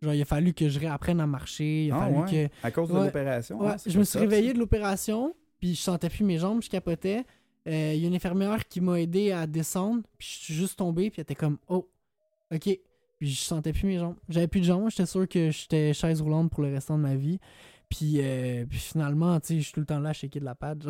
[0.00, 1.86] Genre, il a fallu que je réapprenne à marcher.
[1.86, 2.48] Il a Ah, fallu ouais?
[2.48, 2.66] que.
[2.66, 3.60] À cause de l'opération?
[3.60, 6.70] Ouais, ah, je me suis réveillé de l'opération, puis je sentais plus mes jambes, je
[6.70, 7.24] capotais.
[7.66, 10.78] Euh, Il y a une infirmière qui m'a aidé à descendre, puis je suis juste
[10.78, 11.88] tombé, puis elle était comme Oh,
[12.54, 12.78] ok.
[13.18, 14.14] Puis je sentais plus mes jambes.
[14.28, 17.16] J'avais plus de jambes, j'étais sûr que j'étais chaise roulante pour le restant de ma
[17.16, 17.40] vie.
[17.90, 20.44] Puis, euh, puis finalement, tu sais, je suis tout le temps là à shaker de
[20.44, 20.54] la.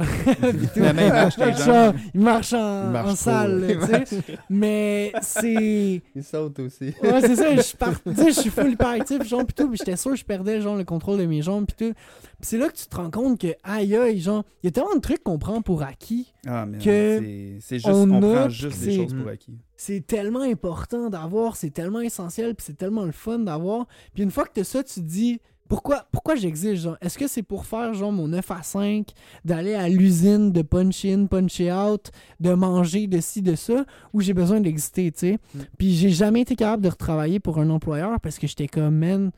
[0.51, 0.67] Puis.
[0.75, 1.97] Finalement, il marche tes Genre, jambes.
[2.13, 4.23] il marche en, Il marche en salle, tu sais.
[4.51, 6.03] Mais c'est.
[6.17, 6.93] Il saute aussi.
[7.01, 9.71] Ouais, c'est ça, je suis par- tu sais, je suis full hyperactif, genre, pis tout,
[9.71, 11.93] pis j'étais sûr que je perdais, genre, le contrôle de mes jambes, pis tout.
[11.95, 14.73] Pis c'est là que tu te rends compte que, aïe aïe, genre, il y a
[14.73, 16.33] tellement de trucs qu'on prend pour acquis.
[16.49, 19.57] Ah, mais que c'est- juste, on on, a, prend juste des c'est- choses pour acquis.
[19.77, 23.87] C'est tellement important d'avoir, c'est tellement essentiel, pis c'est tellement le fun d'avoir.
[24.15, 26.97] Puis une fois que t'as ça, tu te dis, pourquoi, pourquoi j'existe, genre?
[27.01, 29.09] Est-ce que c'est pour faire, genre, mon 9 à 5,
[29.45, 32.11] d'aller à l'usine, de punch in, punch out,
[32.41, 35.39] de manger de ci, de ça, ou j'ai besoin d'exister, tu sais?
[35.55, 35.59] Mm.
[35.79, 39.31] Puis j'ai jamais été capable de retravailler pour un employeur parce que j'étais comme, man,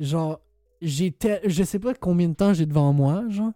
[0.00, 0.40] genre,
[0.80, 3.52] j'ai tel- je sais pas combien de temps j'ai devant moi, genre,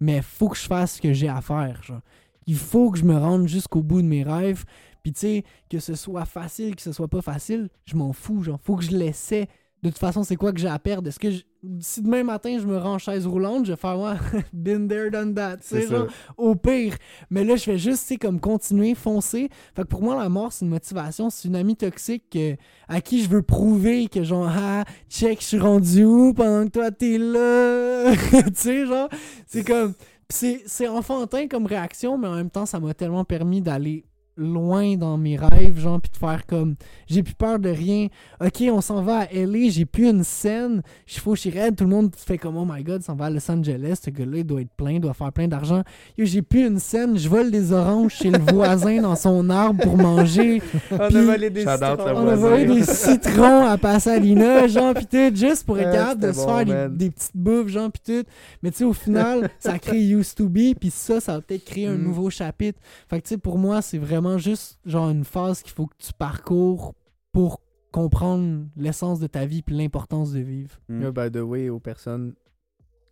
[0.00, 2.00] mais faut que je fasse ce que j'ai à faire, genre.
[2.46, 4.64] Il faut que je me rende jusqu'au bout de mes rêves.
[5.02, 8.42] Puis tu sais, que ce soit facile, que ce soit pas facile, je m'en fous,
[8.42, 9.48] genre, faut que je l'essaie.
[9.82, 11.08] De toute façon, c'est quoi que j'ai à perdre?
[11.08, 11.42] Est-ce que je-
[11.80, 14.12] si demain matin je me rends en chaise roulante, je vais faire ouais,
[14.52, 15.88] been there, done that, C'est ça.
[15.96, 16.06] genre,
[16.36, 16.96] au pire.
[17.30, 19.48] Mais là, je vais juste, sais, comme continuer, foncer.
[19.74, 21.30] Fait que pour moi, la mort, c'est une motivation.
[21.30, 22.56] C'est une amie toxique que-
[22.88, 26.72] à qui je veux prouver que, genre, ah, check, je suis rendu où pendant que
[26.72, 28.12] toi, t'es là.
[28.48, 29.08] tu sais, genre,
[29.46, 29.94] c'est comme.
[29.94, 34.04] pis C'est c'est enfantin comme réaction, mais en même temps, ça m'a tellement permis d'aller
[34.40, 36.74] loin dans mes rêves, genre, puis de faire comme
[37.06, 38.08] j'ai plus peur de rien.
[38.40, 41.90] Ok, on s'en va à LA, j'ai plus une scène, je suis raide, tout le
[41.90, 44.62] monde fait comme oh my god, s'en va à Los Angeles, ce gars-là, il doit
[44.62, 45.82] être plein, il doit faire plein d'argent.
[46.18, 49.82] Yo, j'ai plus une scène, je vole des oranges chez le voisin dans son arbre
[49.82, 50.62] pour manger.
[50.90, 51.78] On Puis- a volé des citrons.
[51.80, 52.36] le On a voisin.
[52.36, 56.36] volé des citrons à Pasadena, genre, pis tout, juste pour être Ah, capable de se
[56.44, 58.24] bon, faire des, petites bouffes, genre, pis tout.
[58.62, 61.64] Mais tu sais, au final, ça crée Used to Be, pis ça, ça va peut-être
[61.64, 62.02] créer un Mm.
[62.04, 62.78] nouveau chapitre.
[63.08, 65.96] Fait que tu sais, pour moi, c'est vraiment juste, genre, une phase qu'il faut que
[65.98, 66.94] tu parcours
[67.32, 67.60] pour
[67.92, 70.78] comprendre l'essence de ta vie puis l'importance de vivre.
[70.88, 71.10] Mm.
[71.10, 72.34] By the way, aux personnes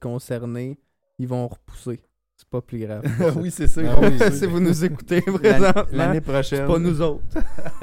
[0.01, 0.79] concernées,
[1.19, 2.01] ils vont repousser.
[2.37, 3.03] C'est pas plus grave.
[3.37, 3.81] oui, c'est ça.
[3.85, 6.67] Ah oui, si vous nous écoutez L'année- présentement, L'année c'est prochaine.
[6.69, 7.25] pas nous autres.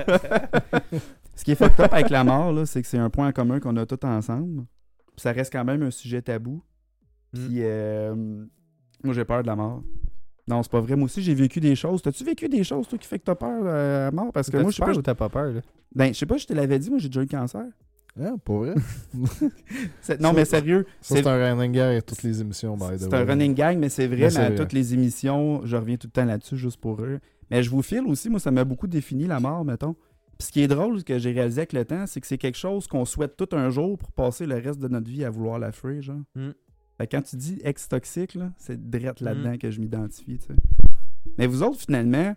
[1.35, 3.31] Ce qui est fucked up avec la mort, là, c'est que c'est un point en
[3.33, 4.63] commun qu'on a tous ensemble.
[5.15, 6.63] Puis ça reste quand même un sujet tabou.
[7.33, 7.37] Mm.
[7.47, 8.15] Puis euh,
[9.03, 9.83] moi, j'ai peur de la mort.
[10.47, 10.95] Non, c'est pas vrai.
[10.95, 12.01] Moi aussi, j'ai vécu des choses.
[12.01, 14.31] T'as-tu vécu des choses, toi, qui fait que t'as peur de la mort?
[14.31, 14.91] Parce que moi, je sais pas.
[14.93, 15.61] ou t'as pas peur, là?
[15.93, 17.65] Ben, je sais pas, je te l'avais dit, moi, j'ai déjà eu le cancer.
[18.19, 18.75] Hein, pour vrai?
[20.19, 23.13] Non, mais sérieux, Ça, c'est un running gag à toutes les émissions, by the c'est
[23.13, 24.55] un running gang, mais c'est vrai, Mais à vrai.
[24.55, 27.19] toutes les émissions, je reviens tout le temps là-dessus juste pour eux.
[27.51, 29.95] Mais je vous file aussi, moi, ça m'a beaucoup défini la mort, mettons.
[30.37, 32.37] Puis ce qui est drôle, ce que j'ai réalisé avec le temps, c'est que c'est
[32.37, 35.29] quelque chose qu'on souhaite tout un jour pour passer le reste de notre vie à
[35.29, 36.21] vouloir la free, genre.
[36.35, 36.49] Mm.
[36.97, 39.57] Fait que quand tu dis ex-toxique, c'est direct là-dedans Mm.
[39.57, 40.39] que je m'identifie.
[41.37, 42.35] Mais vous autres, finalement,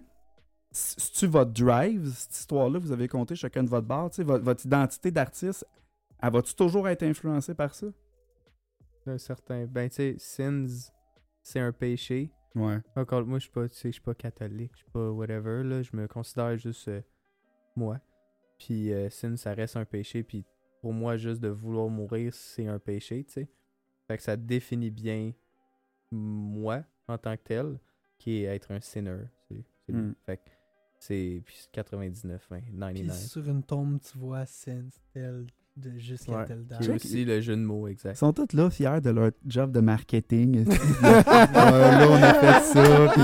[0.70, 5.10] c'est-tu votre drive, cette histoire-là, vous avez compté chacun de votre barre, votre, votre identité
[5.10, 5.66] d'artiste,
[6.20, 7.86] elle va-tu toujours être influencée par ça?
[9.06, 9.66] Un certain.
[9.66, 10.90] Ben, tu sais, sins,
[11.42, 12.30] c'est un péché.
[12.54, 12.78] Ouais.
[12.96, 15.62] Encore, moi, je suis pas, tu sais, je suis pas catholique, je suis pas whatever,
[15.62, 15.82] là.
[15.82, 17.00] Je me considère juste euh,
[17.76, 17.98] moi.
[18.58, 20.22] Puis, euh, sin, ça reste un péché.
[20.24, 20.44] Puis,
[20.82, 23.48] pour moi, juste de vouloir mourir, c'est un péché, tu sais.
[24.08, 25.32] Fait que ça définit bien
[26.10, 27.78] moi, en tant que tel,
[28.18, 29.18] qui est être un sinner.
[29.48, 30.00] c'est- c'est lui.
[30.02, 30.14] Mm.
[30.26, 30.42] Fait que
[30.98, 33.14] c'est puis c'est 99, hein, Puis 99.
[33.16, 35.46] sur une tombe, tu vois sense tel
[35.76, 36.80] de jusqu'à Ouais, telle date.
[36.80, 38.14] Qui est aussi le jeu de mots, exact.
[38.14, 40.64] Ils sont tous là fiers de leur job de marketing.
[41.02, 43.12] Là, on a fait ça.
[43.12, 43.22] puis-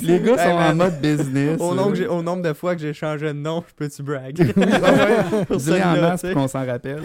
[0.06, 1.60] Les gars Hey, sont en mode business.
[1.60, 4.02] Au nombre, que j'ai- au nombre de fois que j'ai changé de nom, je peux-tu
[4.02, 4.36] brag?
[5.48, 7.02] Pour Dis-les en masse qu'on s'en rappelle.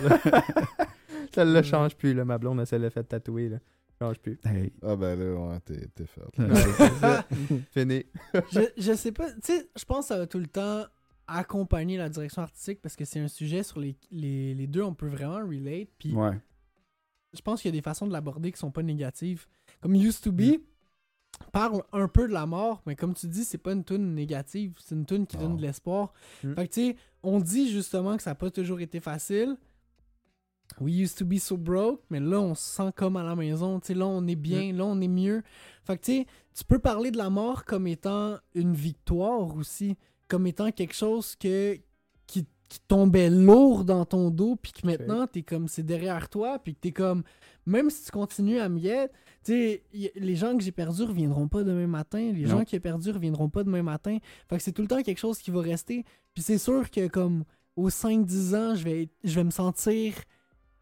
[1.36, 2.26] Celle-là change plus, là.
[2.26, 3.58] Ma blonde, elle s'est l'a fait tatouer, là.
[4.02, 4.38] Change plus.
[4.44, 4.74] Hey.
[4.82, 6.22] Ah ben là, ouais, t'es t'es fait.
[7.72, 8.04] Fini.
[8.52, 10.84] je, je sais pas, tu sais, je pense que ça va tout le temps
[11.28, 14.94] accompagner la direction artistique parce que c'est un sujet sur les, les, les deux, on
[14.94, 15.88] peut vraiment relate.
[15.98, 16.38] Puis Ouais.
[17.34, 19.46] je pense qu'il y a des façons de l'aborder qui sont pas négatives.
[19.82, 20.58] Comme Used to Be
[21.52, 24.74] parle un peu de la mort, mais comme tu dis, c'est pas une tune négative,
[24.84, 26.14] c'est une tune qui donne de l'espoir.
[26.44, 26.54] Mm.
[26.54, 29.56] Fait que tu sais, on dit justement que ça n'a pas toujours été facile.
[30.82, 33.80] We used to be so broke, mais là on se sent comme à la maison,
[33.80, 35.42] tu sais, là on est bien, là on est mieux.
[35.86, 39.96] Fait que tu sais, tu peux parler de la mort comme étant une victoire aussi,
[40.28, 41.78] comme étant quelque chose que
[42.28, 46.60] qui, qui tombait lourd dans ton dos, puis que maintenant t'es comme c'est derrière toi,
[46.60, 47.24] puis que t'es comme
[47.66, 49.12] même si tu continues à miette,
[49.44, 49.84] tu sais,
[50.16, 52.50] les gens que j'ai perdus reviendront pas demain matin, les Non.
[52.60, 54.18] gens qui ont perdu reviendront pas demain matin.
[54.50, 56.04] Fait que c'est tout le temps quelque chose qui va rester.
[56.34, 57.44] Puis c'est sûr que comme
[57.76, 60.14] aux 5-10 ans, je vais, je vais me sentir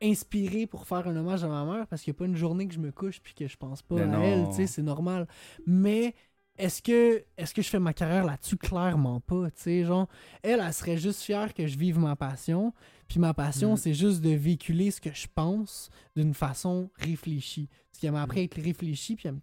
[0.04, 2.68] inspiré pour faire un hommage à ma mère parce qu'il n'y a pas une journée
[2.68, 4.22] que je me couche puis que je pense pas Mais à non.
[4.22, 5.28] elle, tu sais, c'est normal.
[5.66, 6.14] Mais
[6.58, 8.58] est-ce que est-ce que je fais ma carrière là-dessus?
[8.58, 10.08] Clairement pas, tu sais, genre
[10.44, 12.74] elle elle serait juste fière que je vive ma passion,
[13.08, 13.78] puis ma passion Mhm.
[13.78, 17.70] c'est juste de véhiculer ce que je pense d'une façon réfléchie.
[17.92, 19.40] Parce qu'elle m'a appris à être réfléchi puis elle me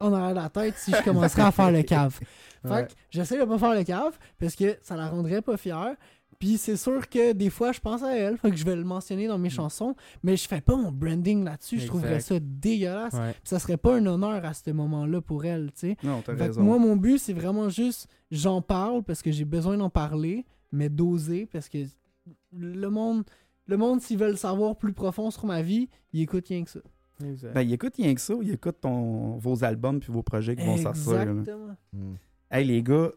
[0.00, 2.18] en arrière de la tête si je commencerais à faire le cave.
[2.62, 2.86] Fait Ouais.
[2.86, 5.94] que j'essaie de pas faire le cave parce que ça la rendrait pas fière.
[6.38, 8.84] Puis c'est sûr que des fois je pense à elle, fait que je vais le
[8.84, 13.14] mentionner dans mes chansons, mais je fais pas mon branding là-dessus, je trouverais ça dégueulasse.
[13.14, 13.32] Ouais.
[13.32, 15.96] Puis ça serait pas un honneur à ce moment-là pour elle, tu sais.
[16.02, 16.62] Non, t'as Fait que raison.
[16.62, 20.88] moi mon but c'est vraiment juste j'en parle parce que j'ai besoin d'en parler, mais
[20.88, 21.78] d'oser parce que
[22.56, 23.24] le monde
[23.66, 26.80] le monde s'ils veulent savoir plus profond sur ma vie, ils écoutent rien que ça.
[27.24, 27.52] Exact.
[27.54, 28.34] Ben, il écoute rien que ça.
[28.42, 31.20] Il écoute ton, vos albums puis vos projets qui vont sortir.
[31.20, 31.76] Exactement.
[31.92, 32.14] Hmm.
[32.50, 33.10] Hey, les gars,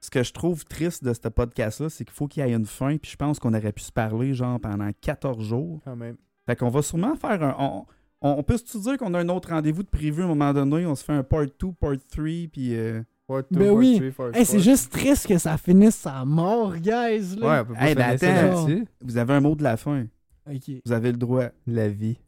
[0.00, 2.66] ce que je trouve triste de ce podcast-là, c'est qu'il faut qu'il y ait une
[2.66, 2.96] fin.
[2.96, 5.80] Puis je pense qu'on aurait pu se parler, genre, pendant 14 jours.
[5.84, 6.16] Quand même.
[6.46, 7.54] Fait qu'on va sûrement faire un.
[7.58, 7.84] On,
[8.22, 10.52] on, on peut se dire qu'on a un autre rendez-vous de prévu à un moment
[10.52, 10.86] donné?
[10.86, 12.74] On se fait un part 2, part 3, puis.
[12.74, 13.96] euh, Part two, Ben part oui.
[13.98, 17.36] three, part Hey, c'est juste triste que ça finisse à mort, guys.
[17.36, 17.62] Ouais, Là.
[17.62, 18.26] on peut pas Hey, se ben attends.
[18.66, 18.86] là-dessus.
[19.02, 20.06] vous avez un mot de la fin.
[20.50, 20.70] Ok.
[20.84, 21.44] Vous avez le droit.
[21.66, 22.18] La vie.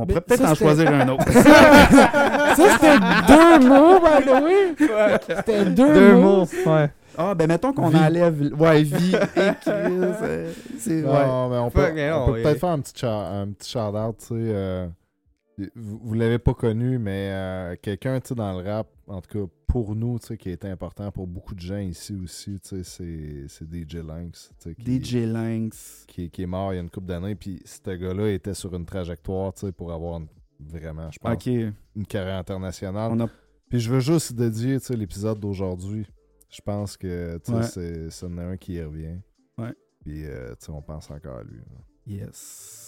[0.00, 1.24] On pourrait peut-être en choisir un autre.
[1.32, 5.18] ça, c'était deux mots, by the way.
[5.36, 6.46] C'était deux, Deux mots.
[6.64, 6.70] mots.
[6.72, 6.90] Ouais.
[7.20, 8.52] Ah, ben mettons qu'on enlève.
[8.58, 9.64] Ouais, vie et Chris,
[10.78, 11.02] C'est.
[11.02, 11.26] Ouais.
[11.26, 14.34] Non, mais on peut, peut-être faire un petit, shout- un petit shout-out, tu sais.
[14.34, 14.86] euh,
[15.74, 19.94] vous vous l'avez pas connu, mais euh, quelqu'un, dans le rap, en tout cas pour
[19.94, 25.00] nous, qui a été important pour beaucoup de gens ici aussi, c'est- DJ Lynx, qui,
[25.02, 26.04] DJ Lynx.
[26.08, 28.74] qui, qui est mort il y a une couple d'années, puis ce gars-là était sur
[28.74, 30.28] une trajectoire, pour avoir une-
[30.60, 33.10] vraiment, je pense, une carrière internationale.
[33.12, 33.28] On a
[33.68, 36.06] Puis je veux juste dédier l'épisode d'aujourd'hui.
[36.48, 37.62] Je pense que Ouais.
[37.64, 39.18] c'est un qui y revient.
[39.58, 39.74] Ouais.
[40.00, 41.58] Puis euh, on pense encore à lui.
[41.58, 41.76] là.
[42.06, 42.87] Yes.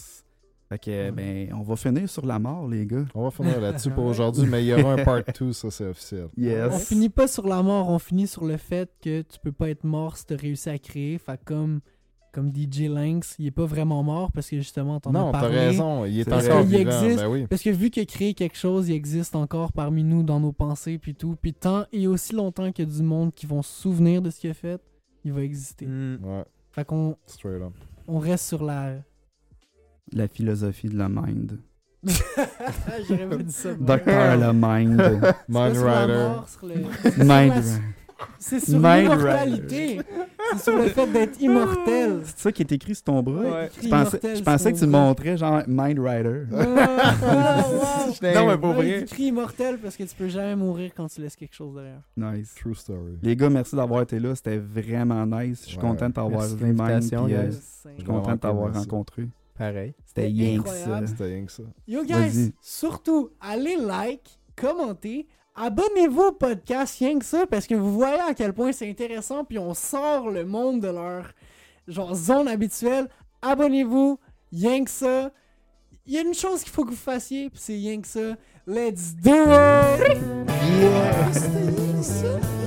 [0.71, 3.05] Fait que, ben, on va finir sur la mort, les gars.
[3.17, 5.87] On va finir là-dessus pour aujourd'hui, mais il y aura un part 2, ça c'est
[5.89, 6.29] officiel.
[6.37, 6.73] Yes.
[6.73, 9.69] On finit pas sur la mort, on finit sur le fait que tu peux pas
[9.69, 11.19] être mort si t'as réussi à créer.
[11.19, 11.81] Fait que comme,
[12.33, 15.41] comme DJ Lynx, il est pas vraiment mort parce que justement, t'en as Non, t'as
[15.41, 15.59] parlé.
[15.59, 16.91] raison, il est encore vivant.
[17.03, 17.17] existe.
[17.21, 17.47] Ben oui.
[17.49, 20.99] Parce que vu a créé quelque chose, il existe encore parmi nous dans nos pensées
[20.99, 21.35] puis tout.
[21.43, 24.31] Puis tant et aussi longtemps qu'il y a du monde qui vont se souvenir de
[24.31, 24.81] ce qu'il a fait,
[25.25, 25.87] il va exister.
[25.87, 26.19] Mm.
[26.23, 27.73] Ouais, Fait qu'on straight up.
[28.07, 28.95] on reste sur la.
[30.13, 31.59] La philosophie de la mind.
[33.09, 33.75] J'aurais pas dit ça.
[33.75, 35.35] Docteur le mind.
[35.49, 37.25] Mind sur la Rider.
[37.25, 37.65] mind.
[38.39, 40.01] C'est sur Mind l'immortalité.
[40.53, 42.21] C'est sur le fait d'être immortel.
[42.25, 43.41] C'est ça qui est écrit sur ton bras?
[43.43, 43.71] Ouais.
[43.83, 46.43] Je pensais, Immortel, je pensais c'est que tu montrais genre Mind Rider.
[46.55, 48.15] Ah, ah, wow.
[48.35, 49.01] Non, mais pour vrai.
[49.03, 52.03] Écrit immortel parce que tu peux jamais mourir quand tu laisses quelque chose derrière.
[52.17, 52.55] Nice.
[52.61, 53.19] True story.
[53.23, 54.35] Les gars, merci d'avoir été là.
[54.35, 55.63] C'était vraiment nice.
[55.65, 55.83] Je suis Ouais.
[55.83, 56.83] content de t'avoir vu puis,
[57.35, 57.51] euh.
[57.51, 59.29] Je suis content de t'avoir rencontré.
[59.61, 59.95] Pareil.
[60.07, 61.07] C'était rien que ça.
[61.07, 61.65] C'était rien que ça.
[61.87, 67.93] Yo guys, surtout, allez like, commentez, abonnez-vous au podcast rien que ça parce que vous
[67.93, 71.33] voyez à quel point c'est intéressant puis on sort le monde de leur
[71.87, 73.11] genre zone habituelle.
[73.43, 74.19] Abonnez-vous,
[74.51, 75.31] rien que ça.
[76.07, 78.37] Il y a une chose qu'il faut que vous fassiez puis c'est rien que ça.
[78.67, 80.17] Let's do it!
[82.01, 82.60] Yeah.